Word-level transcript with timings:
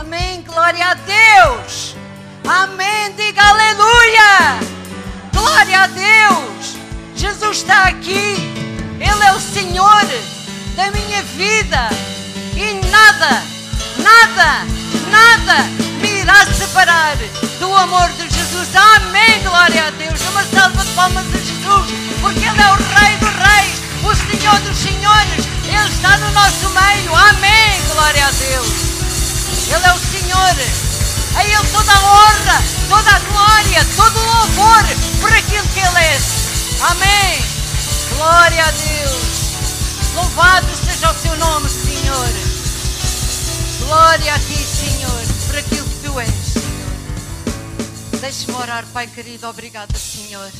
Amém. 0.00 0.42
Glória 0.42 0.84
a 0.86 0.94
Deus. 0.94 1.94
Amém. 2.44 3.12
Diga 3.16 3.40
aleluia. 3.40 4.58
Glória 5.32 5.82
a 5.82 5.86
Deus. 5.86 6.76
Jesus 7.14 7.58
está 7.58 7.84
aqui. 7.84 8.34
Ele 8.98 9.24
é 9.24 9.32
o 9.32 9.40
Senhor 9.40 10.04
da 10.74 10.90
minha 10.90 11.22
vida. 11.22 11.88
E 12.56 12.80
nada, 12.90 13.40
nada, 13.98 14.66
nada 15.12 15.62
me 16.00 16.22
irá 16.22 16.44
separar 16.46 17.16
do 17.60 17.76
amor 17.76 18.08
de 18.14 18.28
Jesus. 18.34 18.74
Amém. 18.74 19.42
Glória 19.44 19.86
a 19.86 19.90
Deus. 19.90 20.20
Uma 20.22 20.42
salva 20.42 20.84
de 20.84 20.90
palmas 20.90 21.26
a 21.26 21.38
Jesus. 21.38 21.94
Porque 22.20 22.40
Ele 22.40 22.60
é 22.60 22.72
o 22.72 22.74
Rei 22.74 23.16
dos 23.18 23.30
Reis. 23.30 23.80
O 24.02 24.12
Senhor 24.12 24.58
dos 24.60 24.76
Senhores. 24.76 25.46
Ele 25.64 25.88
está 25.88 26.16
no 26.16 26.32
nosso 26.32 26.68
meio. 26.70 27.14
Amém. 27.14 27.80
Glória 27.92 28.26
a 28.26 28.30
Deus. 28.32 28.93
Ele 29.68 29.86
é 29.86 29.92
o 29.92 29.98
Senhor. 29.98 30.56
A 31.36 31.44
Ele 31.44 31.68
toda 31.72 31.92
a 31.92 32.04
honra, 32.04 32.62
toda 32.88 33.10
a 33.10 33.18
glória, 33.18 33.86
todo 33.96 34.18
o 34.18 34.26
louvor 34.26 34.84
por 35.20 35.32
aquilo 35.32 35.68
que 35.68 35.80
Ele 35.80 35.98
é. 35.98 36.20
Amém. 36.90 37.44
Glória 38.16 38.64
a 38.64 38.70
Deus. 38.70 39.24
Louvado 40.14 40.66
seja 40.84 41.10
o 41.10 41.14
seu 41.14 41.36
nome, 41.36 41.68
Senhor. 41.68 42.28
Glória 43.80 44.34
a 44.34 44.38
ti, 44.38 44.56
Senhor, 44.56 45.22
por 45.46 45.56
aquilo 45.58 45.88
que 45.88 46.06
tu 46.06 46.20
és, 46.20 46.30
Senhor. 46.52 48.20
Deixe-me 48.20 48.54
orar, 48.56 48.84
Pai 48.92 49.06
querido. 49.06 49.48
Obrigada, 49.48 49.94
Senhor. 49.98 50.50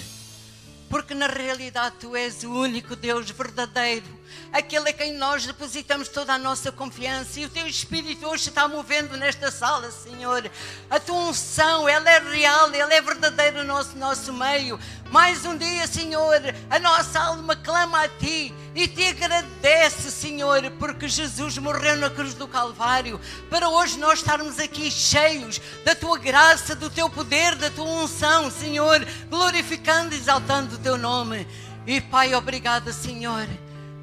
Porque 0.94 1.12
na 1.12 1.26
realidade 1.26 1.96
tu 1.98 2.14
és 2.14 2.44
o 2.44 2.52
único 2.52 2.94
Deus 2.94 3.28
verdadeiro 3.28 4.06
aquele 4.52 4.90
a 4.90 4.92
quem 4.92 5.14
nós 5.14 5.44
depositamos 5.44 6.08
toda 6.08 6.32
a 6.32 6.38
nossa 6.38 6.70
confiança. 6.70 7.40
E 7.40 7.44
o 7.44 7.48
teu 7.48 7.66
Espírito 7.66 8.24
hoje 8.28 8.48
está 8.48 8.68
movendo 8.68 9.16
nesta 9.16 9.50
sala, 9.50 9.90
Senhor. 9.90 10.48
A 10.88 11.00
tua 11.00 11.16
unção, 11.16 11.88
ela 11.88 12.08
é 12.08 12.20
real, 12.20 12.72
ela 12.72 12.94
é 12.94 13.00
verdadeira 13.00 13.64
no 13.64 13.74
nosso, 13.74 13.98
nosso 13.98 14.32
meio. 14.32 14.78
Mais 15.10 15.44
um 15.44 15.56
dia, 15.56 15.88
Senhor, 15.88 16.40
a 16.70 16.78
nossa 16.78 17.18
alma 17.18 17.56
clama 17.56 18.04
a 18.04 18.08
Ti 18.08 18.54
e 18.74 18.88
te 18.88 19.06
agradece, 19.06 20.10
Senhor, 20.10 20.70
porque 20.78 21.08
Jesus 21.08 21.58
morreu 21.58 21.96
na 21.96 22.10
cruz 22.10 22.34
do 22.34 22.48
Calvário 22.48 23.20
para 23.48 23.68
hoje 23.68 23.98
nós 23.98 24.18
estarmos 24.18 24.58
aqui 24.58 24.90
cheios 24.90 25.60
da 25.84 25.94
Tua 25.94 26.18
graça, 26.18 26.74
do 26.74 26.90
Teu 26.90 27.08
poder, 27.08 27.54
da 27.54 27.70
Tua 27.70 27.84
unção, 27.84 28.50
Senhor, 28.50 29.06
glorificando 29.30 30.14
e 30.14 30.18
exaltando 30.18 30.74
o 30.74 30.78
Teu 30.78 30.98
nome. 30.98 31.46
E 31.86 32.00
Pai, 32.00 32.34
obrigada, 32.34 32.92
Senhor 32.92 33.46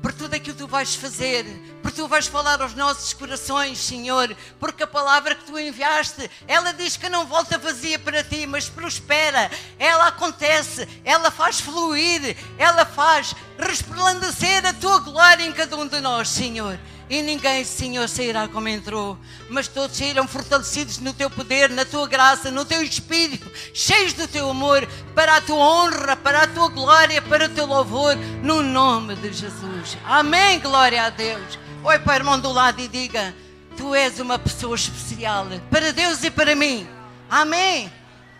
por 0.01 0.11
tudo 0.11 0.33
aquilo 0.33 0.55
que 0.55 0.63
tu 0.63 0.67
vais 0.67 0.95
fazer, 0.95 1.45
porque 1.81 2.01
tu 2.01 2.07
vais 2.07 2.25
falar 2.25 2.61
aos 2.61 2.73
nossos 2.73 3.13
corações, 3.13 3.77
Senhor, 3.77 4.35
porque 4.59 4.83
a 4.83 4.87
palavra 4.87 5.35
que 5.35 5.45
tu 5.45 5.57
enviaste, 5.57 6.29
ela 6.47 6.73
diz 6.73 6.97
que 6.97 7.07
não 7.07 7.25
volta 7.25 7.57
vazia 7.57 7.99
para 7.99 8.23
ti, 8.23 8.47
mas 8.47 8.67
prospera, 8.67 9.51
ela 9.77 10.07
acontece, 10.07 10.87
ela 11.05 11.29
faz 11.29 11.59
fluir, 11.59 12.35
ela 12.57 12.85
faz 12.85 13.35
resplandecer 13.59 14.65
a 14.65 14.73
tua 14.73 14.99
glória 14.99 15.45
em 15.45 15.51
cada 15.51 15.77
um 15.77 15.87
de 15.87 16.01
nós, 16.01 16.29
Senhor. 16.29 16.79
E 17.11 17.21
ninguém, 17.21 17.65
Senhor, 17.65 18.07
sairá 18.07 18.47
como 18.47 18.69
entrou, 18.69 19.17
mas 19.49 19.67
todos 19.67 19.97
sairão 19.97 20.25
fortalecidos 20.25 20.97
no 20.99 21.13
teu 21.13 21.29
poder, 21.29 21.69
na 21.69 21.83
tua 21.83 22.07
graça, 22.07 22.49
no 22.49 22.63
teu 22.63 22.81
espírito, 22.81 23.51
cheios 23.73 24.13
do 24.13 24.29
teu 24.29 24.49
amor, 24.49 24.87
para 25.13 25.35
a 25.35 25.41
tua 25.41 25.57
honra, 25.57 26.15
para 26.15 26.43
a 26.43 26.47
tua 26.47 26.69
glória, 26.69 27.21
para 27.21 27.47
o 27.47 27.49
teu 27.49 27.65
louvor, 27.65 28.15
no 28.15 28.63
nome 28.63 29.17
de 29.17 29.33
Jesus. 29.33 29.97
Amém, 30.05 30.61
glória 30.61 31.03
a 31.03 31.09
Deus. 31.09 31.59
Oi 31.83 31.99
para 31.99 32.13
o 32.13 32.15
irmão 32.15 32.39
do 32.39 32.49
lado 32.49 32.79
e 32.79 32.87
diga: 32.87 33.35
Tu 33.75 33.93
és 33.93 34.17
uma 34.21 34.39
pessoa 34.39 34.77
especial 34.77 35.47
para 35.69 35.91
Deus 35.91 36.23
e 36.23 36.31
para 36.31 36.55
mim. 36.55 36.87
Amém. 37.29 37.91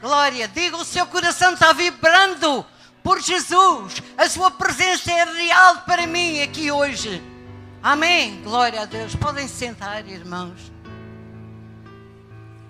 Glória. 0.01 0.47
Diga: 0.47 0.77
o 0.77 0.85
seu 0.85 1.05
coração 1.07 1.55
está 1.55 1.73
vibrando 1.73 2.65
por 3.03 3.21
Jesus. 3.21 4.01
A 4.17 4.29
sua 4.29 4.49
presença 4.49 5.11
é 5.11 5.25
real 5.25 5.79
para 5.79 6.07
mim 6.07 6.41
aqui 6.41 6.71
hoje. 6.71 7.30
Amém. 7.83 8.43
Glória 8.43 8.81
a 8.81 8.85
Deus. 8.85 9.15
Podem 9.15 9.47
sentar, 9.47 10.07
irmãos. 10.07 10.71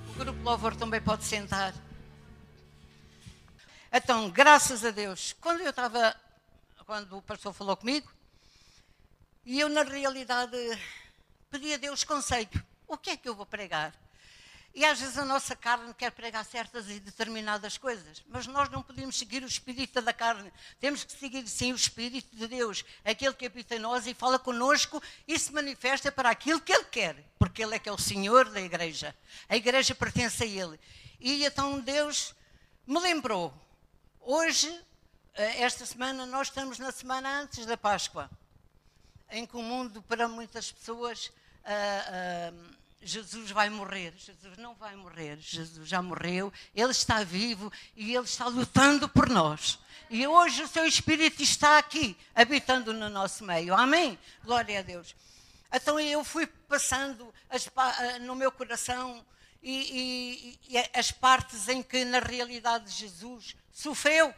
O 0.07 0.13
grupo 0.17 0.41
Louvor 0.41 0.73
também 0.73 1.01
pode 1.01 1.25
sentar. 1.25 1.73
Então, 3.91 4.29
graças 4.29 4.85
a 4.85 4.89
Deus, 4.89 5.35
quando 5.41 5.59
eu 5.59 5.71
estava, 5.71 6.15
quando 6.85 7.17
o 7.17 7.21
pastor 7.21 7.51
falou 7.51 7.75
comigo, 7.75 8.09
e 9.45 9.59
eu 9.59 9.67
na 9.67 9.83
realidade 9.83 10.55
pedi 11.49 11.73
a 11.73 11.77
Deus 11.77 12.05
conceito. 12.05 12.63
O 12.87 12.97
que 12.97 13.09
é 13.09 13.17
que 13.17 13.27
eu 13.27 13.35
vou 13.35 13.45
pregar? 13.45 13.93
E 14.73 14.85
às 14.85 15.01
vezes 15.01 15.17
a 15.17 15.25
nossa 15.25 15.53
carne 15.53 15.93
quer 15.93 16.11
pregar 16.11 16.45
certas 16.45 16.89
e 16.89 16.99
determinadas 16.99 17.77
coisas, 17.77 18.23
mas 18.27 18.47
nós 18.47 18.69
não 18.69 18.81
podemos 18.81 19.17
seguir 19.17 19.43
o 19.43 19.47
espírito 19.47 20.01
da 20.01 20.13
carne. 20.13 20.51
Temos 20.79 21.03
que 21.03 21.11
seguir 21.11 21.45
sim 21.47 21.73
o 21.73 21.75
espírito 21.75 22.33
de 22.35 22.47
Deus, 22.47 22.85
aquele 23.03 23.33
que 23.33 23.45
habita 23.45 23.75
em 23.75 23.79
nós 23.79 24.07
e 24.07 24.13
fala 24.13 24.39
conosco 24.39 25.03
e 25.27 25.37
se 25.37 25.51
manifesta 25.51 26.09
para 26.09 26.29
aquilo 26.29 26.61
que 26.61 26.71
ele 26.71 26.85
quer, 26.85 27.15
porque 27.37 27.61
ele 27.61 27.75
é 27.75 27.79
que 27.79 27.89
é 27.89 27.91
o 27.91 27.97
Senhor 27.97 28.49
da 28.49 28.61
igreja. 28.61 29.13
A 29.49 29.57
igreja 29.57 29.93
pertence 29.93 30.43
a 30.43 30.47
ele. 30.47 30.79
E 31.19 31.45
então 31.45 31.79
Deus 31.81 32.33
me 32.87 32.99
lembrou. 32.99 33.53
Hoje, 34.21 34.69
eh, 35.33 35.63
esta 35.63 35.85
semana, 35.85 36.25
nós 36.25 36.47
estamos 36.47 36.79
na 36.79 36.91
semana 36.91 37.41
antes 37.41 37.65
da 37.65 37.75
Páscoa, 37.75 38.29
em 39.29 39.45
que 39.45 39.57
o 39.57 39.61
mundo 39.61 40.01
para 40.01 40.27
muitas 40.27 40.71
pessoas 40.71 41.27
uh, 41.27 42.53
uh, 42.53 42.80
Jesus 43.01 43.51
vai 43.51 43.69
morrer. 43.69 44.13
Jesus 44.15 44.57
não 44.57 44.75
vai 44.75 44.95
morrer. 44.95 45.37
Jesus 45.39 45.87
já 45.87 46.01
morreu. 46.01 46.53
Ele 46.75 46.91
está 46.91 47.23
vivo 47.23 47.71
e 47.95 48.15
ele 48.15 48.25
está 48.25 48.47
lutando 48.47 49.09
por 49.09 49.27
nós. 49.29 49.79
E 50.09 50.27
hoje 50.27 50.63
o 50.63 50.67
seu 50.67 50.85
Espírito 50.85 51.41
está 51.41 51.77
aqui, 51.77 52.17
habitando 52.35 52.93
no 52.93 53.09
nosso 53.09 53.43
meio. 53.43 53.73
Amém? 53.73 54.19
Glória 54.43 54.79
a 54.79 54.81
Deus. 54.81 55.15
Então 55.73 55.99
eu 55.99 56.23
fui 56.23 56.45
passando 56.45 57.33
as, 57.49 57.69
no 58.21 58.35
meu 58.35 58.51
coração 58.51 59.25
e, 59.63 60.59
e, 60.67 60.75
e 60.75 60.89
as 60.93 61.11
partes 61.11 61.67
em 61.69 61.81
que 61.81 62.03
na 62.03 62.19
realidade 62.19 62.91
Jesus 62.91 63.55
sofreu. 63.71 64.33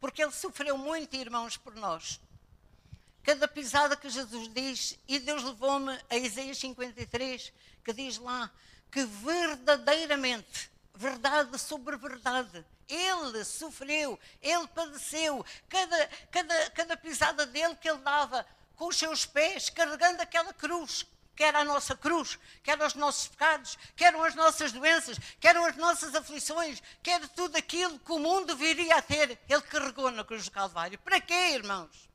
Porque 0.00 0.22
ele 0.22 0.32
sofreu 0.32 0.78
muito, 0.78 1.14
irmãos, 1.14 1.56
por 1.56 1.74
nós. 1.74 2.18
Cada 3.22 3.46
pisada 3.46 3.96
que 3.96 4.08
Jesus 4.08 4.48
diz, 4.48 4.98
e 5.06 5.18
Deus 5.18 5.42
levou-me 5.42 5.98
a 6.08 6.16
Isaías 6.16 6.58
53, 6.58 7.52
que 7.84 7.92
diz 7.92 8.18
lá 8.18 8.50
que 8.90 9.04
verdadeiramente, 9.04 10.70
verdade 10.94 11.58
sobre 11.58 11.96
verdade, 11.96 12.64
ele 12.88 13.44
sofreu, 13.44 14.18
ele 14.42 14.66
padeceu, 14.68 15.44
cada, 15.68 16.10
cada, 16.30 16.70
cada 16.70 16.96
pisada 16.96 17.46
dele 17.46 17.76
que 17.76 17.88
ele 17.88 17.98
dava 17.98 18.44
com 18.74 18.88
os 18.88 18.96
seus 18.96 19.24
pés, 19.24 19.70
carregando 19.70 20.22
aquela 20.22 20.52
cruz, 20.52 21.06
que 21.36 21.44
era 21.44 21.60
a 21.60 21.64
nossa 21.64 21.94
cruz, 21.94 22.38
que 22.62 22.70
eram 22.70 22.86
os 22.86 22.94
nossos 22.94 23.28
pecados, 23.28 23.78
que 23.94 24.04
eram 24.04 24.24
as 24.24 24.34
nossas 24.34 24.72
doenças, 24.72 25.18
que 25.38 25.46
eram 25.46 25.64
as 25.64 25.76
nossas 25.76 26.14
aflições, 26.14 26.82
que 27.02 27.10
era 27.10 27.28
tudo 27.28 27.56
aquilo 27.56 27.98
que 27.98 28.12
o 28.12 28.18
mundo 28.18 28.56
viria 28.56 28.96
a 28.96 29.02
ter, 29.02 29.38
ele 29.48 29.62
carregou 29.62 30.10
na 30.10 30.24
cruz 30.24 30.44
do 30.44 30.50
Calvário. 30.50 30.98
Para 30.98 31.20
quê, 31.20 31.52
irmãos? 31.52 32.09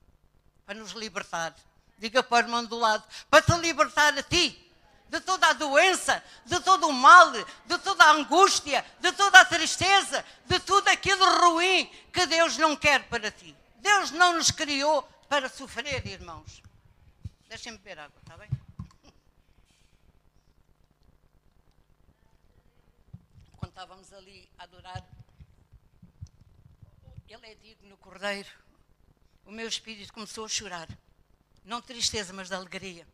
Para 0.66 0.76
nos 0.76 0.92
libertar. 0.92 1.56
Diga 1.98 2.22
para 2.22 2.46
o 2.46 2.48
irmão 2.48 2.66
do 2.66 2.78
lado, 2.78 3.08
para 3.30 3.42
te 3.42 3.53
libertar 3.59 4.18
a 4.18 4.24
ti 4.24 4.62
de 5.08 5.22
toda 5.22 5.48
a 5.48 5.53
doença, 5.53 6.22
de 6.46 6.59
todo 6.59 6.88
o 6.88 6.94
mal, 6.94 7.31
de 7.31 7.78
toda 7.78 8.03
a 8.03 8.12
angústia, 8.12 8.84
de 9.00 9.12
toda 9.14 9.40
a 9.40 9.46
tristeza, 9.46 10.26
de 10.46 10.59
tudo 10.59 10.88
aquilo 10.90 11.24
ruim 11.40 11.86
que 12.12 12.26
Deus 12.26 12.58
não 12.58 12.76
quer 12.76 13.08
para 13.08 13.31
ti. 13.31 13.56
Deus 13.78 14.12
não 14.12 14.34
nos 14.34 14.52
criou 14.52 15.03
para 15.30 15.48
sofrer, 15.48 16.06
irmãos. 16.08 16.62
Deixem-me 17.47 17.78
beber 17.78 18.00
água, 18.00 18.20
está 18.20 18.36
bem? 18.36 18.50
Quando 23.58 23.70
estávamos 23.70 24.11
ali 24.11 24.50
a 24.58 24.64
adorar, 24.64 25.03
Ele 27.29 27.47
é 27.47 27.56
digno, 27.56 27.96
Cordeiro 27.97 28.65
o 29.46 29.52
meu 29.52 29.68
espírito 29.68 30.14
começou 30.14 30.46
a 30.46 30.50
chorar. 30.50 30.88
Não 31.64 31.80
de 31.80 31.88
tristeza, 31.88 32.34
mas 32.34 32.50
de 32.50 32.56
alegria. 32.56 33.08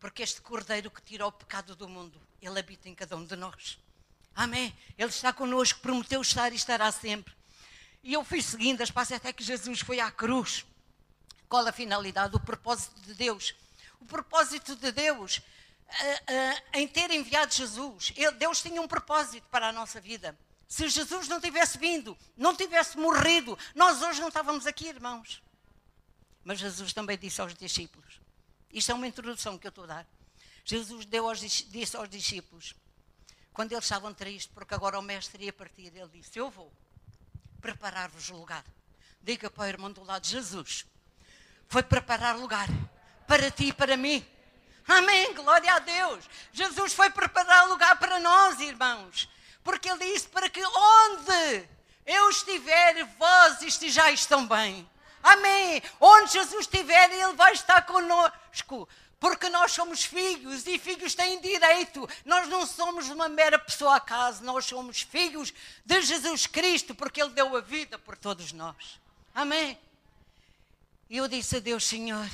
Porque 0.00 0.22
este 0.22 0.40
Cordeiro 0.40 0.90
que 0.90 1.02
tira 1.02 1.26
o 1.26 1.32
pecado 1.32 1.74
do 1.74 1.88
mundo, 1.88 2.20
ele 2.40 2.58
habita 2.58 2.88
em 2.88 2.94
cada 2.94 3.16
um 3.16 3.24
de 3.24 3.36
nós. 3.36 3.78
Amém. 4.34 4.76
Ele 4.96 5.08
está 5.08 5.32
connosco, 5.32 5.80
prometeu 5.80 6.20
estar 6.20 6.52
e 6.52 6.56
estará 6.56 6.90
sempre. 6.92 7.34
E 8.02 8.12
eu 8.12 8.22
fui 8.22 8.40
seguindo 8.40 8.80
as 8.80 8.90
passos 8.90 9.16
até 9.16 9.32
que 9.32 9.42
Jesus 9.42 9.80
foi 9.80 9.98
à 9.98 10.10
cruz. 10.10 10.64
Qual 11.48 11.66
a 11.66 11.72
finalidade? 11.72 12.36
O 12.36 12.40
propósito 12.40 13.00
de 13.00 13.14
Deus. 13.14 13.54
O 14.00 14.04
propósito 14.04 14.76
de 14.76 14.92
Deus 14.92 15.38
uh, 15.38 15.40
uh, 15.40 16.62
em 16.74 16.86
ter 16.86 17.10
enviado 17.10 17.52
Jesus. 17.52 18.12
Deus 18.38 18.62
tinha 18.62 18.80
um 18.80 18.86
propósito 18.86 19.46
para 19.50 19.68
a 19.68 19.72
nossa 19.72 20.00
vida. 20.00 20.38
Se 20.68 20.88
Jesus 20.88 21.26
não 21.26 21.40
tivesse 21.40 21.78
vindo, 21.78 22.16
não 22.36 22.54
tivesse 22.54 22.96
morrido, 22.98 23.58
nós 23.74 24.02
hoje 24.02 24.20
não 24.20 24.28
estávamos 24.28 24.66
aqui, 24.66 24.86
irmãos. 24.88 25.42
Mas 26.44 26.58
Jesus 26.58 26.92
também 26.92 27.18
disse 27.18 27.40
aos 27.40 27.54
discípulos: 27.54 28.20
Isto 28.72 28.92
é 28.92 28.94
uma 28.94 29.06
introdução 29.06 29.58
que 29.58 29.66
eu 29.66 29.70
estou 29.70 29.84
a 29.84 29.88
dar. 29.88 30.06
Jesus 30.64 31.04
deu 31.06 31.28
aos, 31.28 31.40
disse 31.40 31.96
aos 31.96 32.08
discípulos, 32.08 32.74
quando 33.52 33.72
eles 33.72 33.84
estavam 33.84 34.12
tristes, 34.14 34.50
porque 34.54 34.74
agora 34.74 34.98
o 34.98 35.02
mestre 35.02 35.44
ia 35.44 35.52
partir, 35.52 35.86
ele 35.86 36.08
disse: 36.12 36.38
Eu 36.38 36.50
vou 36.50 36.72
preparar-vos 37.60 38.28
lugar. 38.28 38.64
Diga 39.20 39.50
para 39.50 39.64
o 39.64 39.66
irmão 39.66 39.92
do 39.92 40.04
lado: 40.04 40.26
Jesus 40.26 40.86
foi 41.68 41.82
preparar 41.82 42.36
lugar 42.36 42.68
para 43.26 43.50
ti 43.50 43.66
e 43.66 43.72
para 43.72 43.96
mim. 43.96 44.26
Amém, 44.86 45.34
glória 45.34 45.74
a 45.74 45.78
Deus. 45.80 46.24
Jesus 46.52 46.94
foi 46.94 47.10
preparar 47.10 47.68
lugar 47.68 47.98
para 47.98 48.18
nós, 48.20 48.58
irmãos. 48.60 49.28
Porque 49.62 49.88
ele 49.88 50.12
disse 50.12 50.28
para 50.28 50.48
que 50.48 50.64
onde 50.64 51.68
eu 52.06 52.30
estiver, 52.30 53.04
vós 53.18 53.60
estejais 53.60 54.24
também. 54.24 54.88
Amém. 55.22 55.82
Onde 56.00 56.32
Jesus 56.32 56.60
estiver, 56.62 57.10
ele 57.10 57.34
vai 57.34 57.52
estar 57.52 57.82
conosco. 57.82 58.88
Porque 59.20 59.48
nós 59.48 59.72
somos 59.72 60.04
filhos 60.04 60.66
e 60.66 60.78
filhos 60.78 61.14
têm 61.14 61.40
direito. 61.40 62.08
Nós 62.24 62.48
não 62.48 62.64
somos 62.64 63.08
uma 63.08 63.28
mera 63.28 63.58
pessoa 63.58 63.96
acaso, 63.96 64.44
nós 64.44 64.64
somos 64.64 65.02
filhos 65.02 65.52
de 65.84 66.02
Jesus 66.02 66.46
Cristo, 66.46 66.94
porque 66.94 67.20
Ele 67.20 67.30
deu 67.30 67.56
a 67.56 67.60
vida 67.60 67.98
por 67.98 68.16
todos 68.16 68.52
nós. 68.52 69.00
Amém. 69.34 69.78
E 71.10 71.16
eu 71.16 71.26
disse 71.26 71.56
a 71.56 71.60
Deus, 71.60 71.84
Senhor, 71.84 72.28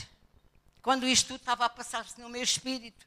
quando 0.82 1.06
isto 1.06 1.36
estava 1.36 1.64
a 1.64 1.70
passar-se 1.70 2.20
no 2.20 2.28
meu 2.28 2.42
espírito, 2.42 3.06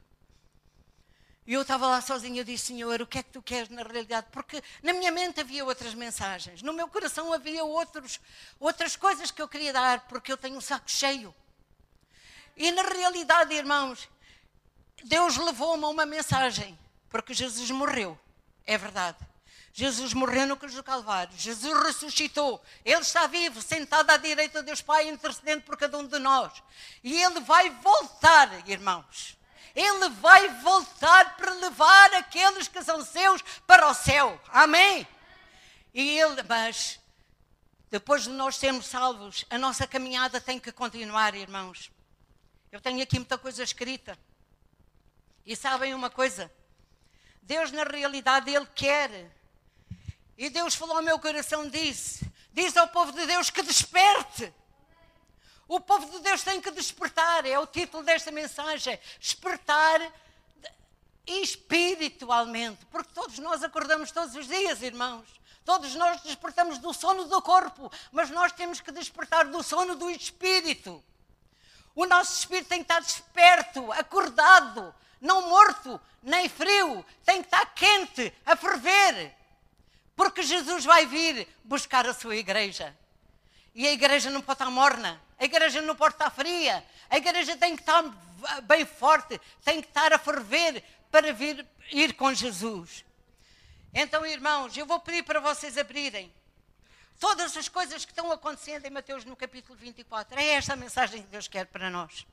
e 1.48 1.54
eu 1.54 1.62
estava 1.62 1.88
lá 1.88 2.02
sozinha, 2.02 2.42
eu 2.42 2.44
disse, 2.44 2.66
Senhor, 2.66 3.02
o 3.02 3.08
que 3.08 3.20
é 3.20 3.24
que 3.24 3.32
tu 3.32 3.42
queres 3.42 3.70
na 3.70 3.82
realidade? 3.82 4.28
Porque 4.34 4.62
na 4.84 4.92
minha 4.92 5.10
mente 5.14 5.40
havia 5.40 5.64
outras 5.64 5.94
mensagens, 5.94 6.62
no 6.62 6.74
meu 6.74 6.90
coração 6.90 7.32
havia 7.32 7.64
outros, 7.64 8.20
outras 8.60 8.98
coisas 8.98 9.32
que 9.32 9.42
eu 9.42 9.48
queria 9.48 9.72
dar, 9.72 10.02
porque 10.10 10.30
eu 10.30 10.36
tenho 10.36 10.58
um 10.58 10.62
saco 10.62 10.92
cheio. 10.92 11.34
E 12.58 12.70
na 12.72 12.82
realidade, 12.82 13.54
irmãos, 13.54 14.10
Deus 15.06 15.38
levou-me 15.38 15.86
a 15.86 15.88
uma 15.88 16.06
mensagem, 16.06 16.78
porque 17.10 17.34
Jesus 17.34 17.72
morreu, 17.72 18.20
é 18.66 18.78
verdade. 18.78 19.18
Jesus 19.72 20.14
morreu 20.14 20.48
no 20.48 20.58
cruz 20.58 20.74
do 20.74 20.84
Calvário, 20.84 21.34
Jesus 21.38 21.82
ressuscitou, 21.86 22.62
Ele 22.84 23.00
está 23.00 23.26
vivo, 23.26 23.62
sentado 23.62 24.10
à 24.10 24.18
direita 24.18 24.60
de 24.60 24.66
Deus 24.66 24.82
Pai, 24.82 25.08
intercedendo 25.08 25.62
por 25.62 25.78
cada 25.78 25.98
um 25.98 26.06
de 26.06 26.20
nós. 26.20 26.52
E 27.02 27.24
Ele 27.24 27.40
vai 27.40 27.70
voltar, 27.70 28.68
irmãos. 28.68 29.37
Ele 29.78 30.10
vai 30.10 30.48
voltar 30.62 31.38
para 31.38 31.54
levar 31.54 32.12
aqueles 32.16 32.68
que 32.68 32.82
são 32.82 33.06
seus 33.06 33.44
para 33.68 33.88
o 33.88 33.94
céu. 33.94 34.42
Amém? 34.48 35.08
E 35.94 36.18
Ele, 36.20 36.42
mas 36.50 37.00
depois 37.92 38.24
de 38.24 38.30
nós 38.30 38.56
sermos 38.56 38.88
salvos, 38.88 39.46
a 39.52 39.58
nossa 39.60 39.86
caminhada 39.86 40.42
tem 40.42 40.60
que 40.60 40.72
continuar, 40.72 41.36
irmãos. 41.36 41.92
Eu 42.72 42.82
tenho 42.82 43.04
aqui 43.04 43.20
muita 43.20 43.38
coisa 43.38 43.62
escrita. 43.62 44.18
E 45.46 45.56
sabem 45.56 45.94
uma 45.94 46.10
coisa? 46.10 46.52
Deus, 47.44 47.72
na 47.72 47.84
realidade, 47.84 48.50
Ele 48.50 48.68
quer. 48.74 49.32
E 50.36 50.50
Deus 50.50 50.74
falou 50.74 50.98
ao 50.98 51.04
meu 51.04 51.20
coração, 51.20 51.70
disse: 51.70 52.28
Diz 52.52 52.76
ao 52.76 52.88
povo 52.88 53.12
de 53.12 53.28
Deus 53.28 53.52
que 53.52 53.62
desperte. 53.62 54.52
O 55.68 55.80
povo 55.80 56.10
de 56.10 56.20
Deus 56.20 56.44
tem 56.44 56.62
que 56.62 56.72
despertar, 56.72 57.46
é 57.46 57.60
o 57.60 57.68
título 57.68 58.04
desta 58.04 58.32
mensagem: 58.32 59.00
despertar 59.20 60.02
espiritualmente, 61.26 62.86
porque 62.86 63.14
todos 63.14 63.38
nós 63.40 63.64
acordamos 63.64 64.12
todos 64.12 64.34
os 64.36 64.48
dias, 64.48 64.82
irmãos. 64.82 65.26
Todos 65.66 65.94
nós 65.96 66.22
despertamos 66.22 66.78
do 66.78 66.94
sono 66.94 67.26
do 67.26 67.42
corpo, 67.42 67.92
mas 68.14 68.30
nós 68.30 68.54
temos 68.54 68.80
que 68.80 68.90
despertar 68.90 69.48
do 69.48 69.62
sono 69.62 69.98
do 69.98 70.10
espírito. 70.10 71.04
O 71.94 72.06
nosso 72.06 72.40
espírito 72.40 72.70
tem 72.70 72.78
que 72.78 72.86
estar 72.86 73.02
desperto, 73.02 73.92
acordado, 73.92 74.96
não 75.20 75.50
morto, 75.50 76.00
nem 76.24 76.48
frio, 76.48 77.06
tem 77.26 77.42
que 77.42 77.48
estar 77.48 77.66
quente, 77.74 78.34
a 78.46 78.56
ferver. 78.56 79.36
Porque 80.16 80.42
Jesus 80.42 80.86
vai 80.86 81.06
vir 81.06 81.46
buscar 81.66 82.08
a 82.08 82.14
sua 82.14 82.38
igreja. 82.38 82.96
E 83.76 83.86
a 83.86 83.92
igreja 83.92 84.30
não 84.30 84.42
pode 84.42 84.62
estar 84.62 84.72
morna, 84.72 85.22
a 85.38 85.46
igreja 85.46 85.82
não 85.82 85.96
pode 85.96 86.16
estar 86.16 86.30
fria, 86.30 86.84
a 87.10 87.18
igreja 87.18 87.56
tem 87.56 87.76
que 87.76 87.82
estar 87.82 88.04
bem 88.64 88.86
forte, 88.86 89.40
tem 89.64 89.82
que 89.82 89.88
estar 89.88 90.12
a 90.12 90.18
ferver 90.18 90.84
para 91.12 91.32
vir 91.34 91.66
ir 91.92 92.14
com 92.14 92.34
Jesus. 92.34 93.06
Então, 93.94 94.26
irmãos, 94.26 94.76
eu 94.76 94.86
vou 94.86 95.00
pedir 95.00 95.24
para 95.24 95.40
vocês 95.40 95.78
abrirem 95.78 96.32
todas 97.20 97.56
as 97.56 97.68
coisas 97.68 98.06
que 98.06 98.12
estão 98.12 98.32
acontecendo 98.32 98.86
em 98.86 98.90
Mateus 98.90 99.26
no 99.26 99.36
capítulo 99.36 99.78
24. 99.78 100.40
É 100.40 100.50
esta 100.50 100.74
a 100.74 100.76
mensagem 100.76 101.22
que 101.22 101.30
Deus 101.30 101.48
quer 101.48 101.66
para 101.66 101.90
nós. 101.90 102.26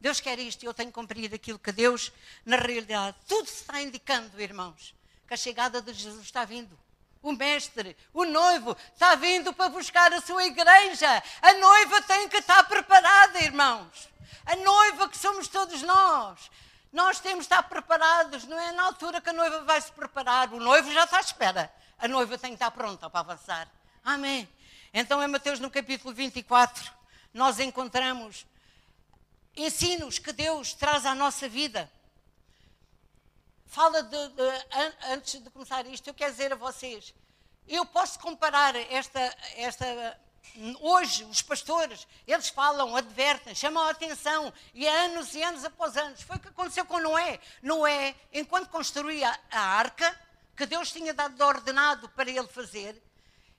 Deus 0.00 0.20
quer 0.20 0.38
isto 0.38 0.62
e 0.62 0.66
eu 0.66 0.74
tenho 0.74 0.92
cumprido 0.92 1.34
aquilo 1.34 1.58
que 1.58 1.72
Deus, 1.72 2.12
na 2.44 2.56
realidade, 2.56 3.16
tudo 3.26 3.46
está 3.46 3.80
indicando, 3.80 4.40
irmãos, 4.40 4.94
que 5.26 5.32
a 5.32 5.36
chegada 5.36 5.80
de 5.80 5.94
Jesus 5.94 6.24
está 6.24 6.44
vindo. 6.44 6.78
O 7.24 7.32
mestre, 7.32 7.96
o 8.12 8.26
noivo, 8.26 8.76
está 8.92 9.14
vindo 9.14 9.50
para 9.54 9.70
buscar 9.70 10.12
a 10.12 10.20
sua 10.20 10.44
igreja. 10.44 11.22
A 11.40 11.54
noiva 11.54 12.02
tem 12.02 12.28
que 12.28 12.36
estar 12.36 12.62
preparada, 12.64 13.40
irmãos. 13.40 14.10
A 14.44 14.54
noiva 14.56 15.08
que 15.08 15.16
somos 15.16 15.48
todos 15.48 15.80
nós. 15.80 16.50
Nós 16.92 17.20
temos 17.20 17.46
que 17.46 17.54
estar 17.54 17.62
preparados, 17.62 18.44
não 18.44 18.60
é 18.60 18.72
na 18.72 18.82
altura 18.82 19.22
que 19.22 19.30
a 19.30 19.32
noiva 19.32 19.62
vai 19.62 19.80
se 19.80 19.90
preparar. 19.90 20.52
O 20.52 20.60
noivo 20.60 20.92
já 20.92 21.04
está 21.04 21.16
à 21.16 21.20
espera. 21.20 21.72
A 21.98 22.06
noiva 22.06 22.36
tem 22.36 22.50
que 22.50 22.56
estar 22.56 22.70
pronta 22.72 23.08
para 23.08 23.20
avançar. 23.20 23.68
Amém. 24.04 24.46
Então, 24.92 25.22
em 25.22 25.26
Mateus, 25.26 25.58
no 25.58 25.70
capítulo 25.70 26.12
24, 26.12 26.92
nós 27.32 27.58
encontramos 27.58 28.44
ensinos 29.56 30.18
que 30.18 30.30
Deus 30.30 30.74
traz 30.74 31.06
à 31.06 31.14
nossa 31.14 31.48
vida. 31.48 31.90
Fala 33.74 34.04
de, 34.04 34.28
de, 34.28 34.66
antes 35.10 35.42
de 35.42 35.50
começar 35.50 35.84
isto, 35.86 36.06
eu 36.06 36.14
quero 36.14 36.30
dizer 36.30 36.52
a 36.52 36.54
vocês, 36.54 37.12
eu 37.66 37.84
posso 37.84 38.20
comparar 38.20 38.76
esta, 38.76 39.36
esta 39.56 40.16
hoje 40.80 41.24
os 41.24 41.42
pastores, 41.42 42.06
eles 42.24 42.48
falam, 42.50 42.94
advertem, 42.94 43.52
chamam 43.52 43.82
a 43.82 43.90
atenção, 43.90 44.52
e 44.72 44.86
anos 44.86 45.34
e 45.34 45.42
anos 45.42 45.64
após 45.64 45.96
anos. 45.96 46.22
Foi 46.22 46.36
o 46.36 46.38
que 46.38 46.46
aconteceu 46.46 46.84
com 46.84 47.00
Noé. 47.00 47.40
Noé, 47.64 48.14
enquanto 48.32 48.68
construía 48.68 49.36
a 49.50 49.60
arca, 49.60 50.16
que 50.56 50.66
Deus 50.66 50.92
tinha 50.92 51.12
dado 51.12 51.44
ordenado 51.44 52.08
para 52.10 52.30
ele 52.30 52.46
fazer, 52.46 53.02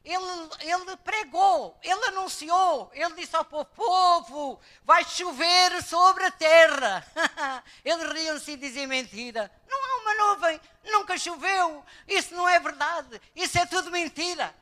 ele, 0.05 0.49
ele 0.61 0.95
pregou, 0.97 1.75
ele 1.81 2.05
anunciou, 2.05 2.91
ele 2.93 3.15
disse 3.15 3.35
ao 3.35 3.43
povo: 3.43 3.65
povo, 3.65 4.59
vai 4.83 5.03
chover 5.03 5.81
sobre 5.83 6.25
a 6.25 6.31
terra. 6.31 7.03
Eles 7.83 8.11
riam-se 8.11 8.51
e 8.51 8.57
diziam 8.57 8.87
mentira. 8.87 9.51
Não 9.67 9.77
há 9.77 10.01
uma 10.01 10.27
nuvem, 10.27 10.61
nunca 10.85 11.17
choveu. 11.17 11.83
Isso 12.07 12.35
não 12.35 12.47
é 12.47 12.59
verdade, 12.59 13.19
isso 13.35 13.57
é 13.57 13.65
tudo 13.65 13.89
mentira. 13.89 14.55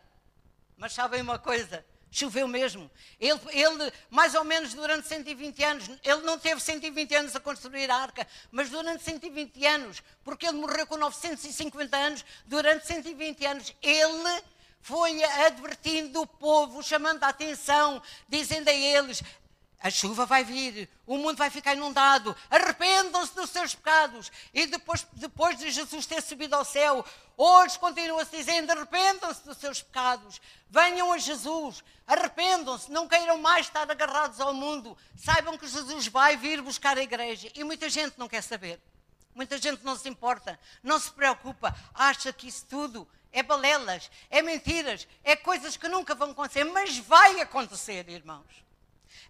Mas 0.78 0.94
sabem 0.94 1.22
uma 1.22 1.38
coisa? 1.38 1.86
Choveu 2.10 2.48
mesmo. 2.48 2.90
Ele, 3.20 3.40
ele, 3.50 3.92
mais 4.10 4.36
ou 4.36 4.44
menos 4.44 4.74
durante 4.74 5.08
120 5.08 5.64
anos, 5.64 5.90
ele 6.04 6.22
não 6.22 6.38
teve 6.38 6.62
120 6.62 7.16
anos 7.16 7.36
a 7.36 7.40
construir 7.40 7.90
a 7.90 7.98
arca, 7.98 8.26
mas 8.52 8.70
durante 8.70 9.04
120 9.04 9.66
anos, 9.66 10.04
porque 10.24 10.46
ele 10.46 10.58
morreu 10.58 10.86
com 10.86 10.96
950 10.96 11.98
anos, 11.98 12.24
durante 12.46 12.86
120 12.86 13.46
anos, 13.46 13.76
ele 13.82 14.44
foi 14.84 15.24
advertindo 15.24 16.22
o 16.22 16.28
povo, 16.28 16.84
chamando 16.84 17.24
a 17.24 17.30
atenção, 17.30 18.02
dizendo 18.28 18.68
a 18.68 18.74
eles: 18.74 19.24
a 19.80 19.90
chuva 19.90 20.26
vai 20.26 20.44
vir, 20.44 20.90
o 21.08 21.18
mundo 21.18 21.38
vai 21.38 21.50
ficar 21.50 21.74
inundado, 21.74 22.36
arrependam-se 22.50 23.34
dos 23.34 23.50
seus 23.50 23.74
pecados. 23.74 24.30
E 24.54 24.68
depois, 24.68 25.08
depois 25.14 25.58
de 25.58 25.72
Jesus 25.72 26.06
ter 26.06 26.22
subido 26.22 26.56
ao 26.56 26.66
céu, 26.66 27.06
hoje 27.38 27.80
continua-se 27.80 28.36
dizendo: 28.36 28.72
arrependam-se 28.72 29.46
dos 29.46 29.58
seus 29.58 29.82
pecados, 29.82 30.42
venham 30.70 31.14
a 31.14 31.18
Jesus, 31.18 31.82
arrependam-se, 32.06 32.92
não 32.92 33.08
queiram 33.08 33.38
mais 33.38 33.68
estar 33.68 33.90
agarrados 33.90 34.42
ao 34.42 34.54
mundo. 34.54 34.98
Saibam 35.16 35.58
que 35.58 35.66
Jesus 35.66 36.08
vai 36.08 36.36
vir 36.36 36.62
buscar 36.62 36.98
a 36.98 37.02
igreja. 37.02 37.50
E 37.56 37.64
muita 37.64 37.90
gente 37.90 38.20
não 38.20 38.28
quer 38.28 38.44
saber, 38.44 38.82
muita 39.34 39.58
gente 39.58 39.82
não 39.82 39.98
se 39.98 40.10
importa, 40.10 40.60
não 40.84 41.00
se 41.00 41.10
preocupa, 41.10 41.74
acha 41.94 42.34
que 42.34 42.50
isso 42.50 42.66
tudo 42.70 43.08
é 43.34 43.42
balelas, 43.42 44.10
é 44.30 44.42
mentiras, 44.42 45.08
é 45.24 45.36
coisas 45.36 45.76
que 45.76 45.88
nunca 45.88 46.14
vão 46.14 46.32
acontecer, 46.32 46.64
mas 46.64 46.98
vai 47.00 47.42
acontecer, 47.42 48.08
irmãos. 48.08 48.64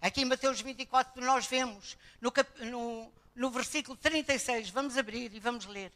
Aqui 0.00 0.20
em 0.20 0.26
Mateus 0.26 0.60
24 0.60 1.24
nós 1.24 1.46
vemos 1.46 1.96
no, 2.20 2.32
no, 2.70 3.12
no 3.34 3.50
versículo 3.50 3.96
36, 3.96 4.68
vamos 4.68 4.98
abrir 4.98 5.34
e 5.34 5.40
vamos 5.40 5.64
ler. 5.64 5.90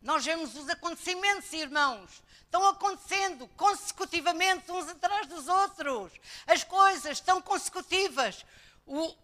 Nós 0.00 0.24
vemos 0.24 0.54
os 0.54 0.68
acontecimentos, 0.68 1.52
irmãos. 1.52 2.22
Estão 2.44 2.66
acontecendo 2.66 3.48
consecutivamente 3.56 4.70
uns 4.70 4.88
atrás 4.88 5.26
dos 5.26 5.48
outros. 5.48 6.12
As 6.46 6.62
coisas 6.62 7.18
estão 7.18 7.40
consecutivas. 7.40 8.44
O, 8.86 9.14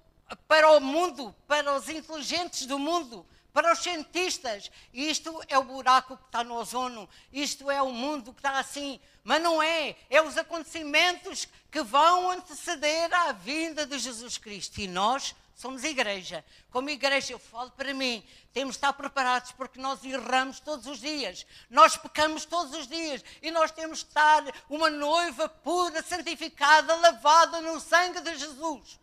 para 0.49 0.71
o 0.73 0.81
mundo, 0.81 1.35
para 1.47 1.75
os 1.75 1.89
inteligentes 1.89 2.67
do 2.67 2.79
mundo, 2.79 3.27
para 3.52 3.73
os 3.73 3.80
cientistas, 3.80 4.71
isto 4.92 5.42
é 5.49 5.59
o 5.59 5.64
buraco 5.64 6.16
que 6.16 6.25
está 6.26 6.45
no 6.45 6.54
ozono, 6.54 7.09
isto 7.33 7.71
é 7.71 7.83
o 7.83 7.90
mundo 7.90 8.33
que 8.33 8.38
está 8.38 8.59
assim. 8.59 9.00
Mas 9.25 9.42
não 9.42 9.62
é, 9.62 9.97
é 10.09 10.23
os 10.23 10.38
acontecimentos 10.38 11.49
que 11.71 11.83
vão 11.83 12.30
anteceder 12.30 13.12
à 13.12 13.33
vinda 13.33 13.85
de 13.85 13.99
Jesus 13.99 14.38
Cristo. 14.38 14.80
E 14.80 14.87
nós 14.87 15.35
somos 15.61 15.85
igreja. 15.85 16.45
Como 16.71 16.88
igreja, 16.88 17.33
eu 17.33 17.38
falo 17.38 17.71
para 17.73 17.92
mim, 17.92 18.25
temos 18.52 18.75
de 18.75 18.78
estar 18.78 18.92
preparados 18.92 19.52
porque 19.52 19.80
nós 19.80 20.02
erramos 20.04 20.59
todos 20.59 20.87
os 20.87 21.00
dias, 21.00 21.47
nós 21.69 21.97
pecamos 21.97 22.45
todos 22.45 22.75
os 22.75 22.87
dias 22.87 23.23
e 23.42 23.50
nós 23.50 23.71
temos 23.71 23.99
de 23.99 24.07
estar 24.07 24.42
uma 24.71 24.88
noiva 24.88 25.49
pura, 25.49 26.02
santificada, 26.02 26.95
lavada 26.97 27.61
no 27.61 27.78
sangue 27.78 28.21
de 28.21 28.37
Jesus. 28.37 28.99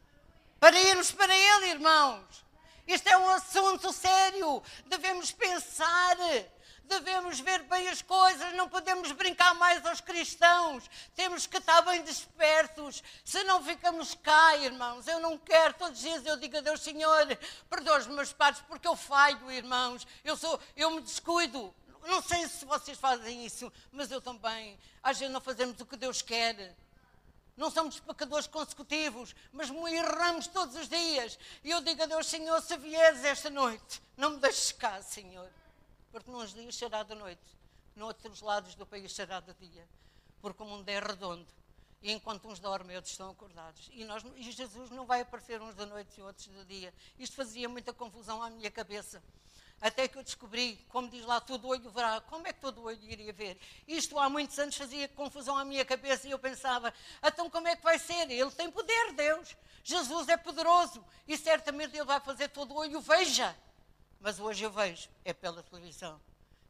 Para 0.60 0.80
irmos 0.80 1.12
para 1.12 1.36
Ele, 1.36 1.68
irmãos. 1.68 2.47
Isto 2.88 3.08
é 3.08 3.17
um 3.17 3.29
assunto 3.29 3.91
sério. 3.91 4.63
Devemos 4.86 5.32
pensar 5.32 6.17
devemos 6.88 7.39
ver 7.39 7.63
bem 7.63 7.88
as 7.89 8.01
coisas, 8.01 8.53
não 8.53 8.70
podemos 8.70 9.12
brincar 9.12 9.53
mais 9.56 9.86
aos 9.86 10.01
cristãos, 10.01 10.89
temos 11.15 11.46
que 11.46 11.58
estar 11.58 11.82
bem 11.82 12.01
despertos, 12.01 13.03
se 13.24 13.44
não 13.44 13.62
ficamos 13.62 14.15
cá, 14.15 14.58
irmãos. 14.58 15.08
Eu 15.08 15.20
não 15.20 15.38
quero, 15.38 15.74
todos 15.74 16.00
os 16.00 16.03
dias 16.03 16.25
eu 16.25 16.38
digo 16.38 16.58
a 16.58 16.62
Deus, 16.62 16.82
Senhor, 16.82 17.38
perdoa 17.70 18.00
os 18.00 18.08
meus 18.08 18.34
padres, 18.34 18.63
porque 18.67 18.88
eu 18.88 18.96
falho, 18.96 19.51
irmãos, 19.51 20.08
eu, 20.24 20.36
sou, 20.38 20.60
eu 20.75 20.89
me 20.91 21.01
descuido. 21.01 21.74
Não 22.03 22.22
sei 22.22 22.48
se 22.48 22.63
vocês 22.63 22.98
fazem 22.98 23.46
isso, 23.46 23.72
mas 23.91 24.10
eu 24.10 24.22
também. 24.22 24.79
Às 25.03 25.20
vezes 25.20 25.34
não 25.34 25.41
fazemos 25.41 25.79
o 25.82 25.86
que 25.86 25.98
Deus 25.98 26.22
quer. 26.22 26.74
Não 27.58 27.70
somos 27.72 28.00
pecadores 28.00 28.48
consecutivos, 28.48 29.36
mas 29.52 29.70
erramos 29.70 30.48
todos 30.48 30.76
os 30.76 30.88
dias. 30.88 31.38
E 31.64 31.72
eu 31.72 31.82
digo 31.82 32.04
a 32.04 32.06
Deus, 32.06 32.28
Senhor, 32.28 32.62
se 32.62 32.78
vieres 32.78 33.26
esta 33.26 33.50
noite, 33.50 34.02
não 34.16 34.30
me 34.30 34.38
deixes 34.38 34.72
cá, 34.72 35.02
Senhor 35.02 35.50
porque 36.18 36.32
nos 36.32 36.52
dias 36.52 36.76
será 36.76 37.04
de 37.04 37.14
noite, 37.14 37.44
noutros 37.96 38.42
lados 38.42 38.74
do 38.74 38.88
país 38.88 39.14
será 39.14 39.40
de 39.40 39.54
dia, 39.54 39.88
porque 40.42 40.64
o 40.64 40.66
mundo 40.66 40.90
é 40.90 41.00
redondo. 41.00 41.46
E 42.02 42.12
enquanto 42.12 42.48
uns 42.48 42.60
dormem, 42.60 42.96
outros 42.96 43.12
estão 43.12 43.30
acordados. 43.30 43.90
E, 43.92 44.04
nós, 44.04 44.24
e 44.36 44.52
Jesus 44.52 44.90
não 44.90 45.06
vai 45.06 45.22
aparecer 45.22 45.62
uns 45.62 45.76
da 45.76 45.86
noite 45.86 46.20
e 46.20 46.22
outros 46.24 46.48
de 46.48 46.66
dia. 46.66 46.94
Isto 47.20 47.36
fazia 47.36 47.68
muita 47.68 47.92
confusão 47.92 48.42
à 48.42 48.50
minha 48.50 48.70
cabeça. 48.72 49.22
Até 49.80 50.08
que 50.08 50.18
eu 50.18 50.24
descobri, 50.24 50.84
como 50.90 51.08
diz 51.08 51.24
lá, 51.24 51.40
todo 51.40 51.68
olho 51.68 51.90
verá. 51.92 52.20
Como 52.22 52.48
é 52.48 52.54
que 52.54 52.60
todo 52.60 52.84
olho 52.84 53.00
iria 53.04 53.32
ver? 53.32 53.60
Isto 53.88 54.18
há 54.18 54.28
muitos 54.28 54.58
anos 54.58 54.76
fazia 54.76 55.08
confusão 55.10 55.56
à 55.58 55.64
minha 55.64 55.86
cabeça 55.86 56.28
e 56.28 56.32
eu 56.32 56.40
pensava, 56.40 56.94
então 57.24 57.50
como 57.50 57.68
é 57.68 57.76
que 57.76 57.84
vai 57.84 58.00
ser? 58.00 58.30
Ele 58.32 58.52
tem 58.52 58.72
poder, 58.72 59.14
Deus. 59.14 59.56
Jesus 59.84 60.28
é 60.30 60.36
poderoso 60.36 61.06
e 61.28 61.38
certamente 61.38 61.96
Ele 61.96 62.06
vai 62.06 62.20
fazer 62.20 62.50
todo 62.50 62.76
olho 62.76 63.00
veja. 63.00 63.56
Mas 64.20 64.40
hoje 64.40 64.64
eu 64.64 64.72
vejo, 64.72 65.10
é 65.24 65.32
pela 65.32 65.62
televisão, 65.64 66.20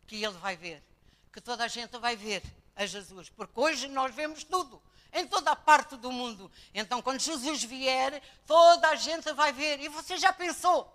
que 0.06 0.24
ele 0.24 0.38
vai 0.38 0.56
ver, 0.56 0.84
que 1.32 1.40
toda 1.40 1.64
a 1.64 1.68
gente 1.68 1.98
vai 1.98 2.16
ver 2.16 2.44
a 2.76 2.86
Jesus, 2.86 3.30
porque 3.30 3.60
hoje 3.60 3.88
nós 3.88 4.14
vemos 4.14 4.44
tudo, 4.44 4.82
em 5.14 5.26
toda 5.26 5.52
a 5.52 5.56
parte 5.56 5.96
do 5.96 6.12
mundo. 6.12 6.52
Então, 6.74 7.02
quando 7.02 7.20
Jesus 7.20 7.64
vier, 7.64 8.22
toda 8.46 8.90
a 8.90 8.96
gente 8.96 9.32
vai 9.34 9.54
ver. 9.54 9.80
E 9.80 9.88
você 9.88 10.18
já 10.18 10.34
pensou? 10.34 10.94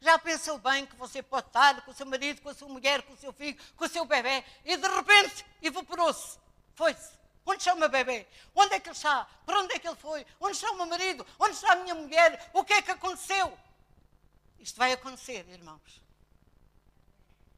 Já 0.00 0.18
pensou 0.18 0.58
bem 0.58 0.86
que 0.86 0.94
você 0.96 1.22
pode 1.22 1.46
estar 1.46 1.80
com 1.82 1.90
o 1.90 1.94
seu 1.94 2.06
marido, 2.06 2.40
com 2.42 2.48
a 2.48 2.54
sua 2.54 2.68
mulher, 2.68 3.02
com 3.02 3.14
o 3.14 3.16
seu 3.16 3.32
filho, 3.32 3.58
com 3.76 3.84
o 3.84 3.88
seu 3.88 4.04
bebê, 4.04 4.44
e 4.64 4.76
de 4.76 4.88
repente 4.88 5.44
evaporou-se, 5.62 6.38
foi-se. 6.74 7.16
Onde 7.44 7.58
está 7.58 7.74
o 7.74 7.78
meu 7.78 7.88
bebê? 7.88 8.26
Onde 8.54 8.74
é 8.74 8.80
que 8.80 8.88
ele 8.88 8.96
está? 8.96 9.24
Para 9.46 9.60
onde 9.60 9.72
é 9.72 9.78
que 9.78 9.86
ele 9.86 9.96
foi? 9.96 10.26
Onde 10.40 10.56
está 10.56 10.70
o 10.72 10.76
meu 10.76 10.86
marido? 10.86 11.24
Onde 11.38 11.54
está 11.54 11.72
a 11.72 11.76
minha 11.76 11.94
mulher? 11.94 12.50
O 12.52 12.64
que 12.64 12.72
é 12.72 12.82
que 12.82 12.90
aconteceu? 12.90 13.56
Isto 14.58 14.76
vai 14.76 14.92
acontecer, 14.92 15.48
irmãos. 15.48 16.02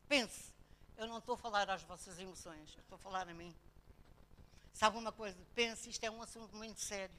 Pense, 0.06 0.52
eu 0.98 1.06
não 1.06 1.18
estou 1.18 1.34
a 1.34 1.38
falar 1.38 1.70
às 1.70 1.82
vossas 1.82 2.18
emoções, 2.18 2.68
estou 2.78 2.96
a 2.96 2.98
falar 2.98 3.28
a 3.28 3.34
mim. 3.34 3.54
Sabe 4.74 4.98
uma 4.98 5.10
coisa? 5.10 5.38
Pense, 5.54 5.88
isto 5.88 6.04
é 6.04 6.10
um 6.10 6.22
assunto 6.22 6.54
muito 6.54 6.80
sério. 6.80 7.14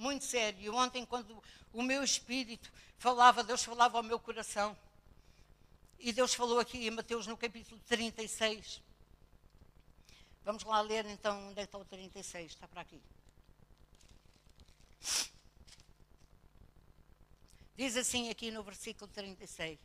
Muito 0.00 0.24
sério. 0.24 0.58
E 0.62 0.70
ontem, 0.70 1.04
quando 1.04 1.42
o 1.74 1.82
meu 1.82 2.02
espírito 2.02 2.72
falava, 2.96 3.44
Deus 3.44 3.62
falava 3.62 3.98
ao 3.98 4.02
meu 4.02 4.18
coração. 4.18 4.74
E 5.98 6.10
Deus 6.10 6.32
falou 6.32 6.58
aqui 6.58 6.86
em 6.86 6.90
Mateus 6.90 7.26
no 7.26 7.36
capítulo 7.36 7.78
36. 7.86 8.82
Vamos 10.42 10.64
lá 10.64 10.80
ler 10.80 11.04
então 11.04 11.50
onde 11.50 11.60
é 11.60 11.64
que 11.64 11.68
está 11.68 11.76
o 11.76 11.84
36. 11.84 12.50
Está 12.50 12.66
para 12.66 12.80
aqui. 12.80 12.98
Diz 17.76 17.94
assim 17.94 18.30
aqui 18.30 18.50
no 18.50 18.62
versículo 18.62 19.06
36. 19.12 19.78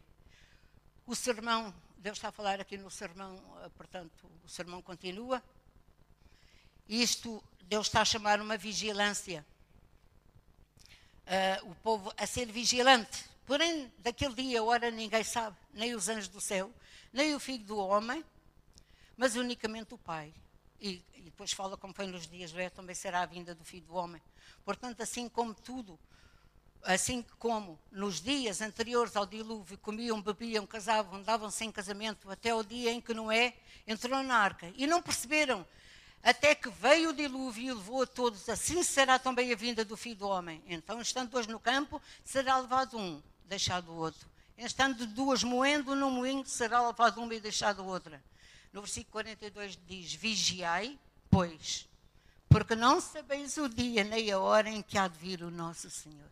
O 1.05 1.13
sermão, 1.13 1.75
Deus 1.97 2.17
está 2.17 2.29
a 2.29 2.31
falar 2.31 2.61
aqui 2.61 2.77
no 2.77 2.89
sermão, 2.89 3.35
eh, 3.65 3.69
portanto, 3.75 4.31
o 4.45 4.47
sermão 4.47 4.81
continua. 4.81 5.43
Isto, 6.87 7.43
Deus 7.63 7.87
está 7.87 7.99
a 7.99 8.05
chamar 8.05 8.39
uma 8.39 8.55
vigilância. 8.55 9.45
Uh, 11.25 11.71
o 11.71 11.75
povo 11.75 12.13
a 12.17 12.27
ser 12.27 12.45
vigilante. 12.51 13.25
Porém, 13.45 13.91
daquele 13.99 14.33
dia, 14.35 14.63
hora, 14.63 14.91
ninguém 14.91 15.23
sabe, 15.23 15.55
nem 15.73 15.95
os 15.95 16.07
anjos 16.07 16.27
do 16.27 16.39
céu, 16.39 16.71
nem 17.11 17.33
o 17.33 17.39
filho 17.39 17.63
do 17.63 17.77
homem, 17.77 18.23
mas 19.17 19.35
unicamente 19.35 19.93
o 19.93 19.97
Pai. 19.97 20.33
E, 20.79 21.01
e 21.13 21.21
depois 21.21 21.51
fala 21.51 21.77
como 21.77 21.93
foi 21.93 22.07
nos 22.07 22.27
dias 22.27 22.51
velhos, 22.51 22.73
também 22.73 22.95
será 22.95 23.21
a 23.21 23.25
vinda 23.25 23.55
do 23.55 23.63
filho 23.63 23.85
do 23.85 23.95
homem. 23.95 24.21
Portanto, 24.63 25.01
assim 25.01 25.27
como 25.27 25.53
tudo 25.53 25.97
assim 26.85 27.25
como 27.39 27.79
nos 27.91 28.21
dias 28.21 28.61
anteriores 28.61 29.15
ao 29.15 29.25
dilúvio 29.25 29.77
comiam, 29.79 30.21
bebiam, 30.21 30.65
casavam, 30.65 31.19
andavam 31.19 31.49
sem 31.49 31.71
casamento, 31.71 32.29
até 32.29 32.53
o 32.53 32.63
dia 32.63 32.91
em 32.91 33.01
que 33.01 33.13
Noé 33.13 33.55
entrou 33.87 34.21
na 34.21 34.37
arca. 34.37 34.71
E 34.75 34.85
não 34.85 35.01
perceberam, 35.01 35.65
até 36.25 36.55
que 36.55 36.71
veio 36.71 37.11
o 37.11 37.13
dilúvio 37.13 37.63
e 37.63 37.73
levou 37.73 38.01
a 38.01 38.07
todos. 38.07 38.49
Assim 38.49 38.81
será 38.81 39.19
também 39.19 39.53
a 39.53 39.55
vinda 39.55 39.85
do 39.85 39.95
Filho 39.95 40.15
do 40.15 40.27
Homem. 40.27 40.61
Então, 40.65 40.99
estando 40.99 41.29
dois 41.29 41.45
no 41.45 41.59
campo, 41.59 42.01
será 42.23 42.57
levado 42.57 42.97
um, 42.97 43.21
deixado 43.45 43.91
o 43.91 43.95
outro. 43.95 44.27
Estando 44.57 45.05
duas 45.05 45.43
moendo 45.43 45.95
no 45.95 46.09
moinho, 46.09 46.43
será 46.43 46.85
levado 46.87 47.21
uma 47.21 47.35
e 47.35 47.39
deixado 47.39 47.85
outra. 47.85 48.23
No 48.73 48.81
versículo 48.81 49.11
42 49.11 49.77
diz: 49.85 50.13
Vigiai, 50.13 50.97
pois, 51.29 51.87
porque 52.49 52.75
não 52.75 52.99
sabeis 52.99 53.55
o 53.57 53.69
dia 53.69 54.03
nem 54.03 54.31
a 54.31 54.39
hora 54.39 54.67
em 54.67 54.81
que 54.81 54.97
há 54.97 55.07
de 55.07 55.19
vir 55.19 55.43
o 55.43 55.51
nosso 55.51 55.91
Senhor. 55.91 56.31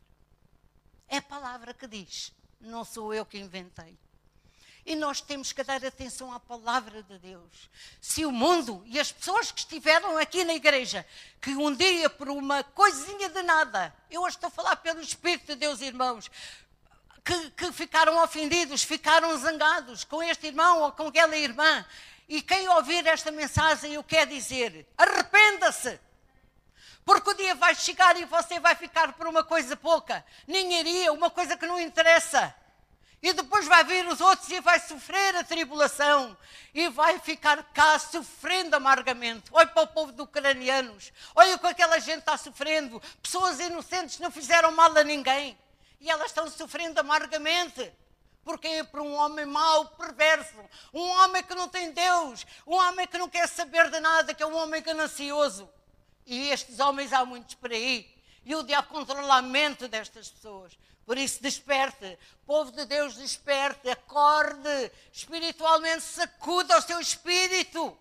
É 1.08 1.18
a 1.18 1.22
palavra 1.22 1.72
que 1.72 1.86
diz, 1.86 2.32
não 2.60 2.84
sou 2.84 3.14
eu 3.14 3.26
que 3.26 3.38
inventei. 3.38 3.96
E 4.86 4.96
nós 4.96 5.22
temos 5.22 5.54
que 5.54 5.64
dar 5.64 5.84
atenção 5.86 6.34
à 6.34 6.40
palavra 6.40 7.02
de 7.04 7.18
Deus. 7.20 7.70
Se 8.02 8.26
o 8.26 8.32
mundo 8.32 8.84
e 8.86 9.00
as 9.00 9.12
pessoas 9.12 9.52
que 9.52 9.60
estiveram 9.60 10.18
aqui 10.18 10.44
na 10.44 10.54
igreja, 10.54 11.06
que 11.42 11.52
um 11.52 11.74
dia 11.74 12.10
por 12.10 12.28
uma 12.30 12.64
coisinha 12.64 13.30
de 13.30 13.42
nada, 13.44 13.96
eu 14.12 14.22
hoje 14.22 14.36
estou 14.36 14.50
a 14.50 14.52
falar 14.52 14.76
pelo 14.78 15.00
Espírito 15.00 15.48
de 15.48 15.56
Deus, 15.56 15.80
irmãos, 15.80 16.30
que, 17.24 17.52
que 17.52 17.72
ficaram 17.72 18.22
ofendidos, 18.22 18.84
ficaram 18.84 19.38
zangados 19.38 20.04
com 20.04 20.22
este 20.22 20.48
irmão 20.48 20.82
ou 20.82 20.92
com 20.92 21.08
aquela 21.08 21.38
irmã. 21.38 21.86
E 22.28 22.42
quem 22.42 22.68
ouvir 22.70 23.08
esta 23.08 23.32
mensagem, 23.32 23.94
eu 23.94 24.04
quero 24.04 24.32
dizer: 24.32 24.86
arrependa-se 24.98 26.00
porque 27.06 27.30
o 27.30 27.34
dia 27.34 27.56
vai 27.56 27.76
chegar 27.76 28.18
e 28.18 28.26
você 28.26 28.60
vai 28.60 28.76
ficar 28.76 29.14
por 29.14 29.28
uma 29.28 29.44
coisa 29.44 29.76
pouca, 29.76 30.26
ninharia, 30.48 31.12
uma 31.12 31.30
coisa 31.30 31.58
que 31.58 31.66
não 31.66 31.80
interessa. 31.80 32.54
E 33.24 33.32
depois 33.32 33.66
vai 33.66 33.86
vir 33.86 34.06
os 34.06 34.20
outros 34.20 34.50
e 34.50 34.60
vai 34.60 34.82
sofrer 34.82 35.34
a 35.38 35.46
tribulação. 35.46 36.38
E 36.74 36.90
vai 36.90 37.18
ficar 37.20 37.64
cá 37.72 37.98
sofrendo 37.98 38.76
amargamente. 38.76 39.46
Olha 39.54 39.66
para 39.66 39.84
o 39.84 39.88
povo 39.88 40.12
de 40.12 40.22
ucranianos. 40.22 41.14
Olha 41.34 41.56
o 41.56 41.60
que 41.60 41.68
aquela 41.68 42.00
gente 42.00 42.20
está 42.20 42.38
sofrendo. 42.38 43.02
Pessoas 43.22 43.62
inocentes 43.62 44.20
não 44.20 44.30
fizeram 44.30 44.74
mal 44.74 44.96
a 44.98 45.06
ninguém. 45.06 45.58
E 46.02 46.10
elas 46.10 46.28
estão 46.28 46.50
sofrendo 46.50 47.00
amargamente. 47.00 47.94
Porque 48.44 48.68
é 48.68 48.84
por 48.84 49.00
um 49.00 49.14
homem 49.14 49.46
mau, 49.46 49.86
perverso, 49.92 50.60
um 50.94 51.08
homem 51.22 51.42
que 51.42 51.56
não 51.56 51.70
tem 51.70 51.94
Deus, 51.94 52.46
um 52.68 52.76
homem 52.76 53.08
que 53.08 53.18
não 53.18 53.30
quer 53.30 53.48
saber 53.48 53.90
de 53.90 54.02
nada, 54.02 54.34
que 54.34 54.44
é 54.44 54.46
um 54.46 54.58
homem 54.58 54.82
ganancioso. 54.82 55.70
E 56.26 56.50
estes 56.50 56.78
homens 56.82 57.14
há 57.14 57.24
muitos 57.24 57.56
por 57.56 57.72
aí. 57.72 58.14
E 58.44 58.54
o 58.54 58.64
diabo 58.64 58.90
controla 58.90 59.38
a 59.38 59.42
mente 59.42 59.88
destas 59.88 60.30
pessoas. 60.30 60.78
Por 61.06 61.18
isso, 61.18 61.42
desperte. 61.42 62.18
Povo 62.46 62.72
de 62.72 62.86
Deus, 62.86 63.16
desperte. 63.16 63.90
Acorde. 63.90 64.92
Espiritualmente, 65.12 66.02
sacuda 66.02 66.78
o 66.78 66.82
seu 66.82 67.00
espírito. 67.00 67.98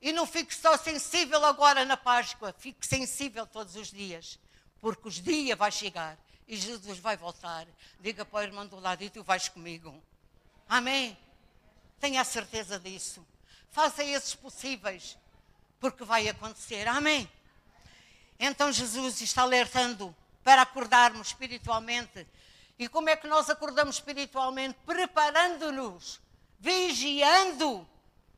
E 0.00 0.12
não 0.12 0.26
fique 0.26 0.54
só 0.54 0.76
sensível 0.76 1.44
agora 1.44 1.84
na 1.84 1.96
Páscoa. 1.96 2.54
Fique 2.58 2.86
sensível 2.86 3.46
todos 3.46 3.76
os 3.76 3.90
dias. 3.90 4.38
Porque 4.80 5.08
os 5.08 5.14
dias 5.14 5.58
vai 5.58 5.70
chegar. 5.70 6.18
E 6.46 6.56
Jesus 6.56 6.98
vai 6.98 7.16
voltar. 7.16 7.66
Diga 8.00 8.24
para 8.24 8.40
o 8.40 8.42
irmão 8.42 8.66
do 8.66 8.78
lado 8.78 9.02
e 9.02 9.10
tu 9.10 9.22
vais 9.22 9.48
comigo. 9.48 10.02
Amém? 10.68 11.16
Tenha 12.00 12.20
a 12.20 12.24
certeza 12.24 12.78
disso. 12.78 13.26
Faça 13.70 14.04
esses 14.04 14.34
possíveis 14.34 15.16
porque 15.80 16.04
vai 16.04 16.28
acontecer. 16.28 16.86
Amém? 16.88 17.30
Então 18.38 18.72
Jesus 18.72 19.20
está 19.20 19.42
alertando 19.42 20.14
para 20.44 20.62
acordarmos 20.62 21.28
espiritualmente. 21.28 22.26
E 22.78 22.88
como 22.88 23.08
é 23.08 23.16
que 23.16 23.26
nós 23.26 23.48
acordamos 23.48 23.96
espiritualmente? 23.96 24.76
Preparando-nos, 24.84 26.20
vigiando. 26.60 27.88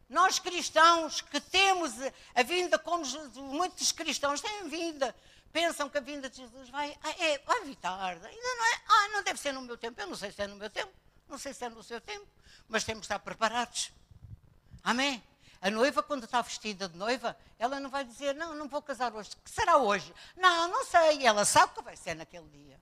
Nós 0.08 0.38
cristãos 0.38 1.20
que 1.20 1.40
temos 1.40 1.92
a 2.34 2.42
vinda, 2.42 2.78
como 2.78 3.04
muitos 3.34 3.90
cristãos 3.90 4.40
têm 4.40 4.68
vinda, 4.68 5.14
pensam 5.52 5.88
que 5.88 5.98
a 5.98 6.00
vinda 6.00 6.30
de 6.30 6.36
Jesus 6.36 6.68
vai, 6.68 6.96
ah, 7.02 7.10
é, 7.18 7.38
vai 7.38 7.64
vir 7.64 7.76
tarde, 7.76 8.24
ainda 8.24 8.54
não 8.56 8.66
é, 8.66 8.80
ah, 8.86 9.08
não 9.08 9.22
deve 9.22 9.40
ser 9.40 9.52
no 9.52 9.62
meu 9.62 9.76
tempo, 9.76 10.00
eu 10.00 10.06
não 10.06 10.14
sei 10.14 10.30
se 10.30 10.42
é 10.42 10.46
no 10.46 10.54
meu 10.54 10.70
tempo, 10.70 10.92
não 11.28 11.38
sei 11.38 11.52
se 11.52 11.64
é 11.64 11.68
no 11.68 11.82
seu 11.82 12.00
tempo, 12.00 12.26
mas 12.68 12.84
temos 12.84 13.00
de 13.00 13.06
estar 13.06 13.18
preparados. 13.18 13.90
Amém? 14.84 15.20
A 15.60 15.70
noiva, 15.70 16.02
quando 16.02 16.24
está 16.24 16.42
vestida 16.42 16.88
de 16.88 16.96
noiva, 16.96 17.36
ela 17.58 17.80
não 17.80 17.90
vai 17.90 18.04
dizer, 18.04 18.34
não, 18.34 18.54
não 18.54 18.68
vou 18.68 18.82
casar 18.82 19.14
hoje. 19.14 19.30
Que 19.44 19.50
será 19.50 19.76
hoje? 19.78 20.12
Não, 20.36 20.68
não 20.68 20.84
sei. 20.84 21.26
Ela 21.26 21.44
sabe 21.44 21.74
que 21.74 21.82
vai 21.82 21.96
ser 21.96 22.14
naquele 22.14 22.48
dia. 22.48 22.80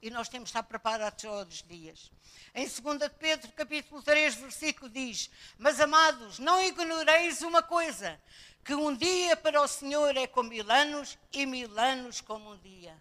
E 0.00 0.10
nós 0.10 0.28
temos 0.28 0.48
de 0.48 0.50
estar 0.50 0.62
preparados 0.64 1.22
todos 1.22 1.56
os 1.56 1.62
dias. 1.62 2.10
Em 2.54 2.66
2 2.66 3.12
Pedro, 3.18 3.50
capítulo 3.52 4.02
3, 4.02 4.34
versículo 4.34 4.90
diz, 4.90 5.30
Mas 5.58 5.80
amados, 5.80 6.38
não 6.38 6.60
ignoreis 6.60 7.42
uma 7.42 7.62
coisa, 7.62 8.20
que 8.64 8.74
um 8.74 8.94
dia 8.94 9.36
para 9.36 9.60
o 9.60 9.68
Senhor 9.68 10.16
é 10.16 10.26
como 10.26 10.50
mil 10.50 10.70
anos 10.70 11.16
e 11.32 11.46
mil 11.46 11.78
anos 11.78 12.20
como 12.20 12.52
um 12.52 12.58
dia. 12.58 12.96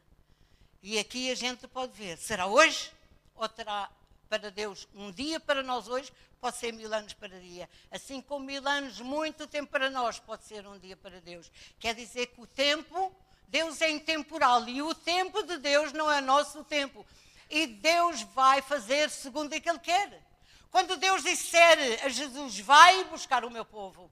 E 0.82 0.98
aqui 0.98 1.32
a 1.32 1.36
gente 1.36 1.68
pode 1.68 1.92
ver, 1.94 2.18
será 2.18 2.48
hoje 2.48 2.92
ou 3.36 3.48
terá 3.50 3.90
para 4.30 4.50
Deus 4.50 4.88
um 4.96 5.12
dia 5.12 5.40
para 5.40 5.62
nós 5.62 5.88
hoje 5.88 6.12
pode 6.42 6.58
ser 6.58 6.74
mil 6.74 6.92
anos 6.92 7.14
para 7.14 7.40
dia. 7.40 7.70
Assim 7.92 8.20
como 8.20 8.44
mil 8.44 8.68
anos, 8.68 9.00
muito 9.00 9.46
tempo 9.46 9.72
para 9.72 9.92
nós, 9.92 10.20
pode 10.20 10.44
ser 10.44 10.66
um 10.66 10.78
dia 10.80 10.98
para 10.98 11.22
Deus. 11.22 11.52
Quer 11.80 11.94
dizer 11.94 12.28
que 12.28 12.42
o 12.42 12.48
tempo, 12.48 13.16
Deus 13.48 13.80
é 13.80 13.92
intemporal 13.92 14.68
e 14.68 14.82
o 14.82 14.96
tempo 14.96 15.44
de 15.44 15.58
Deus 15.60 15.94
não 15.94 16.12
é 16.12 16.20
nosso 16.20 16.64
tempo. 16.64 17.06
E 17.48 17.68
Deus 17.68 18.24
vai 18.24 18.62
fazer 18.62 19.10
segundo 19.12 19.54
aquilo 19.54 19.80
que 19.80 19.92
Ele 19.92 20.10
quer. 20.10 20.32
Quando 20.72 20.98
Deus 20.98 21.22
disser 21.22 22.04
a 22.04 22.10
Jesus, 22.10 22.60
vai 22.60 23.04
buscar 23.06 23.46
o 23.46 23.52
meu 23.52 23.66
povo, 23.66 24.10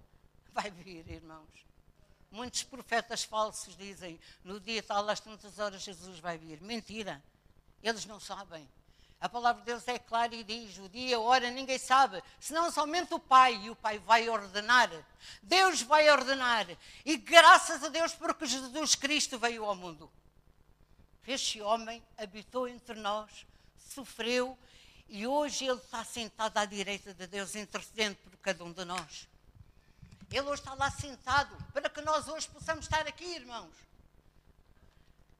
vai 0.53 0.69
vir, 0.69 1.09
irmãos. 1.09 1.47
Muitos 2.29 2.61
profetas 2.61 3.23
falsos 3.23 3.75
dizem, 3.75 4.19
no 4.43 4.59
dia 4.59 4.83
tal, 4.83 5.09
às 5.09 5.19
tantas 5.19 5.57
horas, 5.57 5.81
Jesus 5.81 6.19
vai 6.19 6.37
vir. 6.37 6.61
Mentira. 6.61 7.23
Eles 7.81 8.05
não 8.05 8.19
sabem. 8.19 8.69
A 9.21 9.27
palavra 9.27 9.61
de 9.61 9.65
Deus 9.65 9.85
é 9.87 9.99
clara 9.99 10.33
e 10.33 10.43
diz: 10.43 10.77
o 10.77 10.87
dia, 10.87 11.17
a 11.17 11.19
hora, 11.19 11.51
ninguém 11.51 11.77
sabe, 11.77 12.23
senão 12.39 12.71
somente 12.71 13.13
o 13.13 13.19
Pai, 13.19 13.53
e 13.55 13.69
o 13.69 13.75
Pai 13.75 13.99
vai 13.99 14.29
ordenar. 14.29 14.89
Deus 15.43 15.81
vai 15.81 16.09
ordenar. 16.09 16.65
E 17.03 17.17
graças 17.17 17.83
a 17.83 17.89
Deus, 17.89 18.13
porque 18.13 18.45
Jesus 18.45 18.95
Cristo 18.95 19.37
veio 19.37 19.65
ao 19.65 19.75
mundo. 19.75 20.09
Este 21.27 21.61
homem 21.61 22.01
habitou 22.17 22.67
entre 22.67 22.95
nós, 22.95 23.45
sofreu, 23.93 24.57
e 25.09 25.27
hoje 25.27 25.65
ele 25.65 25.79
está 25.79 26.03
sentado 26.03 26.57
à 26.57 26.65
direita 26.65 27.13
de 27.13 27.27
Deus, 27.27 27.55
intercedendo 27.55 28.15
por 28.17 28.37
cada 28.37 28.63
um 28.63 28.71
de 28.71 28.85
nós. 28.85 29.27
Ele 30.31 30.41
hoje 30.41 30.61
está 30.61 30.73
lá 30.75 30.89
sentado, 30.89 31.55
para 31.73 31.89
que 31.89 32.01
nós 32.01 32.27
hoje 32.27 32.47
possamos 32.47 32.85
estar 32.85 33.05
aqui, 33.05 33.25
irmãos. 33.25 33.73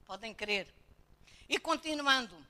Podem 0.06 0.34
crer. 0.34 0.68
E 1.48 1.58
continuando. 1.58 2.49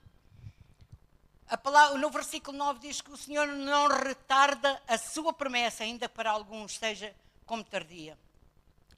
Palavra, 1.58 1.98
no 1.98 2.10
versículo 2.10 2.56
9 2.56 2.78
diz 2.78 3.00
que 3.00 3.10
o 3.10 3.16
Senhor 3.16 3.46
não 3.48 3.88
retarda 3.88 4.80
a 4.86 4.96
sua 4.96 5.32
promessa, 5.32 5.82
ainda 5.82 6.08
para 6.08 6.30
alguns 6.30 6.76
seja 6.76 7.14
como 7.44 7.64
tardia. 7.64 8.16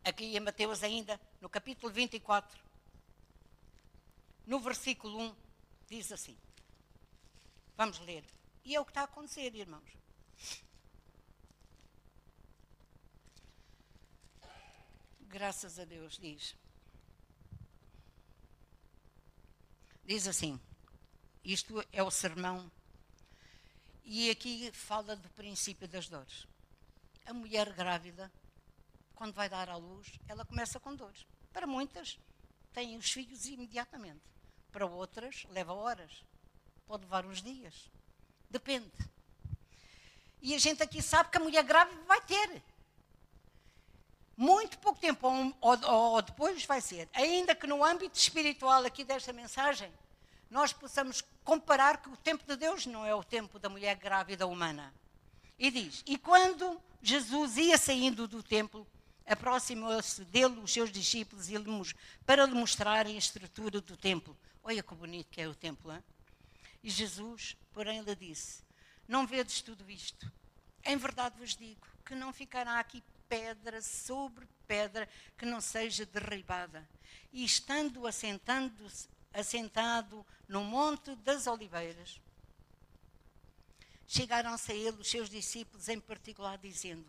Aqui 0.04 0.36
em 0.36 0.40
Mateus 0.40 0.82
ainda, 0.82 1.18
no 1.40 1.48
capítulo 1.48 1.92
24, 1.92 2.60
no 4.46 4.60
versículo 4.60 5.18
1, 5.18 5.36
diz 5.88 6.12
assim. 6.12 6.36
Vamos 7.76 7.98
ler. 8.00 8.24
E 8.64 8.74
é 8.74 8.80
o 8.80 8.84
que 8.84 8.90
está 8.90 9.00
a 9.02 9.04
acontecer, 9.04 9.54
irmãos. 9.54 9.96
Graças 15.20 15.78
a 15.78 15.84
Deus, 15.84 16.18
diz. 16.18 16.54
Diz 20.04 20.26
assim. 20.26 20.60
Isto 21.44 21.84
é 21.92 22.02
o 22.02 22.10
sermão. 22.10 22.70
E 24.04 24.30
aqui 24.30 24.70
fala 24.72 25.16
do 25.16 25.28
princípio 25.30 25.88
das 25.88 26.08
dores. 26.08 26.46
A 27.26 27.32
mulher 27.32 27.72
grávida, 27.72 28.30
quando 29.14 29.34
vai 29.34 29.48
dar 29.48 29.68
à 29.68 29.76
luz, 29.76 30.08
ela 30.28 30.44
começa 30.44 30.78
com 30.78 30.94
dores. 30.94 31.26
Para 31.52 31.66
muitas, 31.66 32.18
têm 32.72 32.96
os 32.96 33.10
filhos 33.10 33.46
imediatamente. 33.46 34.22
Para 34.70 34.86
outras, 34.86 35.44
leva 35.50 35.72
horas. 35.72 36.24
Pode 36.86 37.04
levar 37.04 37.26
uns 37.26 37.42
dias. 37.42 37.90
Depende. 38.48 38.92
E 40.40 40.54
a 40.54 40.58
gente 40.58 40.82
aqui 40.82 41.02
sabe 41.02 41.30
que 41.30 41.38
a 41.38 41.40
mulher 41.40 41.64
grávida 41.64 42.02
vai 42.04 42.20
ter. 42.20 42.62
Muito 44.36 44.78
pouco 44.78 45.00
tempo 45.00 45.26
ou, 45.26 45.54
ou, 45.60 45.90
ou 46.14 46.22
depois 46.22 46.64
vai 46.64 46.80
ser. 46.80 47.08
Ainda 47.12 47.54
que 47.54 47.66
no 47.66 47.84
âmbito 47.84 48.16
espiritual 48.18 48.84
aqui 48.84 49.04
desta 49.04 49.32
mensagem, 49.32 49.92
nós 50.50 50.72
possamos 50.72 51.22
comparar 51.44 52.02
que 52.02 52.08
o 52.08 52.16
tempo 52.16 52.44
de 52.46 52.56
Deus 52.56 52.86
não 52.86 53.04
é 53.04 53.14
o 53.14 53.24
tempo 53.24 53.58
da 53.58 53.68
mulher 53.68 53.96
grávida 53.96 54.46
humana. 54.46 54.92
E 55.58 55.70
diz: 55.70 56.02
E 56.06 56.16
quando 56.16 56.80
Jesus 57.02 57.56
ia 57.56 57.76
saindo 57.78 58.26
do 58.26 58.42
templo, 58.42 58.86
aproximou-se 59.26 60.24
dele 60.24 60.60
os 60.60 60.72
seus 60.72 60.90
discípulos 60.90 61.94
para 62.26 62.46
lhe 62.46 62.54
mostrarem 62.54 63.16
a 63.16 63.18
estrutura 63.18 63.80
do 63.80 63.96
templo. 63.96 64.36
Olha 64.62 64.82
que 64.82 64.94
bonito 64.94 65.30
que 65.30 65.40
é 65.40 65.48
o 65.48 65.54
templo. 65.54 65.92
Hein? 65.92 66.02
E 66.82 66.90
Jesus, 66.90 67.56
porém, 67.72 68.00
lhe 68.02 68.14
disse: 68.14 68.62
Não 69.06 69.26
vedes 69.26 69.60
tudo 69.60 69.88
isto? 69.90 70.30
Em 70.84 70.96
verdade 70.96 71.38
vos 71.38 71.56
digo 71.56 71.86
que 72.04 72.14
não 72.14 72.32
ficará 72.32 72.78
aqui 72.78 73.02
pedra 73.28 73.80
sobre 73.80 74.46
pedra 74.66 75.08
que 75.38 75.46
não 75.46 75.60
seja 75.60 76.04
derribada. 76.04 76.88
E 77.32 77.44
estando 77.44 78.06
assentando-se 78.06 79.08
assentado 79.32 80.24
no 80.48 80.64
Monte 80.64 81.14
das 81.16 81.46
Oliveiras. 81.46 82.20
Chegaram-se 84.06 84.72
a 84.72 84.74
ele 84.74 85.00
os 85.00 85.10
seus 85.10 85.30
discípulos, 85.30 85.88
em 85.88 85.98
particular, 85.98 86.58
dizendo: 86.58 87.06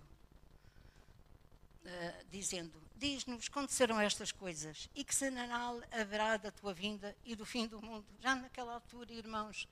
uh, 1.84 2.26
dizendo 2.32 2.84
Diz-nos 2.96 3.50
quando 3.50 3.70
serão 3.70 4.00
estas 4.00 4.32
coisas 4.32 4.90
e 4.96 5.04
que 5.04 5.14
sinal 5.14 5.82
haverá 5.92 6.38
da 6.38 6.50
tua 6.50 6.74
vinda 6.74 7.14
e 7.26 7.36
do 7.36 7.46
fim 7.46 7.68
do 7.68 7.82
mundo. 7.82 8.06
Já 8.22 8.34
naquela 8.34 8.76
altura, 8.76 9.12
irmãos, 9.12 9.68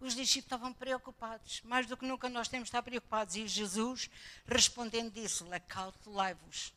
os 0.00 0.14
discípulos 0.14 0.46
estavam 0.46 0.72
preocupados, 0.72 1.60
mais 1.62 1.86
do 1.86 1.94
que 1.94 2.06
nunca 2.06 2.26
nós 2.30 2.48
temos 2.48 2.66
de 2.66 2.68
estar 2.70 2.82
preocupados. 2.82 3.36
E 3.36 3.46
Jesus, 3.46 4.08
respondendo, 4.46 5.12
disse: 5.12 5.44
Acautelai-vos, 5.52 6.72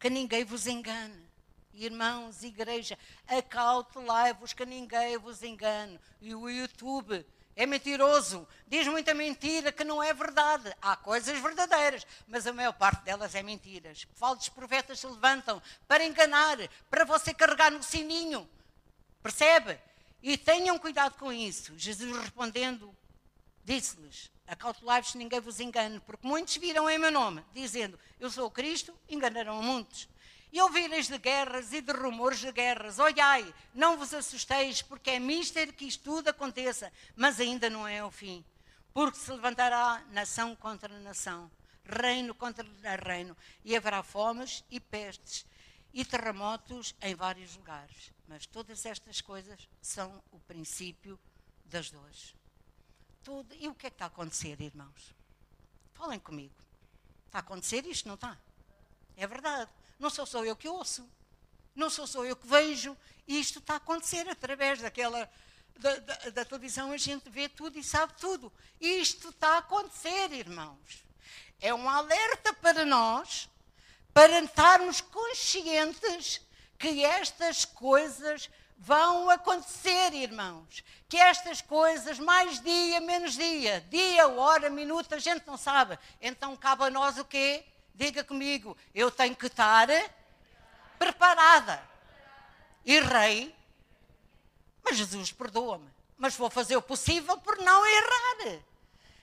que 0.00 0.08
ninguém 0.08 0.44
vos 0.44 0.66
engane 0.66 1.27
irmãos, 1.84 2.42
igreja, 2.42 2.98
acautelai-vos 3.26 4.52
que 4.52 4.64
ninguém 4.64 5.16
vos 5.18 5.42
engane. 5.42 5.98
E 6.20 6.34
o 6.34 6.48
YouTube 6.48 7.24
é 7.58 7.66
mentiroso, 7.66 8.46
diz 8.68 8.86
muita 8.86 9.12
mentira 9.12 9.72
que 9.72 9.82
não 9.82 10.00
é 10.00 10.14
verdade. 10.14 10.72
Há 10.80 10.94
coisas 10.94 11.36
verdadeiras, 11.40 12.06
mas 12.28 12.46
a 12.46 12.52
maior 12.52 12.72
parte 12.72 13.02
delas 13.02 13.34
é 13.34 13.42
mentiras. 13.42 14.06
Falsos 14.14 14.48
profetas 14.48 15.00
se 15.00 15.06
levantam 15.08 15.60
para 15.88 16.04
enganar, 16.04 16.56
para 16.88 17.04
você 17.04 17.34
carregar 17.34 17.72
no 17.72 17.82
sininho. 17.82 18.48
Percebe? 19.20 19.76
E 20.22 20.36
tenham 20.36 20.78
cuidado 20.78 21.16
com 21.18 21.32
isso. 21.32 21.76
Jesus 21.76 22.16
respondendo, 22.16 22.94
disse-lhes: 23.64 24.30
Acautelai-vos 24.46 25.12
que 25.12 25.18
ninguém 25.18 25.40
vos 25.40 25.58
engane, 25.58 26.00
porque 26.00 26.26
muitos 26.26 26.56
viram 26.56 26.88
em 26.88 26.96
meu 26.96 27.10
nome, 27.10 27.44
dizendo: 27.52 27.98
Eu 28.18 28.30
sou 28.30 28.46
o 28.46 28.50
Cristo, 28.50 28.94
enganarão 29.08 29.60
muitos. 29.62 30.08
E 30.52 30.60
ouvireis 30.62 31.08
de 31.08 31.18
guerras 31.18 31.72
e 31.72 31.80
de 31.80 31.92
rumores 31.92 32.38
de 32.38 32.50
guerras. 32.50 32.98
Olhai, 32.98 33.54
não 33.74 33.96
vos 33.96 34.14
assusteis, 34.14 34.80
porque 34.80 35.10
é 35.10 35.18
mister 35.18 35.72
que 35.72 35.86
isto 35.86 36.04
tudo 36.04 36.28
aconteça, 36.28 36.92
mas 37.14 37.38
ainda 37.38 37.68
não 37.68 37.86
é 37.86 38.02
o 38.04 38.10
fim. 38.10 38.44
Porque 38.94 39.18
se 39.18 39.30
levantará 39.30 40.02
nação 40.10 40.56
contra 40.56 40.98
nação, 41.00 41.50
reino 41.84 42.34
contra 42.34 42.66
reino, 43.04 43.36
e 43.64 43.76
haverá 43.76 44.02
fomes 44.02 44.64
e 44.70 44.80
pestes 44.80 45.46
e 45.92 46.04
terremotos 46.04 46.94
em 47.02 47.14
vários 47.14 47.56
lugares. 47.56 48.12
Mas 48.26 48.46
todas 48.46 48.84
estas 48.86 49.20
coisas 49.20 49.68
são 49.80 50.22
o 50.30 50.38
princípio 50.40 51.18
das 51.64 51.90
dores. 51.90 52.34
Tudo. 53.22 53.54
E 53.54 53.68
o 53.68 53.74
que 53.74 53.86
é 53.86 53.90
que 53.90 53.94
está 53.94 54.06
a 54.06 54.08
acontecer, 54.08 54.60
irmãos? 54.60 55.14
Falem 55.92 56.18
comigo. 56.18 56.54
Está 57.26 57.38
a 57.38 57.40
acontecer 57.40 57.84
isto, 57.86 58.06
não 58.06 58.14
está? 58.14 58.38
É 59.16 59.26
verdade. 59.26 59.70
Não 59.98 60.10
sou 60.10 60.24
só 60.24 60.44
eu 60.44 60.54
que 60.54 60.68
ouço. 60.68 61.08
Não 61.74 61.90
sou 61.90 62.06
só 62.06 62.24
eu 62.24 62.36
que 62.36 62.46
vejo. 62.46 62.96
E 63.26 63.38
isto 63.38 63.58
está 63.58 63.74
a 63.74 63.76
acontecer 63.76 64.28
através 64.28 64.80
daquela. 64.80 65.30
Da, 65.78 65.96
da, 65.96 66.14
da 66.30 66.44
televisão 66.44 66.90
a 66.90 66.96
gente 66.96 67.30
vê 67.30 67.48
tudo 67.48 67.78
e 67.78 67.84
sabe 67.84 68.12
tudo. 68.18 68.52
Isto 68.80 69.28
está 69.28 69.54
a 69.54 69.58
acontecer, 69.58 70.32
irmãos. 70.32 71.04
É 71.60 71.72
um 71.72 71.88
alerta 71.88 72.52
para 72.54 72.84
nós, 72.84 73.48
para 74.12 74.40
estarmos 74.40 75.00
conscientes 75.00 76.40
que 76.78 77.04
estas 77.04 77.64
coisas 77.64 78.48
vão 78.78 79.28
acontecer, 79.28 80.14
irmãos. 80.14 80.84
Que 81.08 81.16
estas 81.16 81.60
coisas, 81.60 82.18
mais 82.18 82.60
dia, 82.60 83.00
menos 83.00 83.34
dia, 83.34 83.84
dia, 83.90 84.28
hora, 84.28 84.70
minuto, 84.70 85.14
a 85.14 85.18
gente 85.18 85.46
não 85.46 85.56
sabe. 85.56 85.98
Então 86.20 86.56
cabe 86.56 86.84
a 86.84 86.90
nós 86.90 87.18
o 87.18 87.24
quê? 87.24 87.64
Diga 87.98 88.22
comigo, 88.22 88.76
eu 88.94 89.10
tenho 89.10 89.34
que 89.34 89.46
estar 89.46 89.88
preparada. 91.00 91.82
e 92.84 93.00
rei, 93.00 93.52
mas 94.84 94.96
Jesus 94.96 95.32
perdoa-me. 95.32 95.90
Mas 96.16 96.36
vou 96.36 96.48
fazer 96.48 96.76
o 96.76 96.82
possível 96.82 97.36
por 97.38 97.58
não 97.58 97.84
errar. 97.84 98.60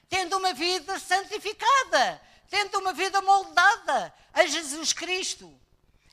Tendo 0.10 0.38
uma 0.38 0.54
vida 0.54 1.00
santificada, 1.00 2.22
tendo 2.50 2.78
uma 2.80 2.92
vida 2.92 3.22
moldada 3.22 4.14
a 4.34 4.46
Jesus 4.46 4.92
Cristo. 4.92 5.58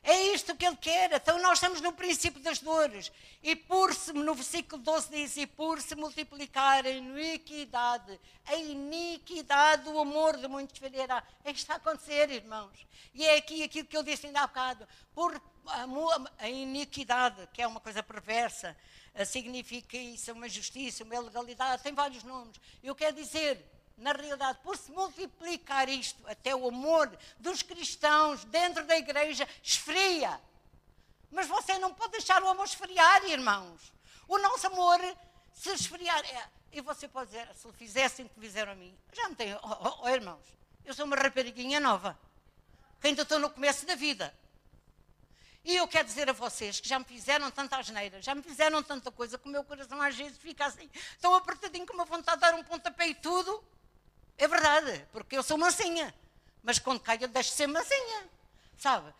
É 0.04 0.34
isto 0.34 0.56
que 0.56 0.66
ele 0.66 0.76
quer. 0.76 1.12
Então 1.12 1.40
nós 1.40 1.54
estamos 1.54 1.80
no 1.80 1.92
princípio 1.92 2.42
das 2.42 2.58
dores. 2.58 3.12
E 3.42 3.54
por 3.54 3.94
se, 3.94 4.12
no 4.12 4.34
versículo 4.34 4.82
12 4.82 5.10
diz, 5.10 5.36
e 5.36 5.46
por 5.46 5.80
se 5.80 5.94
multiplicar 5.94 6.84
a 6.84 6.90
iniquidade, 6.90 8.20
a 8.46 8.56
iniquidade, 8.56 9.88
o 9.88 10.00
amor 10.00 10.36
de 10.36 10.48
muitos 10.48 10.78
falhará. 10.78 11.22
É 11.44 11.50
isto 11.50 11.60
está 11.60 11.74
a 11.74 11.76
acontecer, 11.76 12.30
irmãos. 12.30 12.86
E 13.14 13.24
é 13.24 13.36
aqui 13.36 13.62
aquilo 13.62 13.86
que 13.86 13.96
eu 13.96 14.02
disse 14.02 14.26
ainda 14.26 14.40
há 14.40 14.46
bocado. 14.46 14.88
Por 15.14 15.40
a 16.38 16.48
iniquidade, 16.48 17.48
que 17.52 17.62
é 17.62 17.66
uma 17.66 17.78
coisa 17.78 18.02
perversa, 18.02 18.76
significa 19.26 19.96
isso, 19.96 20.32
uma 20.32 20.48
justiça, 20.48 21.04
uma 21.04 21.20
legalidade, 21.20 21.82
tem 21.82 21.94
vários 21.94 22.24
nomes. 22.24 22.60
Eu 22.82 22.94
quero 22.94 23.14
dizer, 23.14 23.64
na 24.02 24.12
realidade, 24.12 24.58
por 24.62 24.76
se 24.76 24.90
multiplicar 24.90 25.88
isto, 25.88 26.26
até 26.26 26.54
o 26.54 26.68
amor 26.68 27.10
dos 27.38 27.62
cristãos 27.62 28.44
dentro 28.44 28.84
da 28.84 28.96
igreja 28.96 29.48
esfria. 29.62 30.40
Mas 31.30 31.46
você 31.46 31.78
não 31.78 31.94
pode 31.94 32.12
deixar 32.12 32.42
o 32.42 32.48
amor 32.48 32.66
esfriar, 32.66 33.24
irmãos. 33.24 33.92
O 34.28 34.36
nosso 34.38 34.66
amor, 34.66 35.00
se 35.54 35.70
esfriar. 35.70 36.24
É, 36.26 36.48
e 36.72 36.80
você 36.80 37.06
pode 37.06 37.30
dizer, 37.30 37.48
se 37.54 37.72
fizessem 37.72 38.26
o 38.26 38.28
que 38.28 38.40
fizeram 38.40 38.72
a 38.72 38.74
mim, 38.74 38.96
já 39.12 39.28
não 39.28 39.34
tenho. 39.34 39.58
Oh, 39.62 39.88
oh, 39.88 39.98
oh, 40.02 40.08
irmãos, 40.08 40.44
eu 40.84 40.92
sou 40.92 41.06
uma 41.06 41.16
rapariguinha 41.16 41.78
nova, 41.78 42.18
que 43.00 43.06
ainda 43.06 43.22
estou 43.22 43.38
no 43.38 43.50
começo 43.50 43.86
da 43.86 43.94
vida. 43.94 44.34
E 45.64 45.76
eu 45.76 45.86
quero 45.86 46.08
dizer 46.08 46.28
a 46.28 46.32
vocês 46.32 46.80
que 46.80 46.88
já 46.88 46.98
me 46.98 47.04
fizeram 47.04 47.48
tanta 47.50 47.76
asneira, 47.76 48.20
já 48.20 48.34
me 48.34 48.42
fizeram 48.42 48.82
tanta 48.82 49.12
coisa 49.12 49.38
que 49.38 49.48
o 49.48 49.50
meu 49.50 49.62
coração 49.62 50.02
às 50.02 50.16
vezes 50.16 50.36
fica 50.38 50.66
assim, 50.66 50.90
tão 51.20 51.34
apertadinho 51.34 51.86
com 51.86 51.94
uma 51.94 52.04
vontade 52.04 52.38
de 52.38 52.40
dar 52.40 52.54
um 52.54 52.64
pontapé 52.64 53.08
e 53.08 53.14
tudo. 53.14 53.62
É 54.42 54.48
verdade, 54.48 55.06
porque 55.12 55.36
eu 55.38 55.42
sou 55.44 55.56
mansinha. 55.56 56.12
Mas 56.64 56.76
quando 56.80 56.98
caio, 56.98 57.22
eu 57.22 57.28
deixo 57.28 57.50
de 57.50 57.56
ser 57.56 57.68
mansinha. 57.68 58.28
Sabe? 58.76 59.14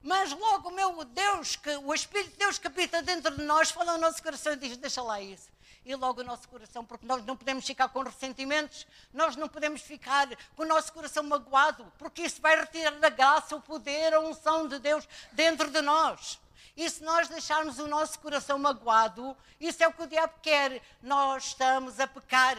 Mas 0.00 0.30
logo 0.30 0.70
meu 0.70 1.04
Deus, 1.04 1.56
que, 1.56 1.70
o 1.78 1.92
Espírito 1.92 2.30
de 2.30 2.36
Deus 2.36 2.56
que 2.56 2.68
habita 2.68 3.02
dentro 3.02 3.36
de 3.36 3.42
nós, 3.42 3.72
fala 3.72 3.90
ao 3.90 3.98
nosso 3.98 4.22
coração 4.22 4.52
e 4.52 4.56
diz: 4.56 4.76
Deixa 4.76 5.02
lá 5.02 5.20
isso. 5.20 5.48
E 5.84 5.92
logo 5.96 6.20
o 6.20 6.24
nosso 6.24 6.48
coração, 6.48 6.84
porque 6.84 7.04
nós 7.04 7.26
não 7.26 7.36
podemos 7.36 7.66
ficar 7.66 7.88
com 7.88 8.00
ressentimentos, 8.04 8.86
nós 9.12 9.34
não 9.34 9.48
podemos 9.48 9.80
ficar 9.80 10.28
com 10.54 10.62
o 10.62 10.66
nosso 10.66 10.92
coração 10.92 11.24
magoado, 11.24 11.92
porque 11.98 12.22
isso 12.22 12.40
vai 12.40 12.54
retirar 12.54 12.92
da 12.92 13.08
graça, 13.08 13.56
o 13.56 13.60
poder, 13.60 14.14
a 14.14 14.20
unção 14.20 14.68
de 14.68 14.78
Deus 14.78 15.08
dentro 15.32 15.68
de 15.68 15.80
nós. 15.80 16.38
E 16.76 16.88
se 16.88 17.02
nós 17.02 17.26
deixarmos 17.26 17.80
o 17.80 17.88
nosso 17.88 18.20
coração 18.20 18.56
magoado, 18.56 19.36
isso 19.58 19.82
é 19.82 19.88
o 19.88 19.92
que 19.92 20.04
o 20.04 20.06
diabo 20.06 20.34
quer. 20.40 20.80
Nós 21.02 21.46
estamos 21.46 21.98
a 21.98 22.06
pecar. 22.06 22.56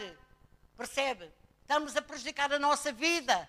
Percebe? 0.76 1.32
Estamos 1.72 1.96
a 1.96 2.02
prejudicar 2.02 2.52
a 2.52 2.58
nossa 2.58 2.92
vida 2.92 3.48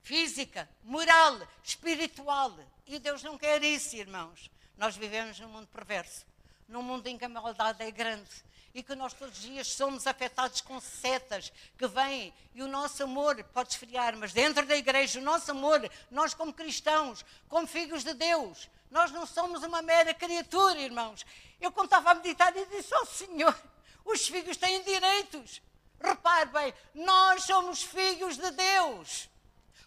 física, 0.00 0.68
moral, 0.84 1.40
espiritual. 1.60 2.56
E 2.86 3.00
Deus 3.00 3.20
não 3.24 3.36
quer 3.36 3.64
isso, 3.64 3.96
irmãos. 3.96 4.48
Nós 4.78 4.96
vivemos 4.96 5.40
num 5.40 5.48
mundo 5.48 5.66
perverso, 5.66 6.24
num 6.68 6.82
mundo 6.82 7.08
em 7.08 7.18
que 7.18 7.24
a 7.24 7.28
maldade 7.28 7.82
é 7.82 7.90
grande 7.90 8.30
e 8.72 8.80
que 8.80 8.94
nós 8.94 9.12
todos 9.12 9.38
os 9.38 9.42
dias 9.42 9.66
somos 9.66 10.06
afetados 10.06 10.60
com 10.60 10.80
setas 10.80 11.52
que 11.76 11.88
vêm 11.88 12.32
e 12.54 12.62
o 12.62 12.68
nosso 12.68 13.02
amor 13.02 13.42
pode 13.52 13.70
esfriar, 13.70 14.16
mas 14.16 14.32
dentro 14.32 14.64
da 14.64 14.76
igreja, 14.76 15.18
o 15.18 15.24
nosso 15.24 15.50
amor, 15.50 15.80
nós 16.12 16.32
como 16.32 16.52
cristãos, 16.52 17.24
como 17.48 17.66
filhos 17.66 18.04
de 18.04 18.14
Deus, 18.14 18.70
nós 18.88 19.10
não 19.10 19.26
somos 19.26 19.64
uma 19.64 19.82
mera 19.82 20.14
criatura, 20.14 20.80
irmãos. 20.80 21.26
Eu 21.60 21.72
contava 21.72 22.12
a 22.12 22.14
meditar 22.14 22.56
e 22.56 22.66
disse 22.66 22.94
ao 22.94 23.02
oh, 23.02 23.06
Senhor, 23.06 23.62
os 24.04 24.28
filhos 24.28 24.56
têm 24.56 24.80
direitos. 24.84 25.60
Repare 26.00 26.46
bem, 26.46 26.74
nós 26.94 27.44
somos 27.44 27.82
filhos 27.82 28.36
de 28.36 28.50
Deus, 28.50 29.28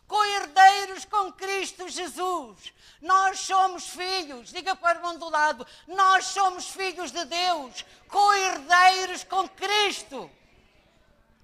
co-herdeiros 0.08 1.06
com 1.06 1.32
Cristo 1.34 1.88
Jesus. 1.90 2.74
Nós 3.02 3.40
somos 3.40 3.90
filhos, 3.90 4.50
diga 4.50 4.76
para 4.76 4.98
o 4.98 5.00
irmão 5.00 5.18
do 5.18 5.30
lado, 5.30 5.68
nós 5.88 6.26
somos 6.26 6.68
filhos 6.70 7.12
de 7.12 7.24
Deus, 7.26 7.86
co-herdeiros 8.08 9.24
com 9.24 9.48
Cristo. 9.50 10.30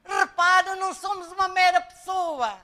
Repara, 0.03 0.75
não 0.75 0.93
somos 0.93 1.31
uma 1.31 1.47
mera 1.47 1.81
pessoa. 1.81 2.59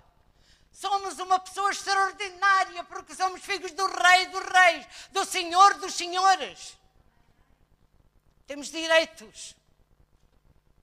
Somos 0.71 1.19
uma 1.19 1.39
pessoa 1.39 1.71
extraordinária 1.71 2.83
porque 2.85 3.13
somos 3.13 3.41
filhos 3.41 3.71
do 3.71 3.85
Rei 3.85 4.27
dos 4.27 4.43
Reis, 4.43 4.87
do 5.11 5.25
Senhor 5.25 5.73
dos 5.75 5.93
Senhores. 5.93 6.77
Temos 8.47 8.67
direitos. 8.67 9.58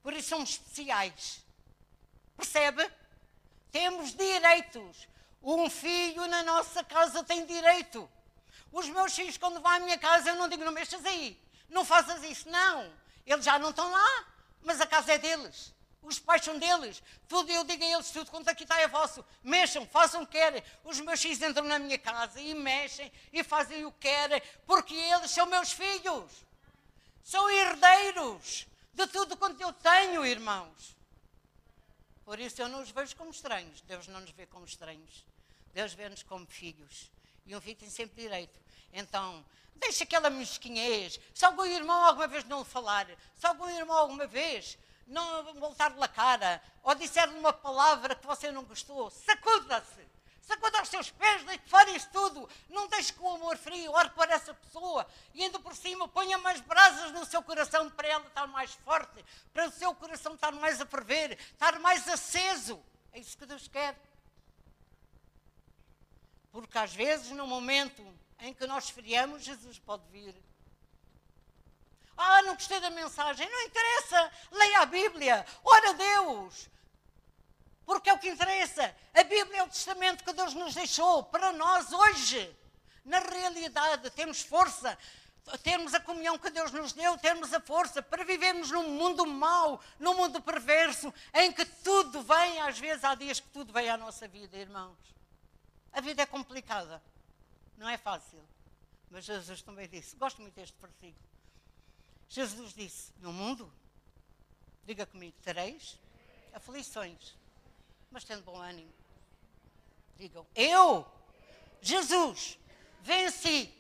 Por 0.07 0.12
isso 0.12 0.29
somos 0.29 0.51
especiais. 0.51 1.42
Percebe? 2.37 2.88
Temos 3.73 4.14
direitos. 4.14 5.09
Um 5.42 5.69
filho 5.69 6.29
na 6.29 6.45
nossa 6.45 6.85
casa 6.85 7.25
tem 7.25 7.45
direito. 7.45 8.09
Os 8.71 8.88
meus 8.88 9.12
filhos, 9.12 9.37
quando 9.37 9.61
vão 9.61 9.73
à 9.73 9.81
minha 9.81 9.99
casa, 9.99 10.31
eu 10.31 10.37
não 10.37 10.49
digo, 10.49 10.64
não 10.64 10.71
mexas 10.71 11.05
aí, 11.05 11.37
não 11.69 11.85
faças 11.85 12.23
isso. 12.23 12.49
Não. 12.49 12.88
Eles 13.27 13.45
já 13.45 13.59
não 13.59 13.71
estão 13.71 13.90
lá, 13.90 14.27
mas 14.62 14.81
a 14.81 14.87
casa 14.87 15.12
é 15.12 15.19
deles. 15.19 15.75
Os 16.01 16.21
pais 16.21 16.45
são 16.45 16.57
deles. 16.57 17.03
Tudo 17.29 17.51
eu 17.51 17.64
digo 17.64 17.83
a 17.83 17.88
eles, 17.88 18.09
tudo 18.12 18.31
quanto 18.31 18.49
aqui 18.49 18.62
está 18.62 18.81
é 18.81 18.87
vosso. 18.87 19.25
Mexam, 19.42 19.85
façam 19.88 20.23
o 20.23 20.27
que 20.27 20.38
querem. 20.38 20.62
Os 20.85 21.01
meus 21.01 21.21
filhos 21.21 21.42
entram 21.42 21.66
na 21.66 21.81
minha 21.81 21.99
casa 21.99 22.40
e 22.40 22.55
mexem 22.55 23.11
e 23.33 23.42
fazem 23.42 23.85
o 23.85 23.90
que 23.90 24.03
querem, 24.03 24.40
porque 24.69 24.95
eles 24.95 25.33
são 25.33 25.47
meus 25.47 25.73
filhos. 25.73 26.31
São 27.25 27.51
herdeiros 27.51 28.69
de 28.96 29.06
tudo 29.09 29.37
quanto 29.37 29.61
eu 29.61 29.72
tenho, 29.74 30.24
irmãos. 30.24 30.96
Por 32.24 32.40
isso 32.40 32.62
eu 32.62 32.68
não 32.68 32.80
os 32.80 32.90
vejo 32.90 33.14
como 33.14 33.30
estranhos. 33.30 33.82
Deus 33.82 34.09
não 34.09 34.20
nos 34.20 34.30
vê 34.30 34.46
como 34.46 34.64
estranhos. 34.64 35.24
Deus 35.74 35.92
vê-nos 35.92 36.22
como 36.22 36.46
filhos. 36.46 37.12
E 37.44 37.54
um 37.54 37.61
filho 37.61 37.76
tem 37.76 37.90
sempre 37.90 38.22
direito. 38.22 38.59
Então, 38.90 39.44
deixa 39.74 40.04
aquela 40.04 40.30
mesquinhez. 40.30 41.20
Se 41.35 41.44
algum 41.44 41.66
irmão 41.66 42.04
alguma 42.06 42.26
vez 42.26 42.44
não 42.44 42.64
falar, 42.64 43.06
se 43.37 43.46
algum 43.46 43.68
irmão 43.68 43.96
alguma 43.98 44.26
vez 44.26 44.78
não 45.06 45.54
voltar-lhe 45.54 46.02
a 46.02 46.09
cara, 46.09 46.62
ou 46.82 46.94
disser-lhe 46.94 47.38
uma 47.38 47.52
palavra 47.52 48.14
que 48.14 48.26
você 48.26 48.50
não 48.50 48.64
gostou, 48.64 49.11
sacuda-se. 49.11 50.15
Sacuda 50.46 50.80
os 50.80 50.88
seus 50.88 51.11
pés, 51.11 51.42
deite 51.42 51.68
fora 51.68 51.90
isso 51.90 52.09
tudo. 52.12 52.48
Não 52.68 52.87
deixe 52.87 53.12
que 53.12 53.20
o 53.20 53.35
amor 53.35 53.56
frio 53.56 53.90
ore 53.90 54.11
para 54.11 54.32
essa 54.32 54.54
pessoa. 54.54 55.04
E 55.35 55.44
indo 55.44 55.59
por 55.59 55.74
cima, 55.74 56.06
ponha 56.06 56.38
mais 56.38 56.61
brasas 56.61 57.11
no 57.11 57.26
seu 57.26 57.42
coração 57.42 57.90
para 57.90 58.06
ela 58.06 58.24
estar 58.24 58.46
mais 58.46 58.72
forte, 58.85 59.24
para 59.52 59.66
o 59.66 59.72
seu 59.72 59.92
coração 59.96 60.35
estar 60.35 60.52
mais 60.52 60.80
a 60.80 60.87
ferver, 60.87 61.32
estar 61.32 61.80
mais 61.80 62.06
aceso. 62.09 62.80
É 63.12 63.18
isso 63.18 63.37
que 63.37 63.44
Deus 63.44 63.66
quer. 63.66 63.98
Porque 66.52 66.78
às 66.78 66.94
vezes, 66.94 67.32
no 67.32 67.46
momento 67.46 68.06
em 68.38 68.54
que 68.54 68.68
nós 68.68 68.85
esfriamos, 68.85 69.42
Jesus 69.42 69.80
pode 69.80 70.04
vir. 70.12 70.35
Ah, 72.16 72.40
não 72.42 72.54
gostei 72.54 72.78
da 72.78 72.90
mensagem. 72.90 73.50
Não 73.50 73.62
interessa. 73.62 74.30
Leia 74.52 74.80
a 74.82 74.87
Bíblia. 74.87 75.44
Ora 75.64 75.90
a 75.90 75.92
Deus 75.92 76.68
porque 77.87 78.11
é 78.11 78.12
o 78.12 78.18
que 78.18 78.29
interessa. 78.29 78.94
A 79.14 79.22
Bíblia 79.22 79.61
é 79.61 79.62
o 79.62 79.68
testamento 79.68 80.25
que 80.25 80.33
Deus 80.33 80.53
nos 80.53 80.75
deixou 80.75 81.22
para 81.22 81.53
nós 81.53 81.92
hoje. 81.92 82.55
Na 83.05 83.20
realidade, 83.20 84.11
temos 84.11 84.42
força, 84.42 84.99
termos 85.62 85.94
a 85.94 86.01
comunhão 86.01 86.37
que 86.37 86.51
Deus 86.51 86.72
nos 86.72 86.92
deu, 86.92 87.16
termos 87.16 87.55
a 87.55 87.61
força 87.61 88.03
para 88.03 88.25
vivermos 88.25 88.72
num 88.72 88.90
mundo 88.90 89.25
mau, 89.25 89.81
num 90.01 90.14
mundo 90.14 90.42
perverso, 90.42 91.14
em 91.33 91.53
que 91.53 91.64
tudo 91.64 92.20
vem, 92.22 92.61
às 92.62 92.77
vezes 92.77 93.05
há 93.05 93.14
dias 93.14 93.38
que 93.38 93.49
tudo 93.51 93.72
vem 93.72 93.88
à 93.88 93.96
nossa 93.96 94.27
vida, 94.27 94.57
irmãos. 94.59 94.99
A 95.92 96.01
vida 96.01 96.22
é 96.22 96.27
complicada, 96.27 97.01
não 97.79 97.88
é 97.88 97.96
fácil. 97.96 98.42
Mas 99.09 99.25
Jesus 99.25 99.62
também 99.62 99.88
disse, 99.88 100.16
gosto 100.16 100.42
muito 100.42 100.55
deste 100.55 100.77
versículo. 100.81 101.25
Jesus 102.29 102.75
disse: 102.75 103.12
No 103.20 103.33
mundo, 103.33 103.72
diga 104.85 105.07
comigo, 105.07 105.37
tereis 105.44 105.96
aflições 106.53 107.37
mas 108.11 108.25
tendo 108.25 108.42
bom 108.42 108.57
ânimo. 108.57 108.92
Digam, 110.16 110.47
eu, 110.55 111.07
Jesus, 111.81 112.59
venci 113.03 113.73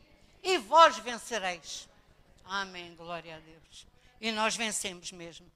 e 0.42 0.58
vós 0.58 0.98
vencereis. 0.98 1.88
Amém, 2.44 2.94
glória 2.94 3.36
a 3.36 3.40
Deus. 3.40 3.86
E 4.20 4.30
nós 4.30 4.54
vencemos 4.54 5.10
mesmo. 5.12 5.50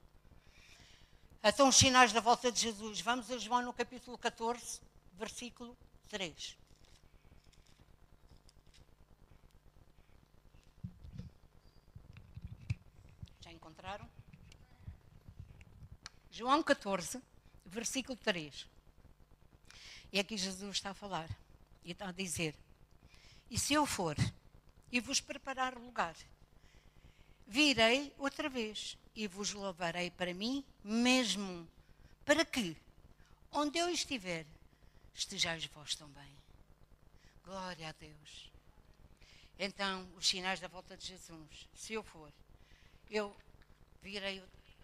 Então, 1.43 1.69
os 1.69 1.75
sinais 1.75 2.13
da 2.13 2.19
volta 2.19 2.51
de 2.51 2.59
Jesus. 2.59 3.01
Vamos 3.01 3.31
a 3.31 3.37
João 3.37 3.63
no 3.63 3.73
capítulo 3.73 4.17
14, 4.17 4.79
versículo 5.13 5.75
3. 6.09 6.57
Já 13.39 13.51
encontraram? 13.51 14.07
João 16.29 16.61
14, 16.61 17.21
versículo 17.71 18.17
3. 18.17 18.67
E 20.11 20.19
aqui 20.19 20.37
Jesus 20.37 20.75
está 20.75 20.91
a 20.91 20.93
falar 20.93 21.29
e 21.83 21.91
está 21.91 22.09
a 22.09 22.11
dizer: 22.11 22.53
E 23.49 23.57
se 23.57 23.73
eu 23.73 23.85
for 23.85 24.15
e 24.91 24.99
vos 24.99 25.21
preparar 25.21 25.77
lugar, 25.77 26.15
virei 27.47 28.13
outra 28.17 28.49
vez 28.49 28.97
e 29.15 29.27
vos 29.27 29.53
levarei 29.53 30.11
para 30.11 30.33
mim 30.33 30.63
mesmo, 30.83 31.67
para 32.25 32.45
que, 32.45 32.75
onde 33.51 33.79
eu 33.79 33.89
estiver, 33.89 34.45
estejais 35.13 35.65
vós 35.65 35.95
também. 35.95 36.31
Glória 37.43 37.89
a 37.89 37.91
Deus. 37.93 38.51
Então, 39.57 40.07
os 40.17 40.27
sinais 40.27 40.59
da 40.59 40.67
volta 40.67 40.97
de 40.97 41.05
Jesus, 41.05 41.69
se 41.75 41.93
eu 41.93 42.03
for, 42.03 42.31
eu 43.09 43.35
virei, 44.01 44.43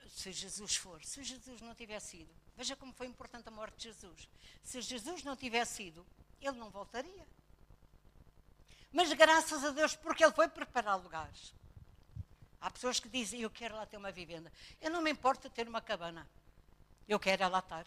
se 0.10 0.32
Jesus 0.32 0.76
for, 0.76 1.04
se 1.04 1.24
Jesus 1.24 1.62
não 1.62 1.74
tivesse 1.74 2.18
ido, 2.18 2.47
veja 2.58 2.76
como 2.76 2.92
foi 2.92 3.06
importante 3.08 3.48
a 3.48 3.52
morte 3.52 3.78
de 3.78 3.84
Jesus. 3.84 4.28
Se 4.64 4.82
Jesus 4.82 5.24
não 5.24 5.36
tivesse 5.36 5.84
ido, 5.84 6.06
ele 6.42 6.58
não 6.58 6.70
voltaria. 6.72 7.26
Mas 8.92 9.14
graças 9.14 9.64
a 9.64 9.70
Deus, 9.70 9.96
porque 9.96 10.24
ele 10.24 10.34
foi 10.34 10.48
preparar 10.48 10.98
lugares. 10.98 11.54
Há 12.60 12.72
pessoas 12.72 13.00
que 13.00 13.08
dizem, 13.08 13.42
eu 13.42 13.50
quero 13.50 13.76
lá 13.76 13.86
ter 13.86 13.98
uma 13.98 14.12
vivenda. 14.12 14.52
Eu 14.82 14.90
não 14.90 15.02
me 15.02 15.12
importo 15.12 15.50
ter 15.50 15.68
uma 15.68 15.80
cabana. 15.80 16.28
Eu 17.08 17.20
quero 17.20 17.44
é 17.44 17.48
lá 17.48 17.60
estar. 17.60 17.86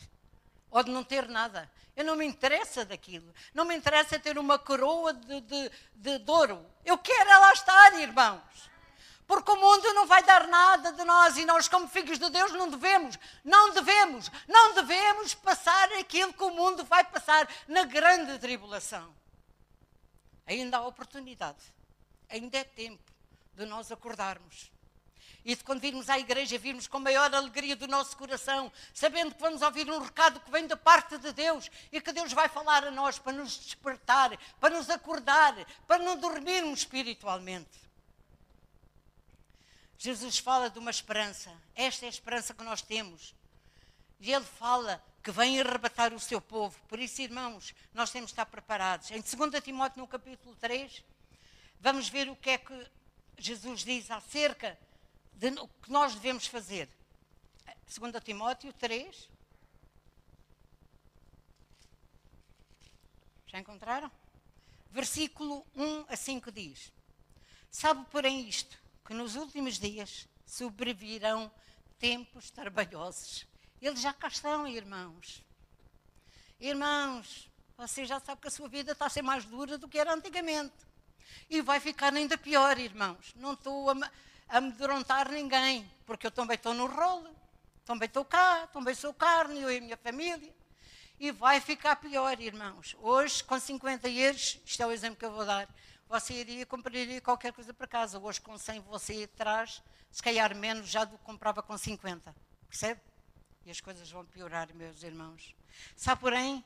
Ou 0.70 0.84
de 0.84 0.90
não 0.90 1.02
ter 1.02 1.28
nada. 1.28 1.68
Eu 1.96 2.04
não 2.04 2.14
me 2.14 2.24
interessa 2.24 2.84
daquilo. 2.84 3.34
Não 3.52 3.64
me 3.64 3.76
interessa 3.76 4.20
ter 4.20 4.38
uma 4.38 4.58
coroa 4.58 5.12
de, 5.12 5.40
de, 5.40 5.70
de 5.96 6.30
ouro. 6.30 6.64
Eu 6.84 6.96
quero 6.96 7.28
é 7.28 7.38
lá 7.38 7.52
estar, 7.52 7.92
irmãos. 8.00 8.70
Porque 9.30 9.52
o 9.52 9.56
mundo 9.56 9.94
não 9.94 10.08
vai 10.08 10.24
dar 10.24 10.48
nada 10.48 10.90
de 10.90 11.04
nós 11.04 11.36
e 11.36 11.44
nós, 11.44 11.68
como 11.68 11.86
filhos 11.86 12.18
de 12.18 12.28
Deus, 12.30 12.50
não 12.50 12.68
devemos, 12.68 13.16
não 13.44 13.70
devemos, 13.70 14.28
não 14.48 14.74
devemos 14.74 15.34
passar 15.34 15.88
aquilo 15.92 16.32
que 16.32 16.42
o 16.42 16.50
mundo 16.50 16.84
vai 16.84 17.04
passar 17.04 17.48
na 17.68 17.84
grande 17.84 18.36
tribulação. 18.40 19.14
Ainda 20.48 20.78
há 20.78 20.84
oportunidade, 20.84 21.62
ainda 22.28 22.58
é 22.58 22.64
tempo 22.64 23.08
de 23.54 23.64
nós 23.66 23.92
acordarmos. 23.92 24.68
E 25.44 25.54
de 25.54 25.62
quando 25.62 25.80
virmos 25.80 26.10
à 26.10 26.18
igreja, 26.18 26.58
virmos 26.58 26.88
com 26.88 26.98
maior 26.98 27.32
alegria 27.32 27.76
do 27.76 27.86
nosso 27.86 28.16
coração, 28.16 28.72
sabendo 28.92 29.36
que 29.36 29.40
vamos 29.40 29.62
ouvir 29.62 29.88
um 29.88 30.00
recado 30.00 30.40
que 30.40 30.50
vem 30.50 30.66
da 30.66 30.76
parte 30.76 31.16
de 31.18 31.32
Deus 31.32 31.70
e 31.92 32.00
que 32.00 32.10
Deus 32.10 32.32
vai 32.32 32.48
falar 32.48 32.82
a 32.82 32.90
nós 32.90 33.16
para 33.16 33.34
nos 33.34 33.56
despertar, 33.60 34.36
para 34.58 34.74
nos 34.74 34.90
acordar, 34.90 35.54
para 35.86 36.02
não 36.02 36.16
dormirmos 36.16 36.80
espiritualmente. 36.80 37.89
Jesus 40.02 40.38
fala 40.38 40.70
de 40.70 40.78
uma 40.78 40.90
esperança. 40.90 41.54
Esta 41.74 42.06
é 42.06 42.08
a 42.08 42.10
esperança 42.10 42.54
que 42.54 42.64
nós 42.64 42.80
temos. 42.80 43.34
E 44.18 44.32
Ele 44.32 44.46
fala 44.46 45.04
que 45.22 45.30
vem 45.30 45.60
arrebatar 45.60 46.14
o 46.14 46.18
seu 46.18 46.40
povo. 46.40 46.80
Por 46.88 46.98
isso, 46.98 47.20
irmãos, 47.20 47.74
nós 47.92 48.10
temos 48.10 48.28
de 48.28 48.32
estar 48.32 48.46
preparados. 48.46 49.10
Em 49.10 49.20
2 49.20 49.62
Timóteo, 49.62 50.00
no 50.00 50.08
capítulo 50.08 50.56
3, 50.56 51.04
vamos 51.78 52.08
ver 52.08 52.30
o 52.30 52.34
que 52.34 52.48
é 52.48 52.56
que 52.56 52.90
Jesus 53.36 53.84
diz 53.84 54.10
acerca 54.10 54.78
de 55.34 55.48
o 55.48 55.68
que 55.68 55.92
nós 55.92 56.14
devemos 56.14 56.46
fazer. 56.46 56.88
2 57.94 58.24
Timóteo 58.24 58.72
3. 58.72 59.28
Já 63.48 63.58
encontraram? 63.58 64.10
Versículo 64.90 65.66
1 65.76 66.06
a 66.08 66.16
5 66.16 66.50
diz: 66.50 66.90
Sabe, 67.70 68.06
porém, 68.10 68.48
isto, 68.48 68.80
que 69.10 69.14
nos 69.14 69.34
últimos 69.34 69.76
dias 69.76 70.28
sobrevirão 70.46 71.50
tempos 71.98 72.48
trabalhosos. 72.48 73.44
Eles 73.82 74.00
já 74.00 74.12
cá 74.12 74.28
estão, 74.28 74.68
irmãos. 74.68 75.44
Irmãos, 76.60 77.50
você 77.76 78.04
já 78.04 78.20
sabe 78.20 78.40
que 78.40 78.46
a 78.46 78.50
sua 78.52 78.68
vida 78.68 78.92
está 78.92 79.06
a 79.06 79.10
ser 79.10 79.22
mais 79.22 79.44
dura 79.44 79.76
do 79.76 79.88
que 79.88 79.98
era 79.98 80.14
antigamente. 80.14 80.86
E 81.48 81.60
vai 81.60 81.80
ficar 81.80 82.14
ainda 82.14 82.38
pior, 82.38 82.78
irmãos. 82.78 83.34
Não 83.34 83.54
estou 83.54 83.90
a, 83.90 83.94
amedrontar 84.48 85.28
ninguém, 85.28 85.90
porque 86.06 86.28
eu 86.28 86.30
também 86.30 86.54
estou 86.54 86.72
no 86.72 86.86
rolo, 86.86 87.34
também 87.84 88.06
estou 88.06 88.24
cá, 88.24 88.68
também 88.68 88.94
sou 88.94 89.12
carne, 89.12 89.60
eu 89.60 89.72
e 89.72 89.78
a 89.78 89.80
minha 89.80 89.96
família. 89.96 90.54
E 91.18 91.32
vai 91.32 91.60
ficar 91.60 91.96
pior, 91.96 92.40
irmãos. 92.40 92.94
Hoje, 93.00 93.42
com 93.42 93.58
50 93.58 94.08
euros, 94.08 94.60
isto 94.64 94.80
é 94.80 94.86
o 94.86 94.92
exemplo 94.92 95.16
que 95.16 95.24
eu 95.24 95.32
vou 95.32 95.44
dar, 95.44 95.68
você 96.10 96.34
iria 96.34 96.66
compraria 96.66 97.20
qualquer 97.20 97.52
coisa 97.52 97.72
para 97.72 97.86
casa. 97.86 98.18
Hoje, 98.18 98.40
com 98.40 98.58
100, 98.58 98.80
você 98.80 99.28
traz, 99.28 99.80
se 100.10 100.20
calhar 100.20 100.56
menos 100.56 100.88
já 100.88 101.04
do 101.04 101.16
que 101.16 101.22
comprava 101.22 101.62
com 101.62 101.78
50. 101.78 102.34
Percebe? 102.68 103.00
E 103.64 103.70
as 103.70 103.80
coisas 103.80 104.10
vão 104.10 104.26
piorar, 104.26 104.74
meus 104.74 105.04
irmãos. 105.04 105.54
Sabe, 105.94 106.20
porém, 106.20 106.64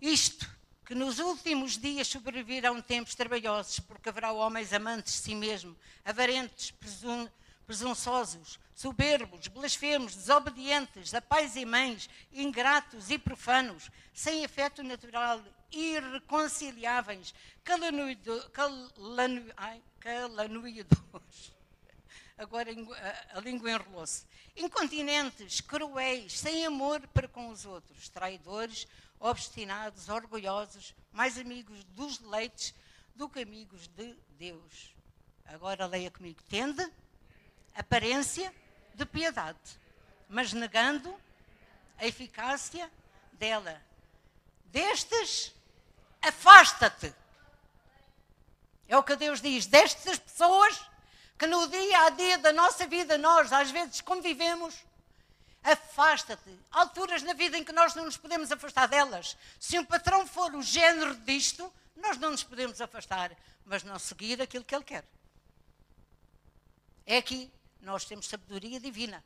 isto 0.00 0.48
que 0.86 0.94
nos 0.94 1.18
últimos 1.18 1.76
dias 1.76 2.08
sobrevirão 2.08 2.80
tempos 2.80 3.14
trabalhosos, 3.14 3.78
porque 3.78 4.08
haverá 4.08 4.32
homens 4.32 4.72
amantes 4.72 5.12
de 5.12 5.18
si 5.20 5.34
mesmo, 5.34 5.76
avarentes, 6.02 6.70
presun 6.70 7.28
presunçosos, 7.64 8.58
soberbos, 8.74 9.46
blasfemos, 9.46 10.16
desobedientes, 10.16 11.14
a 11.14 11.22
pais 11.22 11.54
e 11.56 11.64
mães, 11.64 12.10
ingratos 12.32 13.08
e 13.08 13.16
profanos, 13.16 13.88
sem 14.12 14.44
afeto 14.44 14.82
natural, 14.82 15.40
irreconciliáveis, 15.72 17.34
calanoidores. 17.64 18.50
Agora 22.38 22.70
a 23.34 23.40
língua 23.40 23.70
enrolou-se. 23.70 24.24
Incontinentes, 24.56 25.60
cruéis, 25.60 26.38
sem 26.38 26.66
amor 26.66 27.06
para 27.08 27.28
com 27.28 27.48
os 27.48 27.64
outros, 27.64 28.08
traidores, 28.08 28.86
obstinados, 29.20 30.08
orgulhosos, 30.08 30.94
mais 31.12 31.38
amigos 31.38 31.84
dos 31.84 32.18
leites 32.20 32.74
do 33.14 33.28
que 33.28 33.40
amigos 33.40 33.86
de 33.88 34.16
Deus. 34.38 34.94
Agora 35.46 35.86
leia 35.86 36.10
comigo. 36.10 36.40
Tende 36.48 36.90
aparência 37.74 38.52
de 38.94 39.06
piedade, 39.06 39.58
mas 40.28 40.52
negando 40.52 41.14
a 41.98 42.06
eficácia 42.06 42.90
dela. 43.34 43.80
Destes, 44.66 45.54
afasta-te. 46.22 47.14
É 48.88 48.96
o 48.96 49.02
que 49.02 49.16
Deus 49.16 49.40
diz. 49.40 49.66
Destas 49.66 50.18
pessoas 50.18 50.80
que 51.38 51.46
no 51.46 51.66
dia 51.68 52.06
a 52.06 52.10
dia 52.10 52.38
da 52.38 52.52
nossa 52.52 52.86
vida 52.86 53.18
nós 53.18 53.52
às 53.52 53.70
vezes 53.70 54.00
convivemos 54.00 54.74
Afasta-te. 55.62 56.58
Há 56.72 56.80
alturas 56.80 57.22
na 57.22 57.34
vida 57.34 57.56
em 57.56 57.62
que 57.62 57.72
nós 57.72 57.94
não 57.94 58.04
nos 58.04 58.16
podemos 58.16 58.50
afastar 58.50 58.88
delas. 58.88 59.36
Se 59.60 59.78
um 59.78 59.84
patrão 59.84 60.26
for 60.26 60.52
o 60.54 60.62
género 60.62 61.14
disto, 61.18 61.72
nós 61.96 62.18
não 62.18 62.32
nos 62.32 62.42
podemos 62.42 62.80
afastar, 62.80 63.30
mas 63.64 63.84
não 63.84 63.98
seguir 63.98 64.42
aquilo 64.42 64.64
que 64.64 64.74
ele 64.74 64.84
quer. 64.84 65.04
É 67.06 67.18
aqui. 67.18 67.50
Nós 67.80 68.04
temos 68.04 68.28
sabedoria 68.28 68.80
divina. 68.80 69.22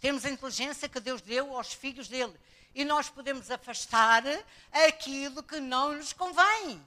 Temos 0.00 0.24
a 0.24 0.30
inteligência 0.30 0.88
que 0.88 1.00
Deus 1.00 1.20
deu 1.20 1.56
aos 1.56 1.72
filhos 1.72 2.08
dele. 2.08 2.34
E 2.74 2.84
nós 2.84 3.08
podemos 3.08 3.50
afastar 3.50 4.24
aquilo 4.72 5.42
que 5.42 5.60
não 5.60 5.92
nos 5.92 6.12
convém. 6.12 6.84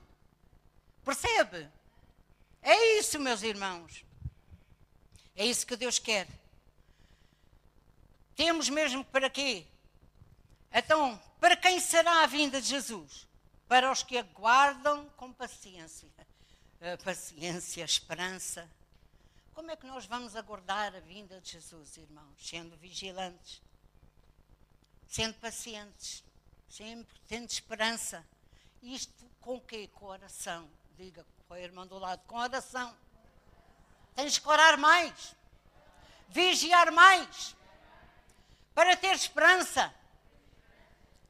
Percebe? 1.04 1.70
É 2.62 3.00
isso, 3.00 3.20
meus 3.20 3.42
irmãos. 3.42 4.04
É 5.36 5.46
isso 5.46 5.66
que 5.66 5.78
Deus 5.78 6.00
quer. 6.00 6.28
Temos 8.36 8.70
mesmo 8.70 9.06
para 9.06 9.30
quê? 9.30 9.66
Então, 10.74 11.20
para 11.40 11.56
quem 11.56 11.80
será 11.80 12.24
a 12.24 12.28
vinda 12.28 12.62
de 12.62 12.68
Jesus? 12.68 13.26
Para 13.68 13.92
os 13.92 14.04
que 14.04 14.18
aguardam 14.18 15.10
com 15.16 15.32
paciência. 15.32 16.10
A 16.82 16.98
paciência, 17.04 17.84
esperança. 17.84 18.70
Como 19.54 19.72
é 19.72 19.76
que 19.76 19.88
nós 19.88 20.06
vamos 20.06 20.36
aguardar 20.36 20.96
a 20.96 21.00
vinda 21.00 21.42
de 21.42 21.52
Jesus, 21.52 21.98
irmãos? 21.98 22.36
Sendo 22.38 22.78
vigilantes, 22.78 23.62
sendo 25.08 25.36
pacientes, 25.36 26.24
sempre 26.70 27.20
tendo 27.28 27.50
esperança. 27.50 28.26
Isto 28.82 29.26
com 29.42 29.60
quê? 29.60 29.90
Com 29.94 30.06
oração. 30.06 30.70
Diga 30.98 31.26
com 31.48 31.54
o 31.54 31.58
irmão 31.58 31.88
do 31.88 31.98
lado, 31.98 32.22
com 32.28 32.38
oração. 32.38 32.96
Tens 34.16 34.38
que 34.38 34.48
orar 34.48 34.78
mais, 34.78 35.36
vigiar 36.30 36.92
mais, 36.92 37.56
para 38.74 38.96
ter 38.96 39.16
esperança 39.16 39.94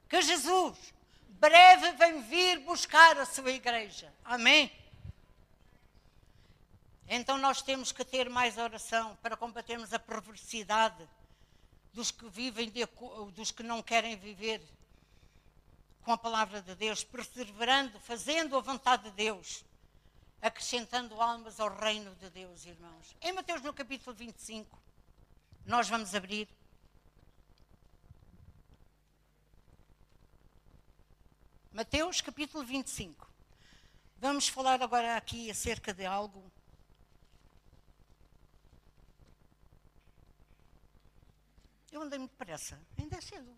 que 0.09 0.21
Jesus 0.21 0.93
breve 1.27 1.91
vem 1.91 2.21
vir 2.21 2.59
buscar 2.59 3.17
a 3.17 3.25
sua 3.25 3.51
igreja. 3.51 4.11
Amém? 4.23 4.71
Então 7.07 7.37
nós 7.37 7.61
temos 7.61 7.91
que 7.91 8.03
ter 8.03 8.29
mais 8.29 8.57
oração 8.57 9.15
para 9.21 9.37
combatermos 9.37 9.93
a 9.93 9.99
perversidade 9.99 11.07
dos 11.97 12.11
que 12.11 12.29
vivem, 12.29 12.69
de, 12.69 12.87
dos 13.33 13.49
que 13.49 13.63
não 13.63 13.81
querem 13.81 14.15
viver 14.15 14.61
com 16.03 16.11
a 16.11 16.17
palavra 16.17 16.61
de 16.61 16.75
Deus, 16.75 17.03
perseverando, 17.03 17.99
fazendo 17.99 18.55
a 18.55 18.61
vontade 18.61 19.05
de 19.05 19.11
Deus, 19.15 19.65
acrescentando 20.39 21.19
almas 21.19 21.59
ao 21.59 21.75
reino 21.75 22.13
de 22.17 22.29
Deus, 22.29 22.67
irmãos. 22.67 23.15
Em 23.19 23.33
Mateus 23.33 23.63
no 23.63 23.73
capítulo 23.73 24.15
25, 24.15 24.79
nós 25.65 25.89
vamos 25.89 26.13
abrir. 26.13 26.47
Mateus 31.73 32.21
capítulo 32.21 32.63
25. 32.63 33.27
Vamos 34.17 34.47
falar 34.47 34.83
agora 34.83 35.17
aqui 35.17 35.49
acerca 35.49 35.95
de 35.95 36.05
algo 36.05 36.43
Eu 41.91 42.01
andei 42.01 42.19
muito 42.19 42.31
depressa, 42.31 42.79
ainda 42.97 43.17
é 43.17 43.21
cedo. 43.21 43.55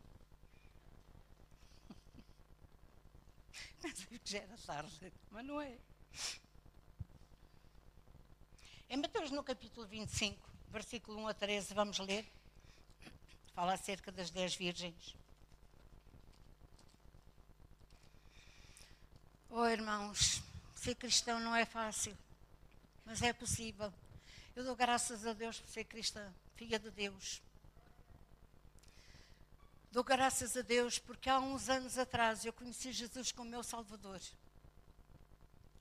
Pensei 3.81 4.19
que 4.19 4.31
já 4.31 4.39
era 4.39 4.57
tarde, 4.57 5.13
mas 5.31 5.45
não 5.45 5.59
é. 5.59 5.77
Em 8.89 8.97
Mateus, 8.97 9.31
no 9.31 9.43
capítulo 9.43 9.87
25, 9.87 10.49
versículo 10.69 11.19
1 11.21 11.27
a 11.27 11.33
13, 11.33 11.73
vamos 11.73 11.99
ler. 11.99 12.25
Fala 13.53 13.73
acerca 13.73 14.11
das 14.11 14.29
dez 14.29 14.55
virgens. 14.55 15.15
Oh, 19.49 19.65
irmãos, 19.65 20.41
ser 20.75 20.95
cristão 20.95 21.39
não 21.39 21.55
é 21.55 21.65
fácil, 21.65 22.15
mas 23.05 23.21
é 23.21 23.33
possível. 23.33 23.91
Eu 24.55 24.63
dou 24.63 24.75
graças 24.75 25.25
a 25.25 25.33
Deus 25.33 25.59
por 25.59 25.69
ser 25.69 25.83
cristã, 25.85 26.31
filha 26.55 26.77
de 26.77 26.91
Deus. 26.91 27.41
Dou 29.91 30.03
graças 30.03 30.55
a 30.55 30.61
Deus 30.61 30.99
porque 30.99 31.29
há 31.29 31.39
uns 31.39 31.67
anos 31.67 31.97
atrás 31.97 32.45
eu 32.45 32.53
conheci 32.53 32.91
Jesus 32.91 33.31
como 33.31 33.49
meu 33.49 33.63
Salvador. 33.63 34.21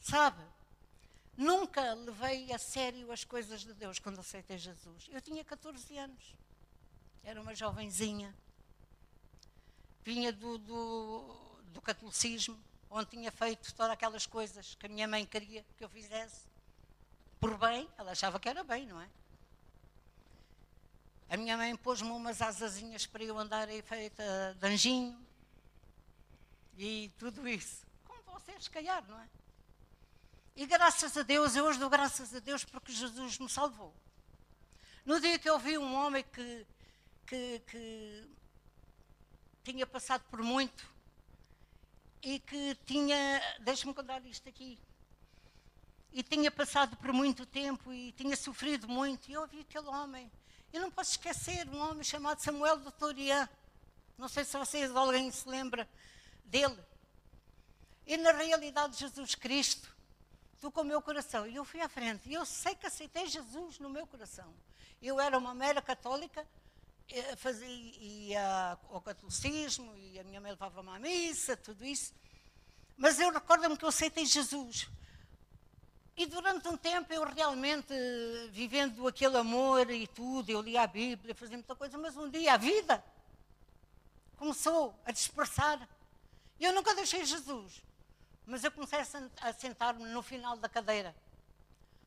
Sabe? 0.01 0.43
Nunca 1.37 1.93
levei 1.95 2.53
a 2.53 2.59
sério 2.59 3.13
as 3.13 3.23
coisas 3.23 3.61
de 3.61 3.75
Deus 3.75 3.99
quando 3.99 4.19
aceitei 4.19 4.59
Jesus. 4.59 5.09
Eu 5.13 5.21
tinha 5.21 5.45
14 5.45 5.97
anos. 5.99 6.35
Era 7.23 7.41
uma 7.41 7.55
jovenzinha. 7.55 8.35
Vinha 10.03 10.33
do, 10.33 10.57
do, 10.59 11.61
do 11.67 11.81
catolicismo 11.83 12.59
onde 12.91 13.11
tinha 13.11 13.31
feito 13.31 13.75
todas 13.75 13.93
aquelas 13.93 14.27
coisas 14.27 14.75
que 14.75 14.87
a 14.87 14.89
minha 14.89 15.07
mãe 15.07 15.27
queria 15.27 15.65
que 15.77 15.85
eu 15.85 15.89
fizesse. 15.89 16.47
Por 17.39 17.57
bem, 17.59 17.89
ela 17.97 18.13
achava 18.13 18.41
que 18.41 18.49
era 18.49 18.65
bem, 18.65 18.87
não 18.87 19.01
é? 19.01 19.09
A 21.31 21.37
minha 21.37 21.57
mãe 21.57 21.77
pôs-me 21.77 22.11
umas 22.11 22.41
asazinhas 22.41 23.07
para 23.07 23.23
eu 23.23 23.39
andar 23.39 23.69
aí 23.69 23.83
feita 23.83 24.57
de 24.59 24.67
anjinho 24.67 25.19
e 26.77 27.13
tudo 27.19 27.47
isso. 27.47 27.87
Como 28.07 28.23
vocês, 28.23 28.65
se 28.65 28.71
calhar, 28.71 29.05
não 29.07 29.21
é? 29.21 29.29
E 30.57 30.67
graças 30.67 31.17
a 31.17 31.23
Deus, 31.23 31.55
eu 31.55 31.67
hoje 31.67 31.79
dou 31.79 31.91
graças 31.91 32.35
a 32.35 32.39
Deus 32.39 32.65
porque 32.65 32.93
Jesus 32.93 33.39
me 33.39 33.49
salvou. 33.49 33.95
No 35.05 35.21
dia 35.21 35.39
que 35.39 35.49
eu 35.49 35.59
vi 35.59 35.77
um 35.77 35.95
homem 35.95 36.25
que, 36.25 36.67
que, 37.27 37.63
que 37.67 38.29
tinha 39.63 39.87
passado 39.87 40.25
por 40.31 40.43
muito, 40.43 40.91
e 42.23 42.39
que 42.41 42.75
tinha, 42.87 43.41
deixa-me 43.61 43.95
contar 43.95 44.25
isto 44.25 44.49
aqui, 44.49 44.79
e 46.11 46.23
tinha 46.23 46.51
passado 46.51 46.97
por 46.97 47.13
muito 47.13 47.45
tempo 47.45 47.93
e 47.93 48.13
tinha 48.13 48.35
sofrido 48.35 48.89
muito, 48.89 49.31
e 49.31 49.35
eu 49.35 49.43
ouvi 49.43 49.61
aquele 49.61 49.89
homem. 49.89 50.31
Eu 50.73 50.83
não 50.83 50.91
posso 50.91 51.13
esquecer 51.13 51.67
um 51.69 51.79
homem 51.79 52.05
chamado 52.05 52.41
Samuel 52.41 52.79
de. 52.79 53.49
Não 54.19 54.29
sei 54.29 54.45
se 54.45 54.57
vocês, 54.57 54.95
alguém 54.95 55.31
se 55.31 55.49
lembra 55.49 55.89
dele. 56.45 56.79
E 58.07 58.17
na 58.17 58.33
realidade, 58.33 58.99
Jesus 58.99 59.35
Cristo 59.35 59.95
tocou 60.61 60.83
o 60.83 60.87
meu 60.87 61.01
coração. 61.01 61.47
E 61.47 61.57
eu 61.57 61.65
fui 61.65 61.81
à 61.81 61.89
frente. 61.89 62.29
E 62.29 62.35
eu 62.35 62.45
sei 62.45 62.75
que 62.75 62.87
aceitei 62.87 63.27
Jesus 63.27 63.79
no 63.79 63.89
meu 63.89 64.07
coração. 64.07 64.53
Eu 65.01 65.21
era 65.21 65.39
uma 65.39 65.55
mera 65.55 65.81
católica, 65.81 66.47
eh, 67.09 67.37
fazia, 67.37 67.69
ia 67.69 68.79
ao 68.91 69.01
catolicismo 69.01 69.95
e 69.97 70.19
a 70.19 70.25
minha 70.25 70.41
mãe 70.41 70.51
levava-me 70.51 70.91
à 70.91 70.99
missa, 70.99 71.57
tudo 71.57 71.85
isso. 71.85 72.13
Mas 72.97 73.21
eu 73.21 73.33
recordo-me 73.33 73.77
que 73.77 73.85
eu 73.85 73.89
aceitei 73.89 74.27
Jesus. 74.27 74.89
E 76.19 76.27
durante 76.27 76.67
um 76.67 76.77
tempo 76.77 77.13
eu 77.13 77.25
realmente, 77.25 77.95
vivendo 78.51 79.07
aquele 79.07 79.37
amor 79.37 79.89
e 79.89 80.05
tudo, 80.09 80.51
eu 80.51 80.61
lia 80.61 80.83
a 80.83 80.87
Bíblia, 80.89 81.33
fazia 81.33 81.57
muita 81.57 81.77
coisa, 81.77 81.97
mas 81.97 82.17
um 82.17 82.29
dia 82.29 82.55
a 82.55 82.57
vida 82.57 83.05
começou 84.37 85.01
a 85.05 85.13
dispersar. 85.13 85.89
Eu 86.59 86.73
nunca 86.73 86.93
deixei 86.93 87.25
Jesus. 87.25 87.81
Mas 88.45 88.65
eu 88.65 88.73
comecei 88.73 88.99
a 88.99 89.53
sentar-me 89.53 90.07
no 90.07 90.21
final 90.21 90.57
da 90.57 90.69
cadeira, 90.69 91.15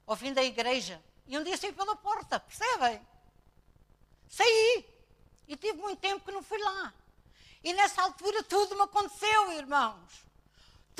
ao 0.06 0.18
fim 0.18 0.34
da 0.34 0.44
igreja. 0.44 1.02
E 1.26 1.38
um 1.38 1.44
dia 1.46 1.56
saí 1.56 1.72
pela 1.72 1.96
porta, 1.96 2.38
percebem? 2.38 3.02
Saí. 4.28 4.86
E 5.48 5.56
tive 5.56 5.78
muito 5.78 6.00
tempo 6.00 6.26
que 6.26 6.32
não 6.34 6.44
fui 6.44 6.62
lá. 6.62 6.94
E 7.64 7.72
nessa 7.72 8.02
altura 8.02 8.44
tudo 8.44 8.76
me 8.76 8.82
aconteceu, 8.82 9.54
irmãos. 9.54 10.26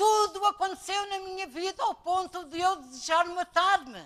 Tudo 0.02 0.44
aconteceu 0.46 1.06
na 1.06 1.20
minha 1.20 1.46
vida 1.46 1.80
ao 1.80 1.94
ponto 1.94 2.42
de 2.46 2.58
eu 2.58 2.74
desejar 2.74 3.24
matar-me. 3.28 4.04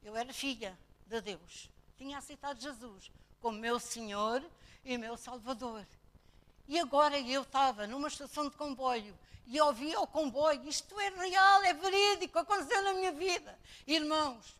Eu 0.00 0.16
era 0.16 0.32
filha 0.32 0.78
de 1.08 1.20
Deus. 1.20 1.68
Tinha 1.98 2.18
aceitado 2.18 2.60
Jesus 2.60 3.10
como 3.40 3.58
meu 3.58 3.80
Senhor 3.80 4.44
e 4.84 4.96
meu 4.96 5.16
Salvador. 5.16 5.84
E 6.68 6.78
agora 6.78 7.18
eu 7.18 7.42
estava 7.42 7.84
numa 7.88 8.06
estação 8.06 8.48
de 8.48 8.54
comboio 8.54 9.18
e 9.44 9.60
ouvia 9.60 9.98
o 9.98 10.06
comboio. 10.06 10.68
Isto 10.68 11.00
é 11.00 11.08
real, 11.08 11.64
é 11.64 11.74
verídico, 11.74 12.38
aconteceu 12.38 12.80
na 12.82 12.92
minha 12.92 13.10
vida. 13.10 13.58
Irmãos, 13.88 14.56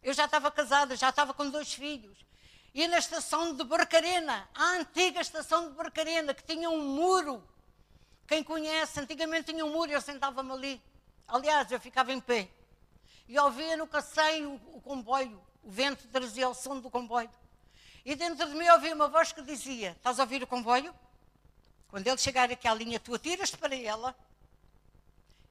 eu 0.00 0.14
já 0.14 0.26
estava 0.26 0.48
casada, 0.48 0.94
já 0.94 1.08
estava 1.08 1.34
com 1.34 1.50
dois 1.50 1.74
filhos. 1.74 2.24
E 2.72 2.86
na 2.86 2.98
estação 2.98 3.52
de 3.52 3.64
Barcarena, 3.64 4.48
a 4.54 4.76
antiga 4.76 5.20
estação 5.20 5.70
de 5.70 5.74
Barcarena, 5.74 6.32
que 6.32 6.44
tinha 6.44 6.70
um 6.70 6.86
muro. 6.86 7.49
Quem 8.30 8.44
conhece, 8.44 9.00
antigamente 9.00 9.52
tinha 9.52 9.66
um 9.66 9.72
muro 9.72 9.90
e 9.90 9.94
eu 9.94 10.00
sentava-me 10.00 10.52
ali. 10.52 10.80
Aliás, 11.26 11.68
eu 11.72 11.80
ficava 11.80 12.12
em 12.12 12.20
pé. 12.20 12.48
E 13.26 13.36
ouvia 13.36 13.76
no 13.76 13.88
casseio 13.88 14.54
o, 14.72 14.80
comboio. 14.80 15.42
O 15.64 15.68
vento 15.68 16.06
trazia 16.06 16.48
o 16.48 16.54
som 16.54 16.78
do 16.78 16.88
comboio. 16.88 17.28
E 18.04 18.14
dentro 18.14 18.48
de 18.48 18.54
mim 18.54 18.68
ouvia 18.68 18.94
uma 18.94 19.08
voz 19.08 19.32
que 19.32 19.42
dizia: 19.42 19.96
Estás 19.96 20.20
a 20.20 20.22
ouvir 20.22 20.44
o 20.44 20.46
comboio? 20.46 20.94
Quando 21.88 22.06
ele 22.06 22.18
chegar 22.18 22.48
aqui 22.48 22.68
à 22.68 22.72
linha, 22.72 23.00
tu 23.00 23.12
atiras-te 23.12 23.58
para 23.58 23.74
ela 23.74 24.14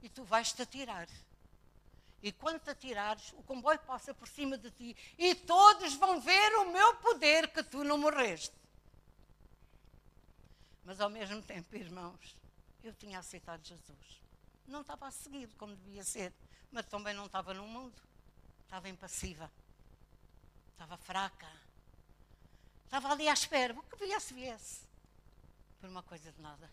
e 0.02 0.08
tu 0.08 0.24
vais-te 0.24 0.62
atirar. 0.62 1.10
E 2.24 2.32
quando 2.32 2.62
te 2.62 2.70
atirares, 2.70 3.34
o 3.34 3.44
comboio 3.44 3.80
passa 3.80 4.14
por 4.14 4.30
cima 4.30 4.58
de 4.58 4.72
ti 4.72 4.96
e 5.18 5.36
todos 5.36 5.96
vão 5.96 6.22
ver 6.22 6.56
o 6.60 6.72
meu 6.72 6.96
poder 6.96 7.50
que 7.50 7.62
tu 7.62 7.84
não 7.84 7.98
morreste. 7.98 8.56
Mas 10.86 11.02
ao 11.02 11.10
mesmo 11.10 11.42
tempo, 11.42 11.76
irmãos, 11.76 12.39
eu 12.84 12.94
tinha 12.94 13.20
aceitado 13.20 13.66
Jesus. 13.66 14.22
Não 14.68 14.82
estava 14.82 15.08
a 15.08 15.12
segui-lo 15.12 15.52
como 15.58 15.76
devia 15.76 16.04
ser, 16.04 16.34
mas 16.72 16.86
também 16.86 17.14
não 17.14 17.26
estava 17.26 17.54
no 17.54 17.68
mundo. 17.68 18.02
Estava 18.64 18.88
impassiva. 18.88 19.52
Estava 20.72 20.96
fraca. 20.98 21.52
Estava 22.86 23.12
ali 23.12 23.28
à 23.28 23.34
espera. 23.34 23.74
O 23.74 23.82
que 23.84 23.98
viesse, 23.98 24.34
viesse. 24.34 24.82
Por 25.80 25.90
uma 25.90 26.04
coisa 26.04 26.32
de 26.32 26.42
nada. 26.42 26.70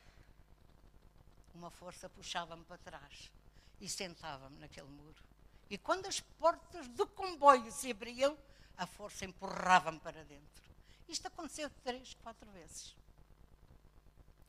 Uma 1.55 1.71
força 1.71 2.09
puxava-me 2.09 2.65
para 2.65 2.79
trás 2.79 3.33
e 3.81 3.89
sentava-me 3.89 4.59
naquele 4.59 4.89
muro. 4.89 5.23
E 5.71 5.79
quando 5.79 6.07
as 6.07 6.21
portas 6.21 6.87
do 6.89 7.07
comboio 7.07 7.73
se 7.73 7.91
abriam, 7.91 8.37
a 8.77 8.87
força 8.87 9.25
empurrava-me 9.25 9.99
para 10.01 10.23
dentro. 10.25 10.65
Isto 11.09 11.29
aconteceu 11.29 11.71
três, 11.83 12.15
quatro 12.23 12.51
vezes. 12.51 12.95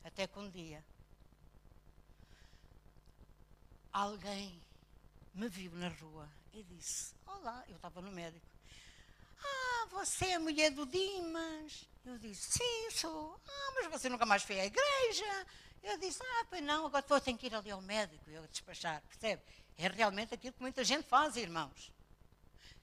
Até 0.03 0.27
que 0.27 0.37
um 0.37 0.49
dia 0.49 0.83
alguém 4.01 4.62
me 5.33 5.49
viu 5.49 5.71
na 5.73 5.89
rua 5.89 6.29
e 6.53 6.63
disse: 6.63 7.15
Olá, 7.25 7.63
eu 7.67 7.75
estava 7.75 7.99
no 7.99 8.12
médico. 8.12 8.45
Ah, 9.43 9.88
você 9.89 10.25
é 10.27 10.39
mulher 10.39 10.71
do 10.71 10.86
Dimas? 10.86 11.88
Eu 12.05 12.17
disse: 12.19 12.60
Sim, 12.60 12.91
sou. 12.91 13.39
Ah, 13.47 13.71
mas 13.75 13.88
você 13.88 14.07
nunca 14.07 14.25
mais 14.25 14.43
foi 14.43 14.60
à 14.60 14.65
igreja? 14.65 15.47
Eu 15.81 15.97
disse: 15.97 16.21
Ah, 16.21 16.45
pois 16.47 16.62
não, 16.62 16.86
agora 16.86 16.99
estou, 16.99 17.19
tenho 17.19 17.38
que 17.38 17.47
ir 17.47 17.55
ali 17.55 17.71
ao 17.71 17.81
médico 17.81 18.29
e 18.29 18.36
eu 18.36 18.47
despachar, 18.47 19.01
percebe? 19.01 19.41
É 19.77 19.88
realmente 19.88 20.33
aquilo 20.33 20.53
que 20.53 20.62
muita 20.62 20.83
gente 20.83 21.03
faz, 21.03 21.36
irmãos. 21.36 21.91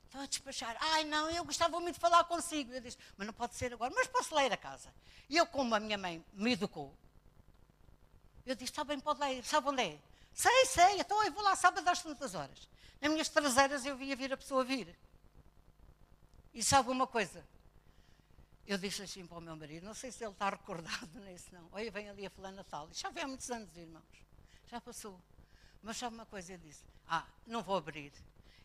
Estão 0.05 0.21
a 0.21 0.27
despachar. 0.27 0.77
Ai, 0.81 1.05
não, 1.05 1.31
eu 1.31 1.45
gostava 1.45 1.79
muito 1.81 1.95
de 1.95 2.01
falar 2.01 2.25
consigo. 2.25 2.73
Eu 2.73 2.81
disse, 2.81 2.97
mas 3.17 3.27
não 3.27 3.35
pode 3.35 3.57
ser 3.57 3.73
agora. 3.73 3.93
Mas 3.93 4.07
posso 4.07 4.33
ler 4.35 4.53
a 4.53 4.57
casa. 4.57 4.95
E 5.29 5.37
eu, 5.37 5.45
como 5.45 5.75
a 5.75 5.81
minha 5.81 5.99
mãe 5.99 6.25
me 6.33 6.53
educou, 6.53 6.95
eu 8.47 8.55
disse, 8.55 8.71
está 8.71 8.85
bem, 8.85 9.01
pode 9.01 9.19
ler. 9.19 9.45
Sabe 9.45 9.69
onde 9.69 9.83
é? 9.83 9.99
Sei, 10.35 10.67
sei. 10.67 11.01
Então 11.01 11.23
eu 11.25 11.33
vou 11.33 11.43
lá 11.43 11.55
sábado 11.55 11.89
às 11.89 12.03
tantas 12.03 12.35
horas. 12.35 12.69
Nas 13.01 13.11
minhas 13.11 13.29
traseiras 13.29 13.87
eu 13.87 13.97
via 13.97 14.17
vir 14.17 14.33
a 14.33 14.37
pessoa 14.37 14.65
vir. 14.65 14.95
E 16.53 16.63
sabe 16.63 16.91
uma 16.91 17.07
coisa? 17.07 17.45
Eu 18.67 18.79
disse 18.79 19.03
assim 19.03 19.27
para 19.27 19.39
o 19.39 19.41
meu 19.41 19.55
marido, 19.57 19.85
não 19.85 19.95
sei 19.95 20.11
se 20.11 20.25
ele 20.25 20.33
está 20.33 20.49
recordado 20.51 21.21
nisso, 21.21 21.47
não. 21.53 21.69
Olha, 21.73 21.91
vem 21.91 22.09
ali 22.09 22.27
a 22.27 22.31
fulana 22.31 22.65
tal. 22.65 22.89
Já 22.93 23.11
vem 23.11 23.23
há 23.23 23.29
muitos 23.29 23.51
anos, 23.51 23.77
irmãos. 23.77 24.03
Já 24.67 24.81
passou. 24.81 25.21
Mas 25.83 25.99
sabe 25.99 26.15
uma 26.15 26.27
coisa? 26.27 26.53
Eu 26.53 26.59
disse: 26.59 26.83
Ah, 27.07 27.27
não 27.47 27.63
vou 27.63 27.77
abrir. 27.77 28.13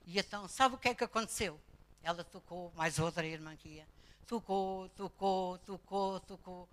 E 0.05 0.17
então, 0.17 0.47
sabe 0.47 0.75
o 0.75 0.77
que 0.77 0.89
é 0.89 0.95
que 0.95 1.03
aconteceu? 1.03 1.59
Ela 2.01 2.23
tocou, 2.23 2.71
mais 2.75 2.97
outra 2.97 3.25
irmã 3.27 3.55
que 3.55 3.67
ia. 3.67 3.87
Tocou, 4.25 4.87
tocou, 4.89 5.57
tocou, 5.59 6.19
tocou. 6.21 6.69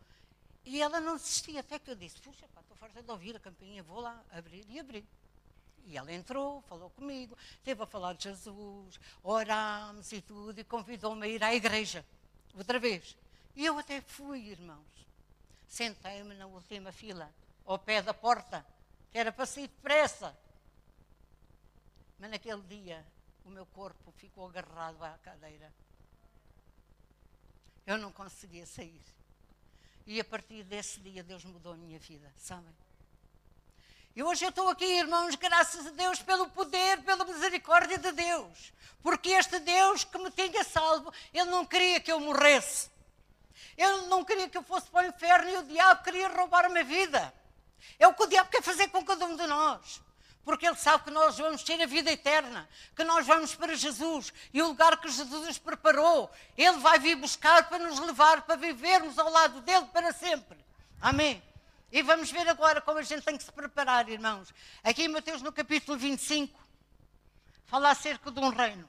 E 0.64 0.80
ela 0.80 1.01
não 1.01 1.16
desistia, 1.16 1.61
até 1.61 1.78
que 1.78 1.90
eu 1.90 1.97
disse: 1.97 2.20
Puxa, 2.20 2.47
estou 2.77 2.89
farta 2.89 3.03
de 3.03 3.11
ouvir 3.11 3.35
a 3.35 3.41
campainha, 3.41 3.83
vou 3.83 4.01
lá 4.01 4.22
abrir. 4.31 4.64
E 4.68 4.79
abri. 4.79 5.05
E 5.87 5.97
ela 5.97 6.12
entrou, 6.12 6.61
falou 6.62 6.91
comigo, 6.91 7.37
esteve 7.57 7.83
a 7.83 7.87
falar 7.87 8.14
de 8.14 8.24
Jesus, 8.24 9.01
orámos 9.22 10.12
e 10.12 10.20
tudo, 10.20 10.59
e 10.59 10.64
convidou-me 10.64 11.27
a 11.27 11.29
ir 11.29 11.43
à 11.43 11.55
igreja. 11.55 12.05
outra 12.55 12.79
vez. 12.79 13.16
E 13.55 13.64
eu 13.64 13.79
até 13.79 14.01
fui, 14.01 14.49
irmãos. 14.49 14.85
Sentei-me 15.66 16.35
na 16.35 16.47
última 16.47 16.93
fila, 16.93 17.33
ao 17.64 17.79
pé 17.79 18.03
da 18.03 18.12
porta, 18.12 18.64
que 19.11 19.18
era 19.18 19.33
para 19.33 19.47
sair 19.47 19.68
depressa. 19.68 20.37
Mas 22.18 22.31
naquele 22.31 22.62
dia, 22.62 23.07
o 23.45 23.51
meu 23.51 23.66
corpo 23.66 24.11
ficou 24.12 24.47
agarrado 24.49 25.03
à 25.03 25.16
cadeira. 25.18 25.72
Eu 27.87 27.97
não 27.97 28.11
conseguia 28.11 28.66
sair. 28.66 29.16
E 30.07 30.21
a 30.21 30.25
partir 30.25 30.63
desse 30.63 31.01
dia, 31.01 31.23
Deus 31.23 31.45
mudou 31.45 31.73
a 31.73 31.77
minha 31.77 31.99
vida, 31.99 32.33
sabem? 32.39 32.73
E 34.15 34.23
hoje 34.23 34.45
eu 34.45 34.51
estou 34.51 34.69
aqui, 34.69 34.85
irmãos, 34.85 35.35
graças 35.35 35.87
a 35.89 35.91
Deus 35.91 36.23
pelo 36.23 36.49
poder, 36.51 37.03
pela 37.03 37.25
misericórdia 37.25 37.99
de 37.99 38.13
Deus. 38.13 38.73
Porque 39.03 39.31
este 39.31 39.59
Deus 39.59 40.05
que 40.05 40.17
me 40.17 40.31
tinha 40.31 40.65
salvo, 40.65 41.13
Ele 41.35 41.51
não 41.51 41.67
queria 41.67 42.01
que 42.01 42.11
eu 42.11 42.21
morresse. 42.21 42.89
Ele 43.77 44.07
não 44.07 44.25
queria 44.25 44.49
que 44.49 44.57
eu 44.57 44.63
fosse 44.63 44.89
para 44.89 45.07
o 45.07 45.09
inferno 45.09 45.51
e 45.51 45.57
o 45.59 45.63
diabo 45.65 46.03
queria 46.03 46.29
roubar 46.29 46.65
a 46.65 46.69
minha 46.69 46.85
vida. 46.85 47.35
É 47.99 48.07
o 48.07 48.15
que 48.15 48.23
o 48.23 48.27
diabo 48.27 48.49
quer 48.49 48.63
fazer 48.63 48.89
com 48.89 49.05
cada 49.05 49.27
um 49.27 49.37
de 49.37 49.47
nós. 49.47 50.01
Porque 50.47 50.64
ele 50.64 50.76
sabe 50.76 51.03
que 51.03 51.11
nós 51.11 51.36
vamos 51.36 51.64
ter 51.64 51.82
a 51.82 51.86
vida 51.86 52.09
eterna, 52.09 52.68
que 52.94 53.03
nós 53.03 53.26
vamos 53.26 53.53
para 53.57 53.74
Jesus 53.74 54.32
e 54.55 54.62
o 54.62 54.68
lugar 54.68 54.97
que 55.01 55.11
Jesus 55.11 55.44
nos 55.44 55.59
preparou, 55.59 56.30
Ele 56.57 56.78
vai 56.78 57.01
vir 57.01 57.16
buscar 57.16 57.68
para 57.68 57.80
nos 57.80 57.99
levar, 57.99 58.42
para 58.42 58.55
vivermos 58.55 59.18
ao 59.18 59.28
lado 59.28 59.61
dele 59.62 59.86
para 59.86 60.12
sempre. 60.12 60.57
Amém. 61.01 61.42
E 61.90 62.01
vamos 62.01 62.30
ver 62.30 62.49
agora 62.49 62.80
como 62.80 63.01
a 63.01 63.03
gente 63.03 63.24
tem 63.24 63.36
que 63.36 63.42
se 63.42 63.51
preparar, 63.51 64.09
irmãos. 64.09 64.55
Aqui 64.84 65.03
em 65.03 65.09
Mateus, 65.09 65.42
no 65.42 65.53
capítulo 65.53 65.99
25, 65.99 66.57
fala 67.64 67.90
acerca 67.90 68.30
de 68.30 68.38
um 68.38 68.51
reino. 68.51 68.88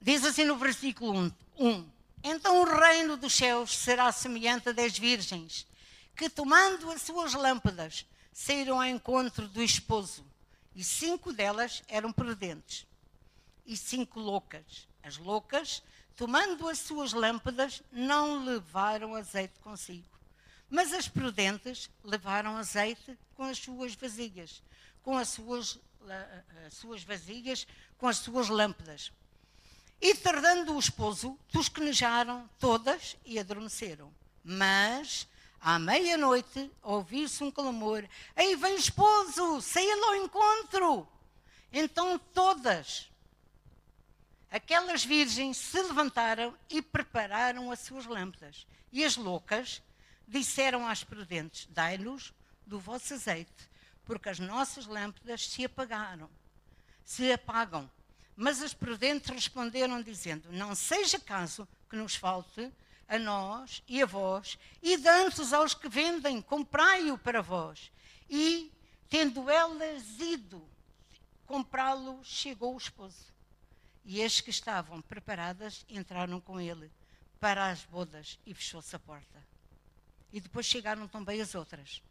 Diz 0.00 0.24
assim 0.24 0.44
no 0.44 0.56
versículo 0.56 1.12
1: 1.12 1.32
1 1.58 1.90
Então 2.22 2.60
o 2.60 2.64
reino 2.64 3.16
dos 3.16 3.34
céus 3.34 3.76
será 3.78 4.12
semelhante 4.12 4.68
a 4.68 4.72
dez 4.72 4.96
virgens, 4.96 5.66
que 6.14 6.30
tomando 6.30 6.88
as 6.92 7.02
suas 7.02 7.34
lâmpadas, 7.34 8.06
saíram 8.38 8.80
ao 8.80 8.86
encontro 8.86 9.48
do 9.48 9.60
esposo. 9.60 10.24
E 10.72 10.84
cinco 10.84 11.32
delas 11.32 11.82
eram 11.88 12.12
prudentes, 12.12 12.86
e 13.66 13.76
cinco 13.76 14.20
loucas. 14.20 14.86
As 15.02 15.16
loucas, 15.16 15.82
tomando 16.14 16.68
as 16.68 16.78
suas 16.78 17.12
lâmpadas, 17.12 17.82
não 17.90 18.44
levaram 18.44 19.16
azeite 19.16 19.58
consigo. 19.58 20.06
Mas 20.70 20.92
as 20.92 21.08
prudentes 21.08 21.90
levaram 22.04 22.56
azeite 22.56 23.18
com 23.34 23.42
as 23.42 23.58
suas 23.58 23.96
vasilhas, 23.96 24.62
com 25.02 25.18
as 25.18 25.30
suas, 25.30 25.80
as 26.64 26.74
suas 26.74 27.02
vasilhas, 27.02 27.66
com 27.96 28.06
as 28.06 28.18
suas 28.18 28.48
lâmpadas. 28.48 29.10
E 30.00 30.14
tardando 30.14 30.76
o 30.76 30.78
esposo, 30.78 31.36
tosquenejaram 31.50 32.48
todas 32.60 33.16
e 33.24 33.36
adormeceram. 33.36 34.14
Mas, 34.44 35.26
à 35.60 35.78
meia-noite, 35.78 36.70
ouviu-se 36.82 37.42
um 37.42 37.50
clamor: 37.50 38.04
Aí 38.36 38.54
vem 38.56 38.74
o 38.74 38.78
esposo, 38.78 39.60
saia 39.60 39.94
ao 40.06 40.16
encontro. 40.16 41.08
Então 41.72 42.18
todas, 42.32 43.10
aquelas 44.50 45.04
virgens, 45.04 45.56
se 45.56 45.80
levantaram 45.82 46.56
e 46.70 46.80
prepararam 46.80 47.70
as 47.70 47.80
suas 47.80 48.06
lâmpadas. 48.06 48.66
E 48.90 49.04
as 49.04 49.16
loucas 49.16 49.82
disseram 50.26 50.86
às 50.86 51.04
prudentes: 51.04 51.66
Dai-nos 51.70 52.32
do 52.66 52.78
vosso 52.78 53.14
azeite, 53.14 53.68
porque 54.04 54.28
as 54.28 54.38
nossas 54.38 54.86
lâmpadas 54.86 55.48
se 55.48 55.64
apagaram, 55.64 56.30
se 57.04 57.32
apagam. 57.32 57.90
Mas 58.36 58.62
as 58.62 58.72
prudentes 58.72 59.30
responderam, 59.30 60.00
dizendo: 60.00 60.52
Não 60.52 60.74
seja 60.74 61.18
caso 61.18 61.66
que 61.90 61.96
nos 61.96 62.14
falte 62.14 62.72
a 63.08 63.18
nós 63.18 63.82
e 63.88 64.02
a 64.02 64.06
vós, 64.06 64.58
e 64.82 64.96
danços 64.98 65.52
aos 65.52 65.72
que 65.74 65.88
vendem, 65.88 66.42
comprai-o 66.42 67.16
para 67.16 67.40
vós. 67.40 67.90
E, 68.28 68.70
tendo 69.08 69.48
elas 69.48 70.20
ido 70.20 70.62
comprá-lo, 71.46 72.20
chegou 72.22 72.74
o 72.74 72.78
esposo. 72.78 73.32
E 74.04 74.22
as 74.22 74.40
que 74.40 74.50
estavam 74.50 75.00
preparadas 75.00 75.84
entraram 75.88 76.40
com 76.40 76.60
ele 76.60 76.90
para 77.40 77.70
as 77.70 77.84
bodas 77.84 78.38
e 78.46 78.52
fechou-se 78.52 78.94
a 78.94 78.98
porta. 78.98 79.42
E 80.32 80.40
depois 80.40 80.66
chegaram 80.66 81.08
também 81.08 81.40
as 81.40 81.54
outras, 81.54 82.02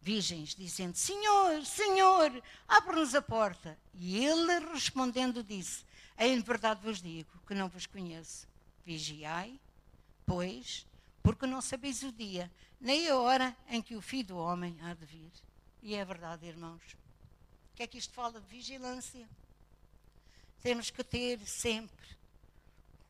virgens, 0.00 0.54
dizendo: 0.54 0.96
Senhor, 0.96 1.64
Senhor, 1.64 2.42
abre-nos 2.68 3.14
a 3.14 3.22
porta. 3.22 3.76
E 3.94 4.24
ele 4.24 4.72
respondendo 4.72 5.42
disse: 5.42 5.84
Em 6.16 6.40
verdade 6.40 6.80
vos 6.82 7.02
digo 7.02 7.30
que 7.46 7.54
não 7.54 7.68
vos 7.68 7.86
conheço. 7.86 8.48
Vigiai, 8.84 9.58
pois, 10.30 10.86
porque 11.24 11.44
não 11.44 11.60
sabeis 11.60 12.04
o 12.04 12.12
dia, 12.12 12.48
nem 12.80 13.08
a 13.08 13.16
hora 13.16 13.56
em 13.68 13.82
que 13.82 13.96
o 13.96 14.00
Filho 14.00 14.28
do 14.28 14.38
Homem 14.38 14.78
há 14.80 14.94
de 14.94 15.04
vir. 15.04 15.32
E 15.82 15.96
é 15.96 16.04
verdade, 16.04 16.46
irmãos. 16.46 16.80
O 17.72 17.74
que 17.74 17.82
é 17.82 17.86
que 17.88 17.98
isto 17.98 18.14
fala 18.14 18.40
de 18.40 18.46
vigilância? 18.46 19.28
Temos 20.62 20.88
que 20.88 21.02
ter 21.02 21.40
sempre 21.48 22.06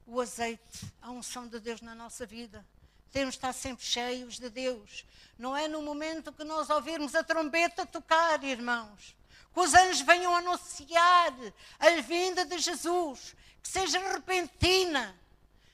o 0.06 0.18
azeite, 0.18 0.90
a 1.02 1.10
unção 1.10 1.46
de 1.46 1.60
Deus 1.60 1.82
na 1.82 1.94
nossa 1.94 2.24
vida. 2.24 2.66
Temos 3.12 3.34
de 3.34 3.38
estar 3.38 3.52
sempre 3.52 3.84
cheios 3.84 4.38
de 4.38 4.48
Deus. 4.48 5.04
Não 5.38 5.54
é 5.54 5.68
no 5.68 5.82
momento 5.82 6.32
que 6.32 6.42
nós 6.42 6.70
ouvirmos 6.70 7.14
a 7.14 7.22
trombeta 7.22 7.84
tocar, 7.84 8.42
irmãos, 8.42 9.14
que 9.52 9.60
os 9.60 9.74
anjos 9.74 10.00
venham 10.00 10.34
anunciar 10.34 11.34
a 11.78 12.00
vinda 12.00 12.46
de 12.46 12.58
Jesus, 12.58 13.36
que 13.62 13.68
seja 13.68 13.98
repentina. 14.10 15.19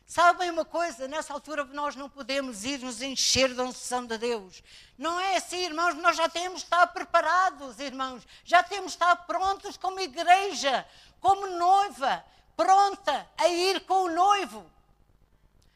Sabem 0.06 0.50
uma 0.50 0.64
coisa? 0.64 1.08
Nessa 1.08 1.32
altura 1.32 1.64
nós 1.64 1.96
não 1.96 2.08
podemos 2.08 2.64
ir 2.64 2.78
nos 2.78 3.02
encher 3.02 3.52
da 3.54 3.64
unção 3.64 4.06
de 4.06 4.16
Deus. 4.16 4.62
Não 4.96 5.18
é 5.18 5.36
assim, 5.36 5.64
irmãos, 5.64 5.96
nós 5.96 6.16
já 6.16 6.28
temos 6.28 6.60
de 6.60 6.66
estar 6.66 6.86
preparados, 6.86 7.80
irmãos. 7.80 8.22
Já 8.44 8.62
temos 8.62 8.92
de 8.92 8.98
estar 8.98 9.16
prontos 9.26 9.76
como 9.76 9.98
igreja, 9.98 10.86
como 11.20 11.48
noiva, 11.48 12.24
pronta 12.56 13.28
a 13.36 13.48
ir 13.48 13.80
com 13.80 14.04
o 14.04 14.08
noivo. 14.08 14.70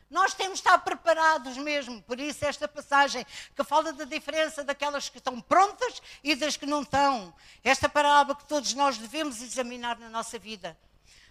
Nós 0.08 0.32
temos 0.32 0.60
de 0.60 0.66
estar 0.66 0.78
preparados 0.78 1.56
mesmo. 1.56 2.00
Por 2.02 2.20
isso, 2.20 2.44
esta 2.44 2.68
passagem 2.68 3.26
que 3.56 3.64
fala 3.64 3.92
da 3.92 4.04
diferença 4.04 4.62
daquelas 4.62 5.08
que 5.08 5.18
estão 5.18 5.40
prontas 5.40 6.00
e 6.22 6.36
das 6.36 6.56
que 6.56 6.66
não 6.66 6.82
estão. 6.82 7.34
Esta 7.64 7.88
parábola 7.88 8.36
que 8.36 8.44
todos 8.44 8.74
nós 8.74 8.96
devemos 8.96 9.42
examinar 9.42 9.98
na 9.98 10.08
nossa 10.08 10.38
vida. 10.38 10.78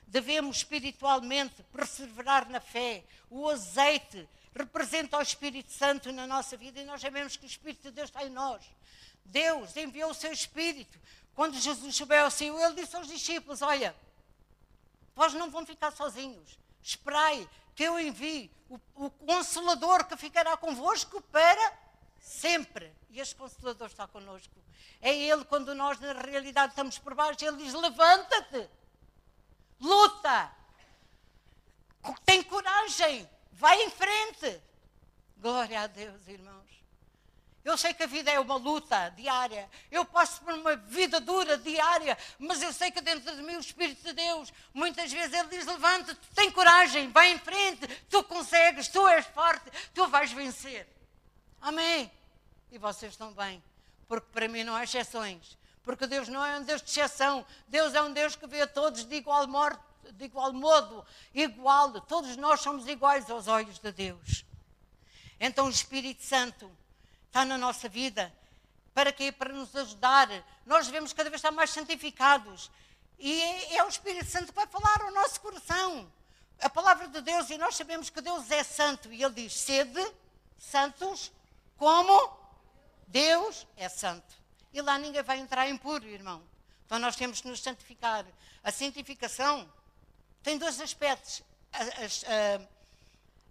Devemos 0.10 0.58
espiritualmente 0.58 1.64
perseverar 1.72 2.50
na 2.50 2.60
fé. 2.60 3.04
O 3.30 3.48
azeite 3.48 4.28
representa 4.56 5.18
o 5.18 5.22
Espírito 5.22 5.72
Santo 5.72 6.12
na 6.12 6.26
nossa 6.26 6.58
vida 6.58 6.80
e 6.80 6.84
nós 6.84 7.00
sabemos 7.00 7.38
que 7.38 7.46
o 7.46 7.48
Espírito 7.48 7.84
de 7.84 7.92
Deus 7.92 8.10
está 8.10 8.24
em 8.26 8.30
nós. 8.30 8.64
Deus 9.24 9.78
enviou 9.78 10.10
o 10.10 10.16
seu 10.16 10.32
Espírito. 10.32 11.00
Quando 11.36 11.60
Jesus 11.60 11.96
subiu 11.96 12.24
ao 12.24 12.32
céu, 12.32 12.60
ele 12.60 12.74
disse 12.74 12.96
aos 12.96 13.08
discípulos: 13.08 13.62
Olha, 13.62 13.96
vós 15.16 15.34
não 15.34 15.52
vão 15.52 15.64
ficar 15.64 15.92
sozinhos. 15.92 16.58
Esperai 16.82 17.48
que 17.76 17.84
eu 17.84 18.00
envie 18.00 18.52
o, 18.68 18.80
o 18.96 19.12
Consolador 19.12 20.06
que 20.06 20.18
ficará 20.18 20.58
convosco 20.58 21.22
para 21.22 21.74
sempre. 22.20 22.92
E 23.12 23.20
este 23.20 23.36
Consolador 23.36 23.88
está 23.88 24.08
connosco. 24.08 24.56
É 25.00 25.16
Ele, 25.16 25.46
quando 25.46 25.76
nós 25.76 26.00
na 26.00 26.14
realidade 26.14 26.72
estamos 26.72 26.98
por 26.98 27.14
baixo, 27.14 27.46
Ele 27.46 27.58
diz: 27.58 27.74
levanta-te, 27.76 28.68
luta, 29.80 30.52
tem 32.26 32.44
coragem, 32.44 33.30
vai 33.52 33.82
em 33.84 33.90
frente. 33.90 34.62
Glória 35.38 35.82
a 35.82 35.88
Deus, 35.88 36.28
irmãos. 36.28 36.60
Eu 37.64 37.78
sei 37.78 37.94
que 37.94 38.04
a 38.04 38.08
vida 38.08 38.32
é 38.32 38.40
uma 38.40 38.56
luta 38.56 39.10
diária. 39.10 39.70
Eu 39.92 40.06
passo 40.06 40.42
por 40.42 40.54
uma 40.54 40.76
vida 40.76 41.20
dura 41.20 41.58
diária, 41.58 42.18
mas 42.40 42.62
eu 42.62 42.74
sei 42.74 42.90
que 42.90 43.02
dentro 43.02 43.36
de 43.36 43.44
mim 43.44 43.58
o 43.58 43.60
Espírito 43.60 44.02
de 44.02 44.14
Deus, 44.14 44.52
muitas 44.74 45.12
vezes 45.12 45.34
ele 45.38 45.50
diz: 45.50 45.66
levanta-te, 45.66 46.20
tem 46.34 46.50
coragem, 46.50 47.12
vai 47.12 47.32
em 47.32 47.40
frente, 47.40 47.86
tu 48.10 48.24
consegues, 48.24 48.88
tu 48.88 49.08
és 49.08 49.26
forte, 49.28 49.70
tu 49.94 50.08
vais 50.08 50.32
vencer. 50.32 50.88
Amém. 51.62 52.12
E 52.72 52.78
vocês 52.78 53.16
também, 53.18 53.62
porque 54.08 54.28
para 54.32 54.48
mim 54.48 54.64
não 54.64 54.76
há 54.76 54.84
exceções. 54.84 55.59
Porque 55.90 56.06
Deus 56.06 56.28
não 56.28 56.46
é 56.46 56.60
um 56.60 56.62
Deus 56.62 56.84
de 56.84 56.92
exceção. 56.92 57.44
Deus 57.68 57.96
é 57.96 58.02
um 58.04 58.14
Deus 58.14 58.36
que 58.36 58.46
vê 58.46 58.62
a 58.62 58.68
todos 58.68 59.04
de 59.06 59.16
igual, 59.16 59.48
morte, 59.48 59.82
de 60.12 60.26
igual 60.26 60.54
modo, 60.54 61.04
igual. 61.34 62.00
Todos 62.02 62.38
nós 62.38 62.62
somos 62.62 62.88
iguais 62.88 63.28
aos 63.28 63.48
olhos 63.48 63.80
de 63.80 63.92
Deus. 63.92 64.46
Então 65.40 65.66
o 65.66 65.70
Espírito 65.72 66.24
Santo 66.24 66.72
está 67.26 67.44
na 67.44 67.58
nossa 67.58 67.90
vida. 67.90 68.32
Para 68.94 69.12
quê? 69.12 69.32
Para 69.32 69.52
nos 69.52 69.76
ajudar. 69.76 70.30
Nós 70.64 70.86
devemos 70.86 71.12
cada 71.12 71.28
vez 71.28 71.40
estar 71.40 71.50
mais 71.50 71.72
santificados. 71.72 72.70
E 73.18 73.42
é, 73.76 73.84
o 73.84 73.88
Espírito 73.88 74.30
Santo 74.30 74.50
que 74.50 74.54
vai 74.54 74.68
falar 74.68 75.02
ao 75.02 75.12
nosso 75.12 75.42
coração. 75.42 76.14
A 76.62 76.70
palavra 76.70 77.08
de 77.08 77.20
Deus, 77.20 77.50
e 77.50 77.58
nós 77.58 77.76
sabemos 77.76 78.12
que 78.12 78.22
Deus 78.22 78.52
é 78.52 78.64
santo. 78.64 79.12
E 79.12 79.24
Ele 79.24 79.34
diz: 79.34 79.56
sede 79.56 80.08
santos 80.56 81.32
como 81.78 82.32
Deus 83.08 83.66
é 83.76 83.90
santo. 83.90 84.39
E 84.74 84.82
lá 84.82 84.98
ninguém 84.98 85.24
vai 85.24 85.40
entrar 85.40 85.68
impuro, 85.68 86.08
irmão. 86.08 86.44
Então 86.86 87.00
nós 87.00 87.16
temos 87.16 87.42
que 87.42 87.48
nos 87.48 87.62
santificar. 87.62 88.26
A 88.64 88.72
santificação 88.72 89.72
tem 90.44 90.58
dois 90.58 90.80
aspectos. 90.80 91.44
a, 91.74 91.82
a, 91.82 92.80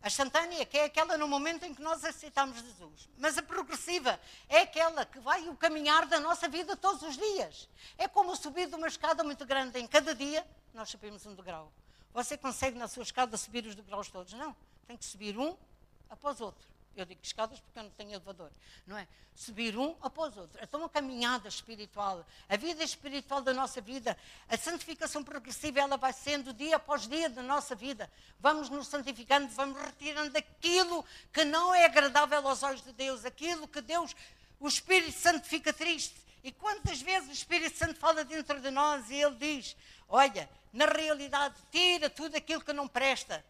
a 0.01 0.07
instantânea, 0.07 0.65
que 0.65 0.79
é 0.79 0.85
aquela 0.85 1.19
no 1.19 1.27
momento 1.27 1.65
em 1.65 1.75
que 1.75 1.83
nós 1.83 2.05
aceitamos 2.05 2.61
Jesus. 2.61 3.09
Mas 3.17 3.37
a 3.37 3.43
progressiva 3.43 4.19
é 4.49 4.61
aquela 4.61 5.05
que 5.05 5.19
vai 5.19 5.49
o 5.49 5.57
caminhar 5.57 6.07
da 6.07 6.21
nossa 6.21 6.49
vida 6.49 6.77
todos 6.77 7.03
os 7.03 7.17
dias. 7.17 7.69
É 7.97 8.07
como 8.07 8.35
subir 8.37 8.69
de 8.69 8.77
uma 8.77 8.87
escada 8.87 9.25
muito 9.25 9.45
grande 9.45 9.79
em 9.79 9.87
cada 9.87 10.15
dia, 10.15 10.47
nós 10.73 10.89
subimos 10.89 11.27
um 11.27 11.35
degrau. 11.35 11.73
Você 12.15 12.37
consegue 12.37 12.79
na 12.79 12.87
sua 12.87 13.03
escada 13.03 13.37
subir 13.37 13.67
os 13.67 13.75
degraus 13.75 14.09
todos? 14.09 14.33
Não. 14.35 14.55
Tem 14.87 14.97
que 14.97 15.05
subir 15.05 15.37
um 15.37 15.57
após 16.09 16.41
outro. 16.41 16.67
Eu 17.01 17.05
digo 17.05 17.21
escadas 17.23 17.61
porque 17.61 17.79
eu 17.79 17.85
não 17.85 17.91
tenho 17.91 18.11
elevador, 18.11 18.51
não 18.85 18.99
é? 18.99 19.07
Subir 19.35 19.79
um 19.79 19.95
após 20.03 20.37
outro. 20.37 20.59
Então, 20.61 20.85
a 20.85 20.89
caminhada 20.89 21.49
espiritual, 21.49 22.27
a 22.49 22.57
vida 22.57 22.83
espiritual 22.83 23.41
da 23.41 23.55
nossa 23.55 23.81
vida, 23.81 24.19
a 24.49 24.57
santificação 24.57 25.23
progressiva, 25.23 25.79
ela 25.79 25.97
vai 25.97 26.13
sendo 26.13 26.53
dia 26.53 26.75
após 26.75 27.07
dia 27.07 27.31
da 27.31 27.41
nossa 27.41 27.77
vida. 27.77 28.11
Vamos 28.41 28.69
nos 28.69 28.89
santificando, 28.89 29.47
vamos 29.49 29.81
retirando 29.81 30.37
aquilo 30.37 31.05
que 31.33 31.45
não 31.45 31.73
é 31.73 31.85
agradável 31.85 32.49
aos 32.49 32.65
olhos 32.65 32.83
de 32.83 32.93
Deus, 32.93 33.25
aquilo 33.25 33.69
que 33.69 33.81
Deus, 33.81 34.17
o 34.59 34.67
Espírito 34.67 35.17
Santo 35.17 35.47
fica 35.47 35.73
triste. 35.73 36.17
E 36.43 36.51
quantas 36.51 37.01
vezes 37.01 37.29
o 37.29 37.33
Espírito 37.33 37.79
Santo 37.79 37.95
fala 37.95 38.25
dentro 38.25 38.61
de 38.61 38.73
nós 38.73 39.09
e 39.09 39.15
ele 39.15 39.37
diz: 39.37 39.77
Olha, 40.09 40.51
na 40.73 40.87
realidade, 40.87 41.55
tira 41.71 42.11
tudo 42.11 42.37
aquilo 42.37 42.61
que 42.61 42.73
não 42.73 42.89
presta. 42.89 43.45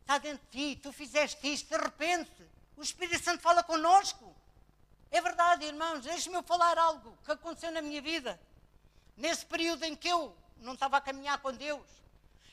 Está 0.00 0.16
dentro 0.16 0.46
de 0.50 0.74
ti, 0.74 0.80
tu 0.82 0.90
fizeste 0.90 1.52
isto, 1.52 1.68
de 1.68 1.82
repente 1.82 2.53
o 2.76 2.82
Espírito 2.82 3.22
Santo 3.22 3.40
fala 3.40 3.62
conosco. 3.62 4.34
É 5.10 5.20
verdade, 5.20 5.64
irmãos, 5.64 6.00
deixe-me 6.00 6.42
falar 6.42 6.76
algo 6.76 7.16
que 7.24 7.30
aconteceu 7.30 7.70
na 7.70 7.80
minha 7.80 8.02
vida. 8.02 8.40
Nesse 9.16 9.46
período 9.46 9.84
em 9.84 9.94
que 9.94 10.08
eu 10.08 10.36
não 10.58 10.74
estava 10.74 10.96
a 10.96 11.00
caminhar 11.00 11.38
com 11.38 11.52
Deus, 11.52 11.86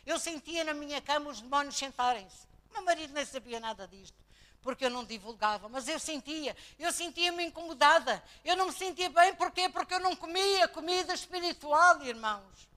eu 0.05 0.19
sentia 0.19 0.63
na 0.63 0.73
minha 0.73 1.01
cama 1.01 1.29
os 1.29 1.41
demónios 1.41 1.75
sentarem-se. 1.75 2.47
Meu 2.71 2.83
marido 2.83 3.13
nem 3.13 3.25
sabia 3.25 3.59
nada 3.59 3.87
disto, 3.87 4.17
porque 4.61 4.85
eu 4.85 4.89
não 4.89 5.03
divulgava, 5.03 5.67
mas 5.67 5.87
eu 5.87 5.99
sentia, 5.99 6.55
eu 6.77 6.91
sentia-me 6.91 7.45
incomodada. 7.45 8.23
Eu 8.45 8.55
não 8.55 8.67
me 8.67 8.73
sentia 8.73 9.09
bem, 9.09 9.33
porquê? 9.35 9.67
Porque 9.69 9.93
eu 9.95 9.99
não 9.99 10.15
comia 10.15 10.67
comida 10.67 11.13
espiritual, 11.13 12.01
irmãos. 12.03 12.69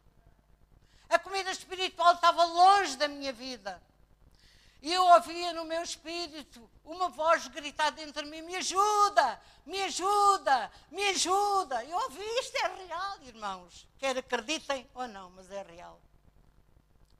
A 1.09 1.19
comida 1.19 1.51
espiritual 1.51 2.15
estava 2.15 2.45
longe 2.45 2.97
da 2.97 3.07
minha 3.07 3.33
vida. 3.33 3.81
E 4.85 4.93
eu 4.93 5.03
ouvia 5.03 5.51
no 5.55 5.65
meu 5.65 5.83
espírito 5.83 6.71
uma 6.85 7.09
voz 7.09 7.49
gritar 7.49 7.89
dentro 7.93 8.23
de 8.23 8.31
mim: 8.31 8.43
Me 8.43 8.55
ajuda, 8.57 9.41
me 9.65 9.81
ajuda, 9.81 10.71
me 10.91 11.09
ajuda. 11.09 11.83
Eu 11.87 11.97
ouvi 11.97 12.23
isto, 12.41 12.55
é 12.59 12.85
real, 12.85 13.23
irmãos. 13.23 13.89
Quer 13.97 14.19
acreditem 14.19 14.87
ou 14.93 15.09
não, 15.09 15.31
mas 15.31 15.51
é 15.51 15.63
real. 15.63 15.99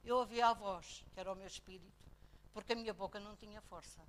Eu 0.05 0.19
ouvia 0.19 0.49
a 0.49 0.53
voz, 0.53 1.07
que 1.15 1.19
era 1.19 1.33
o 1.33 1.35
meu 1.35 1.47
espírito, 1.47 2.05
porque 2.53 2.75
a 2.75 2.77
minha 2.77 2.93
boca 2.93 3.19
não 3.19 3.35
tinha 3.35 3.63
força. 3.63 4.03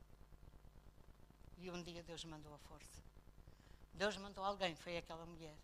E 1.57 1.71
um 1.71 1.81
dia 1.81 2.03
Deus 2.03 2.25
mandou 2.25 2.53
a 2.53 2.57
força. 2.57 3.01
Deus 3.93 4.17
mandou 4.17 4.43
alguém, 4.43 4.75
foi 4.75 4.97
aquela 4.97 5.25
mulher, 5.25 5.55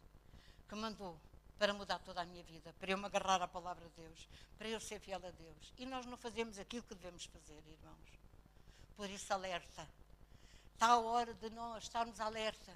que 0.69 0.75
mandou 0.75 1.19
para 1.61 1.75
mudar 1.75 1.99
toda 1.99 2.19
a 2.19 2.25
minha 2.25 2.41
vida, 2.41 2.73
para 2.79 2.89
eu 2.89 2.97
me 2.97 3.05
agarrar 3.05 3.39
à 3.39 3.47
palavra 3.47 3.87
de 3.87 4.01
Deus, 4.01 4.27
para 4.57 4.67
eu 4.67 4.79
ser 4.79 4.99
fiel 4.99 5.21
a 5.23 5.29
Deus. 5.29 5.71
E 5.77 5.85
nós 5.85 6.07
não 6.07 6.17
fazemos 6.17 6.57
aquilo 6.57 6.81
que 6.81 6.95
devemos 6.95 7.25
fazer, 7.25 7.61
irmãos. 7.67 8.09
Por 8.97 9.07
isso, 9.07 9.31
alerta. 9.31 9.87
Está 10.73 10.87
a 10.87 10.99
hora 10.99 11.35
de 11.35 11.51
nós 11.51 11.83
estarmos 11.83 12.19
alerta. 12.19 12.75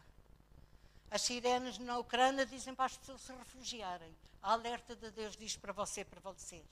As 1.10 1.24
sirenes 1.24 1.80
na 1.80 1.98
Ucrânia 1.98 2.46
dizem 2.46 2.76
para 2.76 2.86
as 2.86 2.96
pessoas 2.96 3.22
se 3.22 3.34
refugiarem. 3.34 4.16
A 4.44 4.52
alerta 4.52 4.96
de 4.96 5.10
Deus 5.10 5.36
diz 5.36 5.58
para 5.58 5.74
você 5.74 6.06
prevalecer 6.06 6.64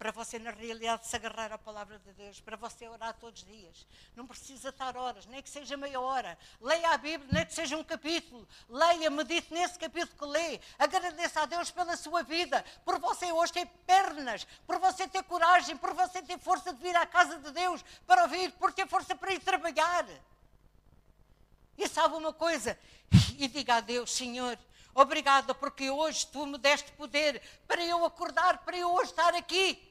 para 0.00 0.12
você, 0.12 0.38
na 0.38 0.50
realidade, 0.50 1.06
se 1.06 1.14
agarrar 1.14 1.52
à 1.52 1.58
palavra 1.58 1.98
de 1.98 2.10
Deus, 2.14 2.40
para 2.40 2.56
você 2.56 2.88
orar 2.88 3.12
todos 3.20 3.42
os 3.42 3.46
dias. 3.46 3.86
Não 4.16 4.26
precisa 4.26 4.70
estar 4.70 4.96
horas, 4.96 5.26
nem 5.26 5.42
que 5.42 5.50
seja 5.50 5.76
meia 5.76 6.00
hora. 6.00 6.38
Leia 6.58 6.92
a 6.92 6.96
Bíblia, 6.96 7.28
nem 7.30 7.44
que 7.44 7.52
seja 7.52 7.76
um 7.76 7.84
capítulo. 7.84 8.48
Leia, 8.66 9.10
medite 9.10 9.52
nesse 9.52 9.78
capítulo 9.78 10.16
que 10.18 10.24
lê. 10.24 10.58
Agradeça 10.78 11.42
a 11.42 11.44
Deus 11.44 11.70
pela 11.70 11.98
sua 11.98 12.22
vida, 12.22 12.64
por 12.82 12.98
você 12.98 13.30
hoje 13.30 13.52
ter 13.52 13.66
pernas, 13.86 14.46
por 14.66 14.78
você 14.78 15.06
ter 15.06 15.22
coragem, 15.24 15.76
por 15.76 15.92
você 15.92 16.22
ter 16.22 16.38
força 16.38 16.72
de 16.72 16.80
vir 16.80 16.96
à 16.96 17.04
casa 17.04 17.38
de 17.38 17.50
Deus 17.50 17.84
para 18.06 18.22
ouvir, 18.22 18.52
por 18.52 18.72
ter 18.72 18.88
força 18.88 19.14
para 19.14 19.34
ir 19.34 19.40
trabalhar. 19.40 20.06
E 21.76 21.86
sabe 21.86 22.14
uma 22.14 22.32
coisa? 22.32 22.78
E 23.36 23.46
diga 23.46 23.74
a 23.74 23.80
Deus, 23.80 24.10
Senhor, 24.10 24.58
obrigada 24.94 25.54
porque 25.54 25.90
hoje 25.90 26.26
tu 26.26 26.46
me 26.46 26.56
deste 26.56 26.90
poder 26.92 27.42
para 27.68 27.84
eu 27.84 28.02
acordar, 28.02 28.64
para 28.64 28.78
eu 28.78 28.90
hoje 28.94 29.10
estar 29.10 29.34
aqui. 29.34 29.89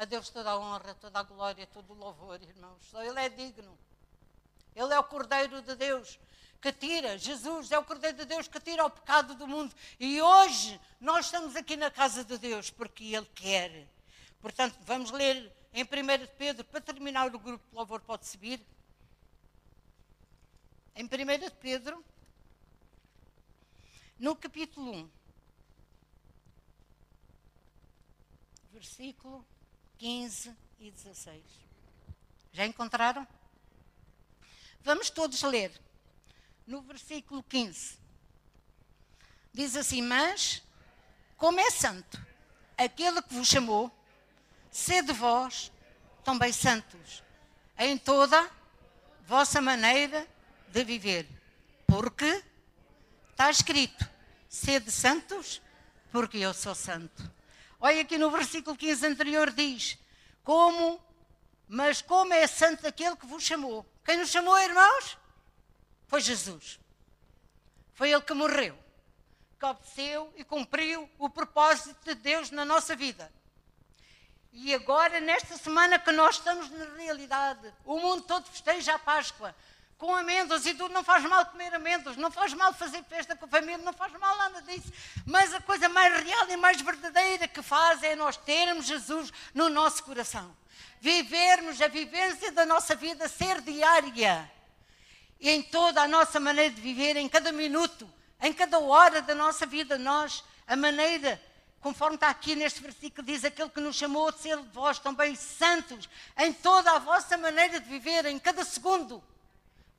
A 0.00 0.06
Deus 0.06 0.30
toda 0.30 0.52
a 0.52 0.58
honra, 0.58 0.94
toda 0.94 1.20
a 1.20 1.22
glória, 1.22 1.66
todo 1.66 1.92
o 1.92 1.94
louvor, 1.94 2.40
irmãos. 2.40 2.82
Só 2.90 3.02
Ele 3.02 3.20
é 3.20 3.28
digno. 3.28 3.78
Ele 4.74 4.94
é 4.94 4.98
o 4.98 5.04
Cordeiro 5.04 5.60
de 5.60 5.74
Deus 5.74 6.18
que 6.58 6.72
tira, 6.72 7.18
Jesus 7.18 7.70
é 7.70 7.78
o 7.78 7.84
Cordeiro 7.84 8.16
de 8.16 8.24
Deus 8.24 8.48
que 8.48 8.58
tira 8.60 8.82
o 8.86 8.88
pecado 8.88 9.34
do 9.34 9.46
mundo. 9.46 9.74
E 9.98 10.22
hoje 10.22 10.80
nós 10.98 11.26
estamos 11.26 11.54
aqui 11.54 11.76
na 11.76 11.90
casa 11.90 12.24
de 12.24 12.38
Deus 12.38 12.70
porque 12.70 13.14
Ele 13.14 13.26
quer. 13.34 13.86
Portanto, 14.40 14.74
vamos 14.86 15.10
ler 15.10 15.54
em 15.74 15.84
1 15.84 15.86
Pedro, 16.38 16.64
para 16.64 16.80
terminar 16.80 17.26
o 17.26 17.38
grupo 17.38 17.68
de 17.68 17.76
louvor 17.76 18.00
pode 18.00 18.26
subir. 18.26 18.58
Em 20.96 21.04
1 21.04 21.08
Pedro, 21.60 22.02
no 24.18 24.34
capítulo 24.34 24.94
1, 24.94 25.10
versículo 28.72 29.44
15 30.00 30.56
e 30.78 30.90
16. 30.90 31.42
Já 32.52 32.64
encontraram? 32.64 33.28
Vamos 34.82 35.10
todos 35.10 35.42
ler. 35.42 35.78
No 36.66 36.80
versículo 36.80 37.42
15. 37.42 37.98
Diz 39.52 39.76
assim: 39.76 40.00
Mas, 40.00 40.62
como 41.36 41.60
é 41.60 41.70
santo 41.70 42.18
aquele 42.78 43.20
que 43.20 43.34
vos 43.34 43.46
chamou, 43.46 43.92
sede 44.70 45.12
vós 45.12 45.70
também 46.24 46.50
santos 46.50 47.22
em 47.78 47.98
toda 47.98 48.50
vossa 49.26 49.60
maneira 49.60 50.26
de 50.68 50.82
viver. 50.82 51.28
Porque 51.86 52.42
está 53.32 53.50
escrito: 53.50 54.08
sede 54.48 54.90
santos, 54.90 55.60
porque 56.10 56.38
eu 56.38 56.54
sou 56.54 56.74
santo. 56.74 57.39
Olha 57.80 58.02
aqui 58.02 58.18
no 58.18 58.30
versículo 58.30 58.76
15 58.76 59.06
anterior 59.06 59.50
diz: 59.50 59.98
Como, 60.44 61.02
mas 61.66 62.02
como 62.02 62.34
é 62.34 62.46
santo 62.46 62.86
aquele 62.86 63.16
que 63.16 63.26
vos 63.26 63.42
chamou? 63.42 63.86
Quem 64.04 64.18
nos 64.18 64.28
chamou, 64.28 64.58
irmãos? 64.58 65.16
Foi 66.06 66.20
Jesus. 66.20 66.78
Foi 67.94 68.10
ele 68.10 68.20
que 68.20 68.34
morreu, 68.34 68.78
que 69.58 69.64
obedeceu 69.64 70.32
e 70.36 70.44
cumpriu 70.44 71.08
o 71.18 71.30
propósito 71.30 71.96
de 72.04 72.14
Deus 72.14 72.50
na 72.50 72.64
nossa 72.64 72.94
vida. 72.94 73.32
E 74.52 74.74
agora, 74.74 75.20
nesta 75.20 75.56
semana 75.56 75.98
que 75.98 76.10
nós 76.12 76.36
estamos 76.36 76.68
na 76.70 76.84
realidade, 76.96 77.72
o 77.84 77.98
mundo 77.98 78.22
todo 78.22 78.44
festeja 78.46 78.94
a 78.94 78.98
Páscoa 78.98 79.54
com 80.00 80.16
amêndoas 80.16 80.64
e 80.64 80.72
tudo, 80.72 80.94
não 80.94 81.04
faz 81.04 81.22
mal 81.24 81.44
comer 81.44 81.74
amêndoas, 81.74 82.16
não 82.16 82.30
faz 82.30 82.54
mal 82.54 82.72
fazer 82.72 83.04
festa 83.04 83.36
com 83.36 83.44
a 83.44 83.48
família, 83.48 83.76
não 83.76 83.92
faz 83.92 84.10
mal 84.14 84.34
nada 84.38 84.62
disso. 84.62 84.90
Mas 85.26 85.52
a 85.52 85.60
coisa 85.60 85.90
mais 85.90 86.24
real 86.24 86.48
e 86.48 86.56
mais 86.56 86.80
verdadeira 86.80 87.46
que 87.46 87.60
faz 87.60 88.02
é 88.02 88.16
nós 88.16 88.34
termos 88.38 88.86
Jesus 88.86 89.30
no 89.52 89.68
nosso 89.68 90.02
coração. 90.02 90.56
Vivermos 91.02 91.82
a 91.82 91.86
vivência 91.86 92.50
da 92.50 92.64
nossa 92.64 92.94
vida 92.94 93.28
ser 93.28 93.60
diária. 93.60 94.50
E 95.38 95.50
em 95.50 95.62
toda 95.62 96.00
a 96.00 96.08
nossa 96.08 96.40
maneira 96.40 96.74
de 96.74 96.80
viver, 96.80 97.18
em 97.18 97.28
cada 97.28 97.52
minuto, 97.52 98.10
em 98.40 98.54
cada 98.54 98.78
hora 98.78 99.20
da 99.20 99.34
nossa 99.34 99.66
vida, 99.66 99.98
nós, 99.98 100.42
a 100.66 100.76
maneira, 100.76 101.38
conforme 101.78 102.14
está 102.14 102.30
aqui 102.30 102.56
neste 102.56 102.80
versículo, 102.80 103.26
diz 103.26 103.44
aquele 103.44 103.68
que 103.68 103.80
nos 103.82 103.96
chamou 103.96 104.32
de 104.32 104.40
ser 104.40 104.56
vós 104.72 104.98
também 104.98 105.34
santos, 105.34 106.08
em 106.38 106.54
toda 106.54 106.90
a 106.90 106.98
vossa 106.98 107.36
maneira 107.36 107.78
de 107.78 107.86
viver, 107.86 108.24
em 108.24 108.38
cada 108.38 108.64
segundo 108.64 109.22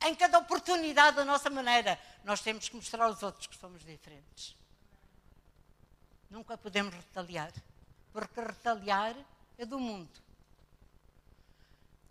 em 0.04 0.14
cada 0.14 0.38
oportunidade, 0.38 1.16
da 1.16 1.24
nossa 1.24 1.48
maneira, 1.48 1.98
nós 2.24 2.40
temos 2.40 2.68
que 2.68 2.76
mostrar 2.76 3.04
aos 3.04 3.22
outros 3.22 3.46
que 3.46 3.56
somos 3.56 3.84
diferentes. 3.84 4.56
Nunca 6.28 6.56
podemos 6.56 6.94
retaliar, 6.94 7.52
porque 8.12 8.40
retaliar 8.40 9.14
é 9.58 9.66
do 9.66 9.78
mundo. 9.78 10.10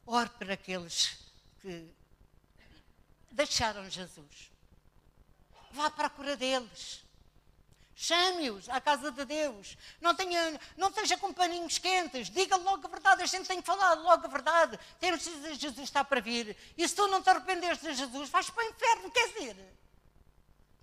Ore 0.06 0.30
para 0.30 0.54
aqueles 0.54 1.18
que 1.62 1.94
deixaram 3.32 3.90
Jesus. 3.90 4.52
Vá 5.72 5.90
para 5.90 6.08
a 6.08 6.10
cura 6.10 6.36
deles. 6.36 7.04
Chame-os 8.02 8.68
à 8.68 8.82
casa 8.82 9.12
de 9.12 9.24
Deus. 9.26 9.78
Não, 10.02 10.16
tenha, 10.16 10.60
não 10.76 10.90
esteja 10.90 11.18
com 11.18 11.32
paninhos 11.32 11.78
quentes. 11.78 12.32
Diga 12.32 12.56
logo 12.56 12.88
a 12.88 12.90
verdade. 12.90 13.22
A 13.22 13.28
gente 13.28 13.48
tem 13.48 13.62
que 13.62 13.68
falar 13.68 13.94
logo 13.94 14.26
a 14.26 14.28
verdade. 14.28 14.80
Temos 15.00 15.24
de 15.24 15.54
Jesus 15.54 15.84
está 15.84 16.04
para 16.04 16.20
vir. 16.20 16.58
E 16.76 16.88
se 16.88 16.96
tu 16.96 17.06
não 17.06 17.22
te 17.22 17.30
arrependeres 17.30 17.80
de 17.80 17.94
Jesus, 17.94 18.30
vais 18.30 18.50
para 18.50 18.66
o 18.66 18.70
inferno. 18.70 19.12
Quer 19.12 19.28
dizer, 19.28 19.56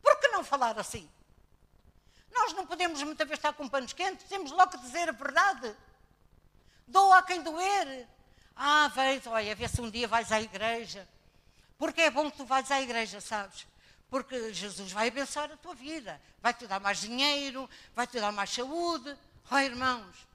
por 0.00 0.20
que 0.20 0.28
não 0.28 0.44
falar 0.44 0.78
assim? 0.78 1.10
Nós 2.30 2.52
não 2.52 2.64
podemos 2.64 3.02
muitas 3.02 3.26
vezes 3.26 3.40
estar 3.40 3.52
com 3.52 3.68
panos 3.68 3.92
quentes. 3.92 4.28
Temos 4.28 4.52
logo 4.52 4.70
que 4.70 4.78
dizer 4.78 5.08
a 5.08 5.12
verdade. 5.12 5.74
Doa 6.86 7.18
a 7.18 7.22
quem 7.24 7.42
doer. 7.42 8.06
Ah, 8.54 8.92
vem, 8.94 9.20
olha, 9.26 9.56
vê 9.56 9.66
se 9.66 9.80
um 9.80 9.90
dia 9.90 10.06
vais 10.06 10.30
à 10.30 10.40
igreja. 10.40 11.08
Porque 11.76 12.00
é 12.00 12.12
bom 12.12 12.30
que 12.30 12.36
tu 12.36 12.44
vais 12.44 12.70
à 12.70 12.80
igreja, 12.80 13.20
sabes? 13.20 13.66
Porque 14.10 14.52
Jesus 14.52 14.92
vai 14.92 15.08
abençoar 15.08 15.50
a 15.52 15.56
tua 15.56 15.74
vida. 15.74 16.20
Vai-te 16.42 16.66
dar 16.66 16.80
mais 16.80 17.00
dinheiro, 17.00 17.68
vai-te 17.94 18.18
dar 18.20 18.32
mais 18.32 18.50
saúde. 18.50 19.16
Oh, 19.50 19.58
irmãos, 19.58 20.28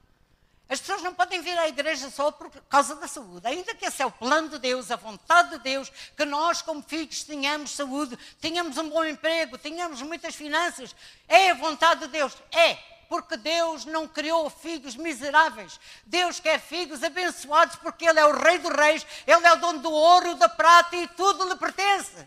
as 0.68 0.80
pessoas 0.80 1.02
não 1.02 1.14
podem 1.14 1.40
vir 1.42 1.58
à 1.58 1.68
igreja 1.68 2.08
só 2.10 2.30
por 2.30 2.50
causa 2.68 2.96
da 2.96 3.06
saúde. 3.06 3.46
Ainda 3.46 3.74
que 3.74 3.84
esse 3.84 4.02
é 4.02 4.06
o 4.06 4.10
plano 4.10 4.48
de 4.48 4.58
Deus, 4.58 4.90
a 4.90 4.96
vontade 4.96 5.50
de 5.50 5.58
Deus, 5.58 5.92
que 6.16 6.24
nós, 6.24 6.62
como 6.62 6.82
filhos, 6.82 7.22
tenhamos 7.22 7.72
saúde, 7.72 8.18
tenhamos 8.40 8.78
um 8.78 8.88
bom 8.88 9.04
emprego, 9.04 9.58
tenhamos 9.58 10.00
muitas 10.02 10.34
finanças. 10.34 10.94
É 11.28 11.50
a 11.50 11.54
vontade 11.54 12.00
de 12.02 12.08
Deus. 12.08 12.34
É. 12.50 12.74
Porque 13.08 13.36
Deus 13.36 13.84
não 13.84 14.08
criou 14.08 14.48
filhos 14.48 14.96
miseráveis. 14.96 15.78
Deus 16.06 16.40
quer 16.40 16.58
filhos 16.58 17.04
abençoados, 17.04 17.76
porque 17.76 18.06
Ele 18.06 18.18
é 18.18 18.24
o 18.24 18.32
Rei 18.32 18.58
dos 18.58 18.74
Reis, 18.74 19.06
Ele 19.26 19.46
é 19.46 19.52
o 19.52 19.56
dono 19.56 19.80
do 19.80 19.92
ouro, 19.92 20.34
da 20.36 20.48
prata 20.48 20.96
e 20.96 21.06
tudo 21.08 21.46
lhe 21.46 21.56
pertence. 21.56 22.26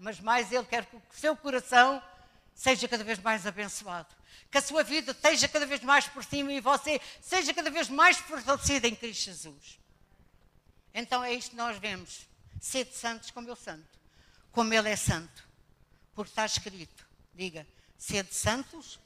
Mas 0.00 0.18
mais 0.18 0.50
Ele 0.50 0.64
quer 0.64 0.84
que 0.84 0.96
o 0.96 1.02
seu 1.12 1.36
coração 1.36 2.02
seja 2.52 2.88
cada 2.88 3.04
vez 3.04 3.20
mais 3.20 3.46
abençoado 3.46 4.20
que 4.50 4.58
a 4.58 4.62
sua 4.62 4.82
vida 4.82 5.12
esteja 5.12 5.48
cada 5.48 5.64
vez 5.64 5.80
mais 5.82 6.08
por 6.08 6.24
cima 6.24 6.52
e 6.52 6.60
você 6.60 7.00
seja 7.20 7.54
cada 7.54 7.70
vez 7.70 7.88
mais 7.88 8.16
fortalecida 8.18 8.88
em 8.88 8.96
Cristo 8.96 9.26
Jesus. 9.26 9.78
Então 10.92 11.22
é 11.22 11.32
isto 11.32 11.50
que 11.50 11.56
nós 11.56 11.78
vemos. 11.78 12.26
Sede 12.60 12.92
santos 12.94 13.30
como 13.30 13.48
eu 13.48 13.54
santo. 13.54 13.86
Como 14.50 14.74
Ele 14.74 14.88
é 14.88 14.96
santo. 14.96 15.48
Porque 16.14 16.30
está 16.32 16.44
escrito. 16.44 17.08
Diga, 17.32 17.66
sede 17.96 18.34
santos, 18.34 18.98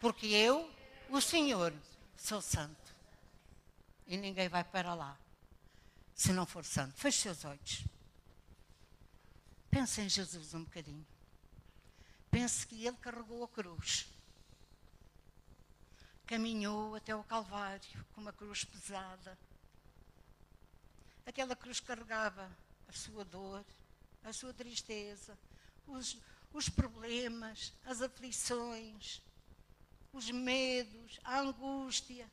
porque 0.00 0.26
eu, 0.26 0.68
o 1.08 1.20
Senhor, 1.20 1.72
sou 2.16 2.42
santo. 2.42 2.92
E 4.08 4.16
ninguém 4.16 4.48
vai 4.48 4.64
para 4.64 4.94
lá 4.94 5.16
se 6.12 6.32
não 6.32 6.44
for 6.44 6.64
santo. 6.64 6.94
Feche 6.96 7.20
seus 7.20 7.44
olhos. 7.44 7.84
Pense 9.72 10.00
em 10.00 10.08
Jesus 10.08 10.54
um 10.54 10.62
bocadinho. 10.62 11.04
Pense 12.30 12.64
que 12.64 12.86
Ele 12.86 12.96
carregou 12.98 13.42
a 13.42 13.48
cruz 13.48 14.06
caminhou 16.32 16.94
até 16.94 17.14
o 17.14 17.22
Calvário 17.22 18.06
com 18.14 18.22
uma 18.22 18.32
cruz 18.32 18.64
pesada. 18.64 19.38
Aquela 21.26 21.54
cruz 21.54 21.78
carregava 21.78 22.50
a 22.88 22.92
sua 22.94 23.22
dor, 23.22 23.62
a 24.24 24.32
sua 24.32 24.50
tristeza, 24.54 25.38
os, 25.86 26.16
os 26.54 26.70
problemas, 26.70 27.74
as 27.84 28.00
aflições, 28.00 29.20
os 30.10 30.30
medos, 30.30 31.20
a 31.22 31.40
angústia, 31.40 32.26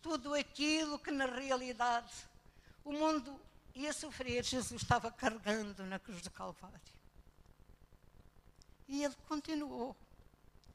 tudo 0.00 0.32
aquilo 0.32 0.96
que 0.96 1.10
na 1.10 1.26
realidade 1.26 2.14
o 2.84 2.92
mundo 2.92 3.36
ia 3.74 3.92
sofrer, 3.92 4.44
Jesus 4.44 4.82
estava 4.82 5.10
carregando 5.10 5.84
na 5.84 5.98
cruz 5.98 6.22
do 6.22 6.30
Calvário. 6.30 6.80
E 8.88 9.04
ele 9.04 9.14
continuou, 9.28 9.96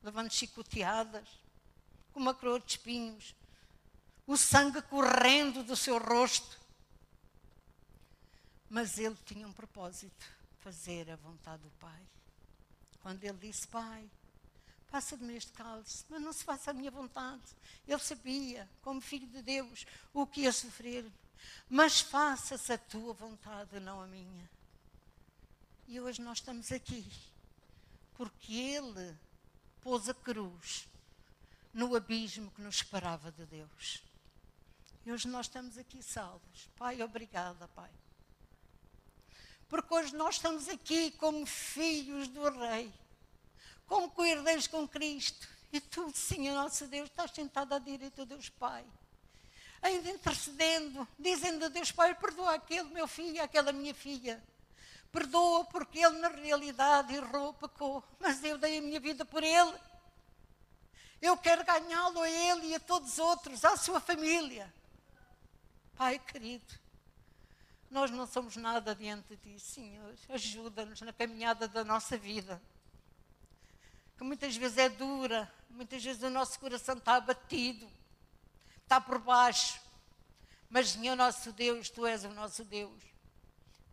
levando 0.01 0.31
chicoteadas, 0.31 1.27
com 2.13 2.19
uma 2.19 2.33
coroa 2.33 2.59
de 2.59 2.71
espinhos, 2.71 3.35
o 4.25 4.37
sangue 4.37 4.81
correndo 4.83 5.63
do 5.63 5.75
seu 5.75 5.97
rosto. 5.97 6.59
Mas 8.69 8.97
ele 8.97 9.17
tinha 9.25 9.47
um 9.47 9.51
propósito: 9.51 10.25
fazer 10.61 11.11
a 11.11 11.15
vontade 11.17 11.61
do 11.61 11.69
Pai. 11.71 12.01
Quando 13.01 13.23
ele 13.23 13.37
disse: 13.37 13.67
Pai, 13.67 14.09
passa 14.89 15.17
de 15.17 15.23
mim 15.23 15.35
este 15.35 15.51
cálice, 15.51 16.05
mas 16.09 16.21
não 16.21 16.31
se 16.31 16.43
faça 16.43 16.71
a 16.71 16.73
minha 16.73 16.89
vontade. 16.89 17.43
Ele 17.85 17.99
sabia, 17.99 18.67
como 18.81 19.01
filho 19.01 19.27
de 19.27 19.41
Deus, 19.41 19.85
o 20.13 20.25
que 20.25 20.41
ia 20.41 20.53
sofrer. 20.53 21.05
Mas 21.69 21.99
faça-se 21.99 22.73
a 22.73 22.77
tua 22.77 23.13
vontade, 23.13 23.79
não 23.79 24.01
a 24.01 24.07
minha. 24.07 24.49
E 25.87 25.99
hoje 25.99 26.21
nós 26.21 26.39
estamos 26.39 26.71
aqui, 26.71 27.05
porque 28.15 28.53
Ele 28.53 29.15
pôs 29.81 30.09
a 30.09 30.13
cruz 30.13 30.87
no 31.73 31.95
abismo 31.95 32.49
que 32.51 32.61
nos 32.61 32.75
esperava 32.75 33.31
de 33.31 33.45
Deus. 33.45 34.03
E 35.05 35.11
hoje 35.11 35.27
nós 35.27 35.45
estamos 35.45 35.77
aqui 35.77 36.01
salvos. 36.01 36.69
Pai, 36.75 37.01
obrigada, 37.03 37.67
Pai. 37.69 37.91
Porque 39.67 39.93
hoje 39.93 40.15
nós 40.15 40.35
estamos 40.35 40.67
aqui 40.67 41.11
como 41.11 41.45
filhos 41.45 42.27
do 42.27 42.49
Rei, 42.49 42.91
como 43.85 44.09
coerdeiros 44.09 44.67
com 44.67 44.87
Cristo. 44.87 45.47
E 45.71 45.79
tu, 45.79 46.11
Senhor 46.15 46.55
nosso 46.55 46.87
Deus, 46.87 47.09
estás 47.09 47.31
sentado 47.31 47.73
à 47.73 47.79
direita 47.79 48.23
de 48.23 48.29
Deus 48.29 48.49
Pai. 48.49 48.85
Intercedendo, 49.91 51.07
dizendo 51.17 51.65
a 51.65 51.67
Deus 51.67 51.91
Pai, 51.91 52.15
perdoa 52.15 52.55
aquele 52.55 52.89
meu 52.89 53.07
filho, 53.07 53.41
aquela 53.41 53.71
minha 53.71 53.93
filha. 53.93 54.43
Perdoa 55.11 55.63
porque 55.65 55.99
ele 55.99 56.17
na 56.17 56.27
realidade 56.27 57.13
errou, 57.13 57.53
pecou. 57.53 58.03
Mas 58.19 58.43
eu 58.43 58.57
dei 58.57 58.79
a 58.79 58.81
minha 58.81 58.99
vida 58.99 59.23
por 59.23 59.43
ele. 59.43 59.73
Eu 61.21 61.37
quero 61.37 61.63
ganhá-lo 61.63 62.21
a 62.21 62.29
ele 62.29 62.67
e 62.67 62.75
a 62.75 62.79
todos 62.79 63.13
os 63.13 63.19
outros, 63.19 63.63
à 63.63 63.77
sua 63.77 63.99
família. 63.99 64.71
Pai 65.95 66.19
querido, 66.19 66.73
nós 67.89 68.11
não 68.11 68.27
somos 68.27 68.57
nada 68.57 68.93
diante 68.93 69.35
de 69.35 69.37
ti, 69.37 69.59
Senhor. 69.59 70.13
Ajuda-nos 70.27 70.99
na 71.01 71.13
caminhada 71.13 71.67
da 71.67 71.83
nossa 71.83 72.17
vida. 72.17 72.61
Que 74.17 74.23
muitas 74.23 74.55
vezes 74.55 74.77
é 74.77 74.89
dura, 74.89 75.51
muitas 75.69 76.03
vezes 76.03 76.21
o 76.23 76.29
nosso 76.29 76.59
coração 76.59 76.97
está 76.97 77.15
abatido, 77.15 77.89
está 78.85 79.01
por 79.01 79.19
baixo. 79.19 79.79
Mas, 80.69 80.89
Senhor 80.89 81.15
nosso 81.15 81.51
Deus, 81.51 81.89
Tu 81.89 82.05
és 82.05 82.23
o 82.23 82.29
nosso 82.29 82.63
Deus, 82.63 83.03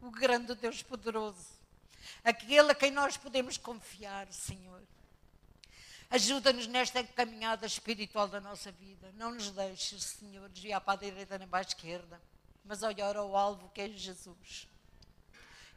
o 0.01 0.11
grande 0.11 0.55
Deus 0.55 0.83
poderoso, 0.83 1.47
aquele 2.23 2.71
a 2.71 2.75
quem 2.75 2.91
nós 2.91 3.17
podemos 3.17 3.57
confiar, 3.57 4.31
Senhor. 4.33 4.83
Ajuda-nos 6.11 6.67
nesta 6.67 7.03
caminhada 7.03 7.67
espiritual 7.67 8.29
da 8.29 8.39
nossa 8.41 8.71
vida. 8.71 9.11
Não 9.15 9.33
nos 9.33 9.51
deixes, 9.51 10.05
Senhor, 10.05 10.47
desviar 10.51 10.81
para 10.81 10.93
a 10.93 11.03
direita 11.03 11.39
nem 11.39 11.49
para 11.49 11.61
a 11.61 11.63
esquerda, 11.63 12.21
mas 12.65 12.83
olhar 12.83 13.17
ao 13.17 13.35
alvo 13.35 13.71
que 13.71 13.81
é 13.81 13.89
Jesus. 13.89 14.69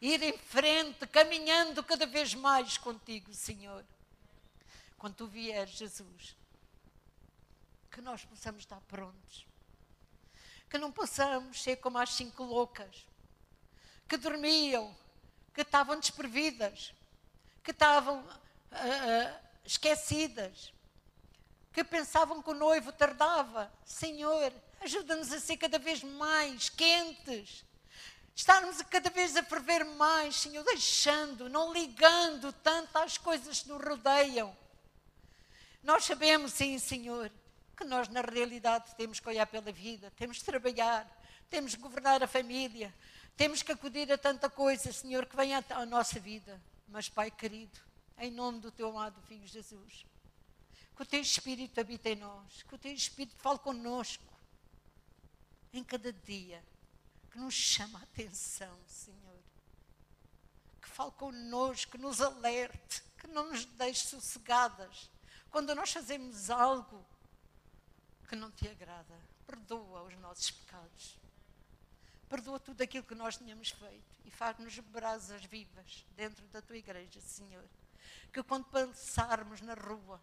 Ir 0.01 0.21
em 0.21 0.37
frente, 0.37 1.07
caminhando 1.07 1.81
cada 1.81 2.05
vez 2.05 2.33
mais 2.33 2.77
contigo, 2.77 3.33
Senhor. 3.33 3.85
Quando 4.97 5.15
tu 5.15 5.27
vieres, 5.27 5.75
Jesus, 5.75 6.35
que 7.95 8.01
nós 8.01 8.23
possamos 8.25 8.61
estar 8.61 8.79
prontos. 8.81 9.47
Que 10.69 10.77
não 10.77 10.91
possamos 10.91 11.63
ser 11.63 11.77
como 11.77 11.97
as 11.97 12.11
cinco 12.11 12.43
loucas 12.43 13.07
que 14.07 14.17
dormiam, 14.17 14.95
que 15.53 15.61
estavam 15.61 15.99
desprevidas, 15.99 16.93
que 17.63 17.71
estavam. 17.71 18.19
Uh, 18.19 19.41
uh, 19.41 19.45
esquecidas, 19.65 20.71
que 21.73 21.83
pensavam 21.83 22.41
que 22.41 22.49
o 22.49 22.53
noivo 22.53 22.91
tardava. 22.91 23.71
Senhor, 23.83 24.53
ajuda-nos 24.81 25.33
a 25.33 25.39
ser 25.39 25.57
cada 25.57 25.79
vez 25.79 26.03
mais 26.03 26.69
quentes, 26.69 27.65
estarmos 28.35 28.81
cada 28.83 29.09
vez 29.09 29.35
a 29.35 29.43
ferver 29.43 29.83
mais, 29.83 30.35
Senhor, 30.35 30.63
deixando, 30.63 31.49
não 31.49 31.73
ligando 31.73 32.53
tanto 32.53 32.97
às 32.97 33.17
coisas 33.17 33.61
que 33.61 33.69
nos 33.69 33.83
rodeiam. 33.83 34.55
Nós 35.83 36.05
sabemos, 36.05 36.53
sim, 36.53 36.77
Senhor, 36.79 37.31
que 37.75 37.83
nós 37.83 38.07
na 38.07 38.21
realidade 38.21 38.95
temos 38.95 39.19
que 39.19 39.27
olhar 39.27 39.45
pela 39.47 39.71
vida, 39.71 40.11
temos 40.15 40.39
que 40.39 40.45
trabalhar, 40.45 41.05
temos 41.49 41.75
que 41.75 41.81
governar 41.81 42.23
a 42.23 42.27
família, 42.27 42.93
temos 43.35 43.61
que 43.61 43.71
acudir 43.71 44.11
a 44.11 44.17
tanta 44.17 44.49
coisa, 44.49 44.91
Senhor, 44.91 45.25
que 45.25 45.35
vem 45.35 45.53
à 45.53 45.85
nossa 45.85 46.19
vida. 46.19 46.61
Mas, 46.87 47.09
Pai 47.09 47.29
querido, 47.29 47.79
em 48.17 48.31
nome 48.31 48.59
do 48.59 48.71
teu 48.71 48.89
amado 48.89 49.21
Filho 49.23 49.45
Jesus. 49.45 50.05
Que 50.95 51.01
o 51.01 51.05
teu 51.05 51.19
Espírito 51.19 51.79
habite 51.81 52.09
em 52.09 52.15
nós, 52.15 52.63
que 52.63 52.73
o 52.73 52.77
teu 52.77 52.93
Espírito 52.93 53.35
fale 53.39 53.59
conosco 53.59 54.33
em 55.73 55.83
cada 55.83 56.13
dia, 56.13 56.63
que 57.29 57.37
nos 57.37 57.53
chama 57.53 57.99
a 57.99 58.03
atenção, 58.03 58.77
Senhor. 58.87 59.39
Que 60.81 60.87
fale 60.87 61.11
conosco, 61.11 61.91
que 61.91 61.97
nos 61.97 62.21
alerte, 62.21 63.03
que 63.17 63.27
não 63.27 63.49
nos 63.49 63.65
deixe 63.65 64.07
sossegadas. 64.07 65.09
Quando 65.51 65.75
nós 65.75 65.91
fazemos 65.91 66.49
algo 66.49 67.05
que 68.25 68.35
não 68.35 68.51
te 68.51 68.67
agrada, 68.67 69.19
perdoa 69.45 70.03
os 70.03 70.15
nossos 70.17 70.51
pecados. 70.51 71.17
Perdoa 72.27 72.59
tudo 72.59 72.81
aquilo 72.81 73.03
que 73.03 73.15
nós 73.15 73.37
tínhamos 73.37 73.69
feito 73.69 74.19
e 74.25 74.31
faz-nos 74.31 74.79
brasas 74.79 75.45
vivas 75.45 76.05
dentro 76.15 76.45
da 76.47 76.61
tua 76.61 76.77
igreja, 76.77 77.21
Senhor 77.21 77.63
que 78.35 78.43
quando 78.43 78.65
passarmos 78.65 79.61
na 79.61 79.73
rua, 79.75 80.21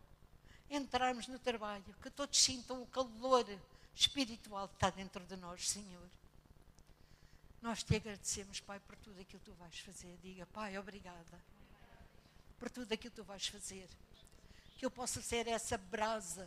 entrarmos 0.68 1.26
no 1.28 1.38
trabalho, 1.38 1.82
que 2.02 2.10
todos 2.10 2.38
sintam 2.38 2.82
o 2.82 2.86
calor 2.86 3.46
espiritual 3.94 4.68
que 4.68 4.74
está 4.74 4.90
dentro 4.90 5.24
de 5.24 5.34
nós, 5.36 5.70
Senhor. 5.70 6.08
Nós 7.62 7.82
te 7.82 7.96
agradecemos, 7.96 8.60
Pai, 8.60 8.78
por 8.80 8.96
tudo 8.96 9.18
aquilo 9.18 9.40
que 9.40 9.50
tu 9.50 9.54
vais 9.54 9.78
fazer. 9.78 10.14
Diga, 10.22 10.44
Pai, 10.46 10.76
obrigada 10.76 11.40
por 12.58 12.70
tudo 12.70 12.92
aquilo 12.92 13.10
que 13.10 13.16
tu 13.16 13.24
vais 13.24 13.46
fazer. 13.46 13.88
Que 14.76 14.84
eu 14.84 14.90
possa 14.90 15.22
ser 15.22 15.48
essa 15.48 15.78
brasa 15.78 16.46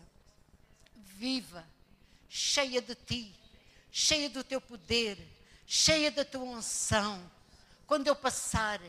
viva, 0.95 1.65
cheia 2.29 2.81
de 2.81 2.95
ti, 2.95 3.35
cheia 3.91 4.29
do 4.29 4.43
teu 4.43 4.59
poder, 4.59 5.17
cheia 5.65 6.11
da 6.11 6.25
tua 6.25 6.43
unção. 6.43 7.31
Quando 7.87 8.07
eu 8.07 8.15
passar, 8.15 8.81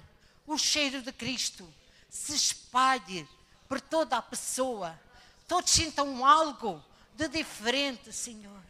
o 0.46 0.56
cheiro 0.56 1.02
de 1.02 1.12
Cristo 1.12 1.72
se 2.08 2.34
espalhe 2.34 3.28
por 3.68 3.80
toda 3.80 4.16
a 4.16 4.22
pessoa. 4.22 4.98
Todos 5.46 5.70
sintam 5.70 6.24
algo 6.24 6.82
de 7.14 7.28
diferente, 7.28 8.12
Senhor. 8.12 8.62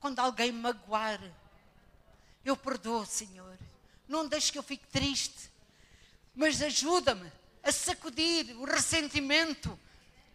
Quando 0.00 0.18
alguém 0.18 0.52
magoar, 0.52 1.20
eu 2.44 2.56
perdoo, 2.56 3.04
Senhor. 3.06 3.58
Não 4.08 4.28
deixe 4.28 4.52
que 4.52 4.58
eu 4.58 4.62
fique 4.62 4.86
triste, 4.86 5.50
mas 6.34 6.62
ajuda-me 6.62 7.30
a 7.62 7.72
sacudir 7.72 8.56
o 8.56 8.64
ressentimento, 8.64 9.78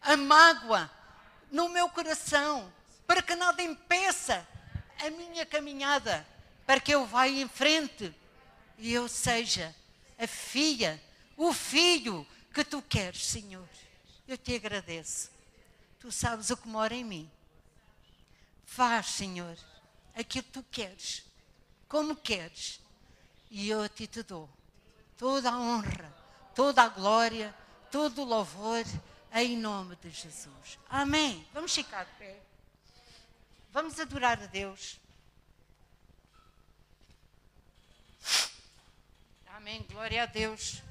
a 0.02 0.18
mágoa 0.18 0.92
no 1.52 1.70
meu 1.70 1.90
coração, 1.90 2.72
para 3.06 3.22
que 3.22 3.36
nada 3.36 3.62
impeça 3.62 4.48
a 5.00 5.10
minha 5.10 5.46
caminhada, 5.46 6.26
para 6.66 6.80
que 6.80 6.92
eu 6.92 7.06
vá 7.06 7.28
em 7.28 7.48
frente 7.48 8.14
e 8.78 8.94
eu 8.94 9.08
seja 9.08 9.76
a 10.18 10.26
filha, 10.26 11.02
o 11.36 11.54
filho 11.54 12.26
que 12.54 12.64
tu 12.64 12.82
queres, 12.82 13.26
Senhor. 13.26 13.68
Eu 14.28 14.38
te 14.38 14.56
agradeço. 14.56 15.30
Tu 16.00 16.12
sabes 16.12 16.50
o 16.50 16.58
que 16.58 16.68
mora 16.68 16.96
em 16.96 17.04
mim. 17.04 17.30
Faz, 18.66 19.08
Senhor, 19.08 19.58
aquilo 20.16 20.46
que 20.46 20.52
tu 20.52 20.64
queres, 20.72 21.24
como 21.88 22.16
queres, 22.16 22.80
e 23.50 23.70
eu 23.70 23.84
a 23.84 23.90
ti 23.90 24.08
te 24.08 24.24
dou 24.24 24.50
toda 25.22 25.52
a 25.52 25.56
honra, 25.56 26.12
toda 26.56 26.82
a 26.82 26.88
glória, 26.88 27.54
todo 27.92 28.24
o 28.24 28.26
louvor, 28.26 28.84
em 29.34 29.58
nome 29.58 29.96
de 29.98 30.10
Jesus. 30.10 30.80
Amém. 30.90 31.46
Vamos 31.54 31.74
ficar 31.74 32.04
de 32.04 32.12
pé. 32.20 32.40
Vamos 33.72 34.00
adorar 34.00 34.42
a 34.42 34.48
Deus. 34.48 35.00
Amém. 39.48 39.86
Glória 39.90 40.24
a 40.24 40.26
Deus. 40.26 40.82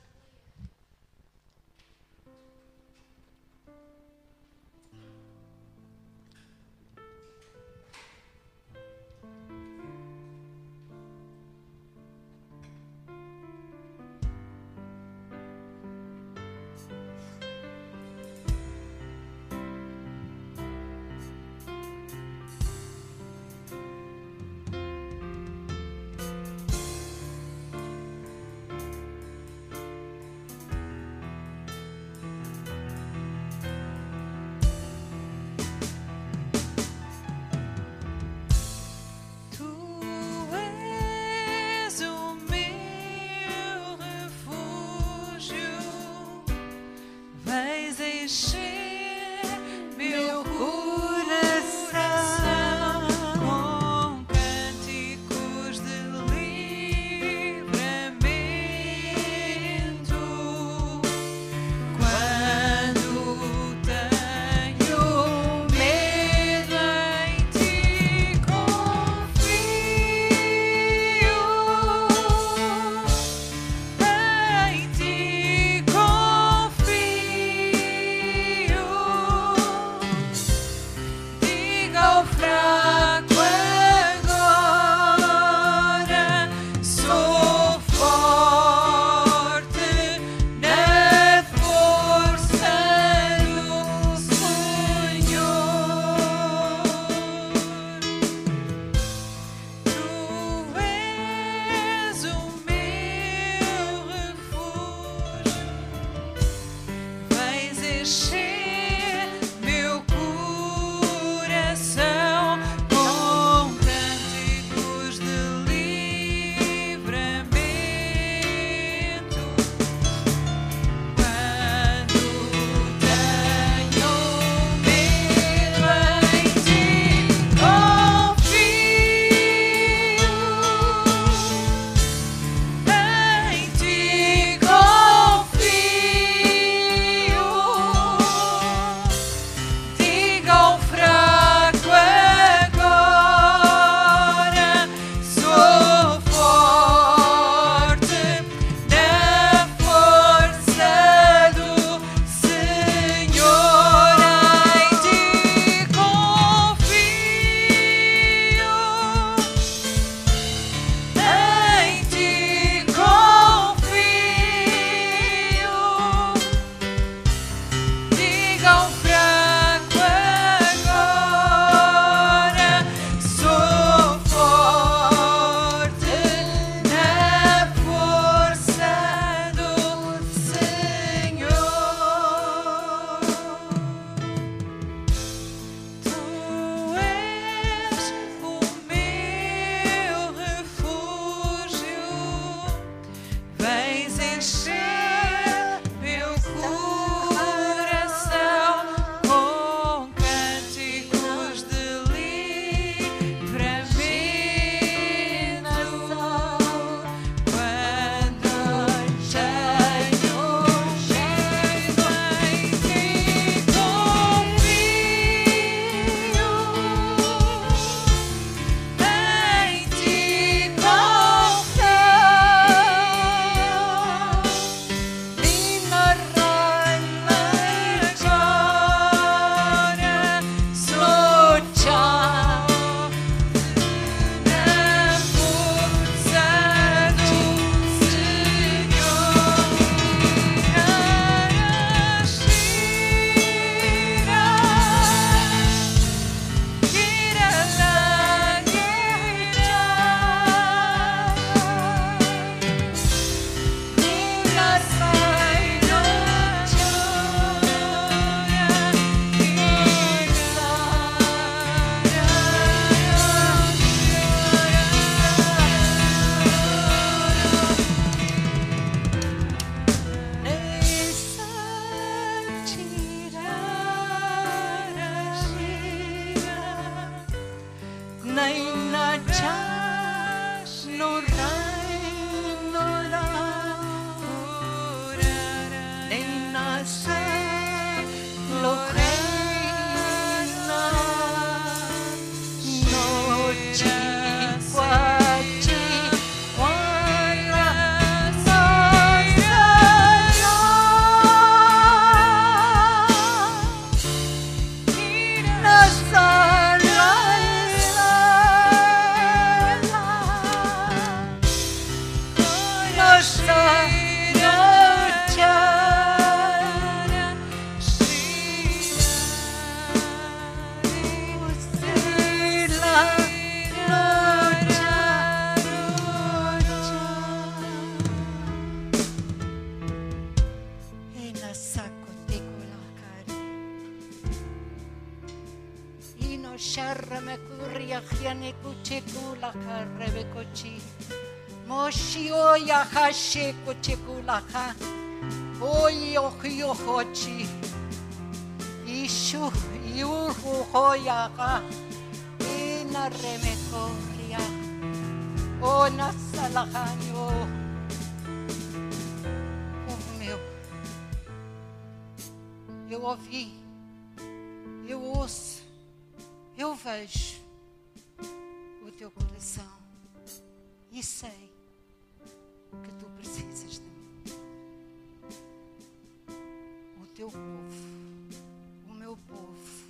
Teu 377.20 377.28
povo, 377.28 378.88
o 378.88 378.94
meu 378.94 379.14
povo, 379.14 379.84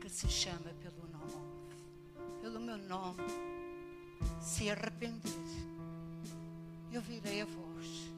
que 0.00 0.08
se 0.08 0.28
chama 0.28 0.74
pelo 0.82 1.06
nome, 1.12 2.42
pelo 2.42 2.58
meu 2.58 2.76
nome, 2.76 3.22
se 4.42 4.68
arrepender, 4.68 5.30
eu 6.90 7.00
virei 7.00 7.42
a 7.42 7.44
vós 7.44 8.10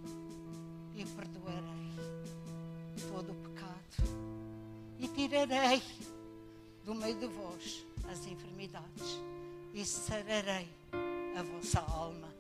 e 0.94 1.04
perdoarei 1.04 1.92
todo 3.10 3.30
o 3.30 3.34
pecado 3.34 4.08
e 4.98 5.06
tirarei 5.08 5.82
do 6.86 6.94
meio 6.94 7.18
de 7.18 7.26
vós 7.26 7.84
as 8.10 8.26
enfermidades 8.26 9.20
e 9.74 9.84
sararei 9.84 10.70
a 11.36 11.42
vossa 11.42 11.80
alma. 11.80 12.32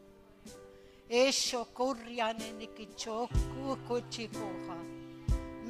Esho 1.10 1.66
kurriane 1.66 2.52
nikichoku 2.54 3.76
kuchikoha. 3.86 4.91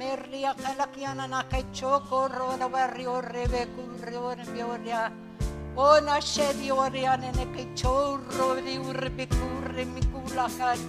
merria 0.03 0.51
kalakiana 0.61 1.25
na 1.33 1.41
kai 1.51 1.63
choko 1.71 2.27
rora 2.27 2.67
wari 2.73 3.05
ore 3.07 3.43
be 3.51 3.61
kurre 3.75 4.15
ore 4.29 4.43
mi 4.53 4.61
oria 4.73 5.01
ona 5.83 6.15
shevi 6.29 6.69
oria 6.83 7.13
ne 7.21 7.29
ne 7.37 7.45
kai 7.53 7.65
chorro 7.81 8.47
di 8.65 8.75
urre 8.87 9.09
be 9.17 9.25
mi 9.93 10.01
kula 10.11 10.47
kai 10.57 10.79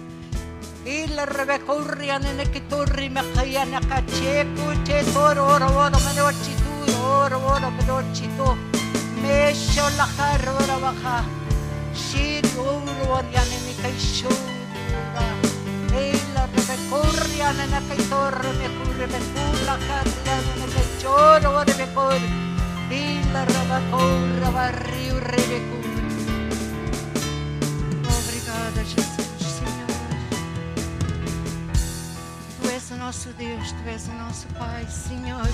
il 0.95 1.17
rebe 1.35 1.57
kurria 1.67 2.17
ne 2.23 2.33
ne 2.39 2.45
kai 2.53 2.63
torri 2.73 3.07
me 3.15 3.23
kai 3.35 3.55
ana 3.61 3.79
ka 3.91 3.99
cheku 4.15 4.67
che 4.87 4.99
toro 5.13 5.45
oro 5.53 5.99
me 6.05 6.11
no 6.17 6.27
chitu 6.43 6.73
oro 7.13 7.39
oro 7.53 7.69
me 7.77 7.83
no 7.91 7.97
chitu 8.17 8.49
me 9.21 9.37
shola 9.63 10.07
harora 10.17 10.77
baja. 10.83 11.15
Shit 12.03 12.51
oro 12.67 13.05
oria 13.19 13.43
ne 13.51 13.57
ne 13.65 13.73
kai 13.81 13.95
shorra 14.11 15.27
il 16.03 16.37
rebe 16.53 16.77
kurra 16.89 17.24
me 17.35 18.69
kurre 18.79 19.07
me 19.07 19.19
kula 19.33 19.77
karriane 19.87 20.53
ne 20.59 20.67
kaichoro 20.73 21.49
oro 21.59 21.73
me 21.77 21.87
kurre. 21.93 22.29
Ila 22.89 23.45
rabacoura 23.45 24.51
barrio 24.51 25.19
rebecur. 25.19 25.85
Obrigada, 28.17 28.83
Jesus, 28.83 29.27
Senhor. 29.57 29.89
Tu 32.61 32.69
és 32.69 32.91
o 32.91 32.95
nosso 32.95 33.29
Deus, 33.33 33.71
Tu 33.71 33.89
és 33.89 34.07
o 34.07 34.13
nosso 34.13 34.47
Pai, 34.57 34.85
Senhor. 34.87 35.49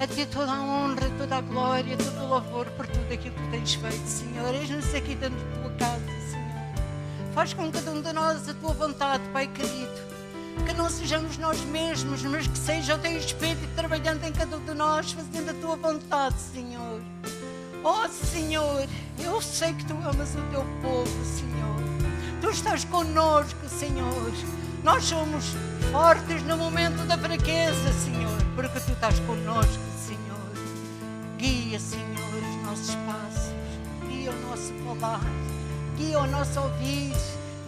A 0.00 0.06
Ti 0.06 0.26
toda 0.26 0.52
a 0.52 0.60
honra, 0.60 1.10
toda 1.18 1.36
a 1.36 1.40
glória, 1.40 1.96
todo 1.96 2.24
o 2.24 2.28
louvor 2.28 2.66
por 2.76 2.86
tudo 2.86 3.12
aquilo 3.12 3.34
que 3.34 3.50
tens 3.50 3.74
feito, 3.74 4.06
Senhor. 4.06 4.54
Eis-nos 4.54 4.94
aqui 4.94 5.14
dentro 5.14 5.38
da 5.38 5.56
Tua 5.62 5.70
casa, 5.78 6.06
Senhor. 6.30 7.34
Faz 7.34 7.54
com 7.54 7.70
cada 7.72 7.90
um 7.90 8.02
de 8.02 8.12
nós 8.12 8.48
a 8.48 8.54
Tua 8.54 8.72
vontade, 8.74 9.22
Pai 9.32 9.48
querido 9.48 10.11
que 10.66 10.74
não 10.74 10.88
sejamos 10.88 11.38
nós 11.38 11.60
mesmos, 11.64 12.22
mas 12.22 12.46
que 12.46 12.58
seja 12.58 12.94
o 12.94 12.98
teu 12.98 13.16
Espírito 13.16 13.68
trabalhando 13.74 14.24
em 14.24 14.32
cada 14.32 14.56
um 14.56 14.64
de 14.64 14.74
nós, 14.74 15.12
fazendo 15.12 15.50
a 15.50 15.54
tua 15.54 15.76
vontade, 15.76 16.36
Senhor. 16.40 17.00
Oh, 17.84 18.08
Senhor, 18.08 18.86
eu 19.18 19.40
sei 19.40 19.72
que 19.74 19.84
tu 19.84 19.94
amas 19.94 20.34
o 20.34 20.42
teu 20.50 20.64
povo, 20.80 21.24
Senhor. 21.24 21.76
Tu 22.40 22.50
estás 22.50 22.84
conosco, 22.84 23.68
Senhor. 23.68 24.32
Nós 24.84 25.04
somos 25.04 25.44
fortes 25.90 26.42
no 26.44 26.56
momento 26.56 27.06
da 27.06 27.16
fraqueza, 27.16 27.92
Senhor, 28.04 28.38
porque 28.54 28.80
tu 28.80 28.92
estás 28.92 29.18
conosco, 29.20 29.82
Senhor. 30.06 30.52
Guia, 31.38 31.78
Senhor, 31.78 32.34
os 32.34 32.66
nossos 32.66 32.94
passos, 33.06 33.52
guia 34.08 34.30
o 34.30 34.48
nosso 34.48 34.72
falar, 35.02 35.20
guia 35.96 36.20
o 36.20 36.26
nosso 36.28 36.60
ouvir, 36.60 37.12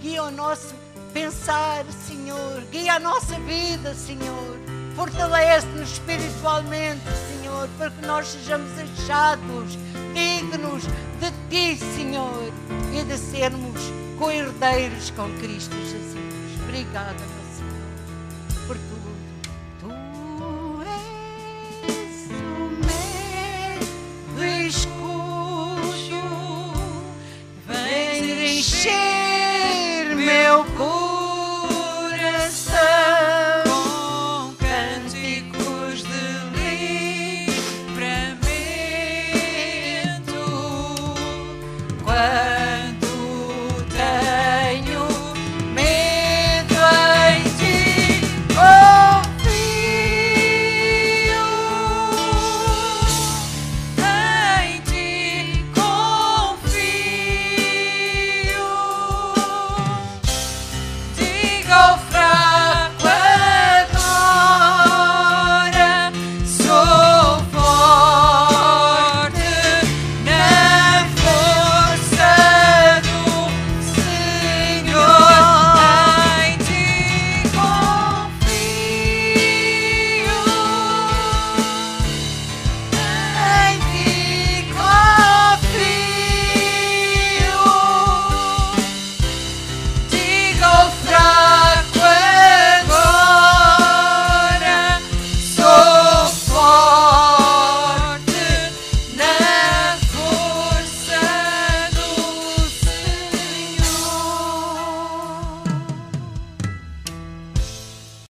guia 0.00 0.22
o 0.22 0.30
nosso 0.30 0.74
pensar, 1.14 1.86
Senhor. 2.06 2.60
Guia 2.72 2.94
a 2.94 3.00
nossa 3.00 3.38
vida, 3.40 3.94
Senhor. 3.94 4.58
Fortalece-nos 4.96 5.92
espiritualmente, 5.92 7.02
Senhor, 7.28 7.68
para 7.78 7.90
que 7.90 8.06
nós 8.06 8.26
sejamos 8.26 8.70
achados, 8.78 9.78
dignos 10.12 10.82
de 11.20 11.30
Ti, 11.48 11.78
Senhor, 11.96 12.52
e 12.92 13.02
de 13.04 13.16
sermos 13.16 13.80
co-herdeiros 14.18 15.10
com 15.10 15.30
Cristo 15.38 15.74
Jesus. 15.76 16.60
Obrigada, 16.64 17.43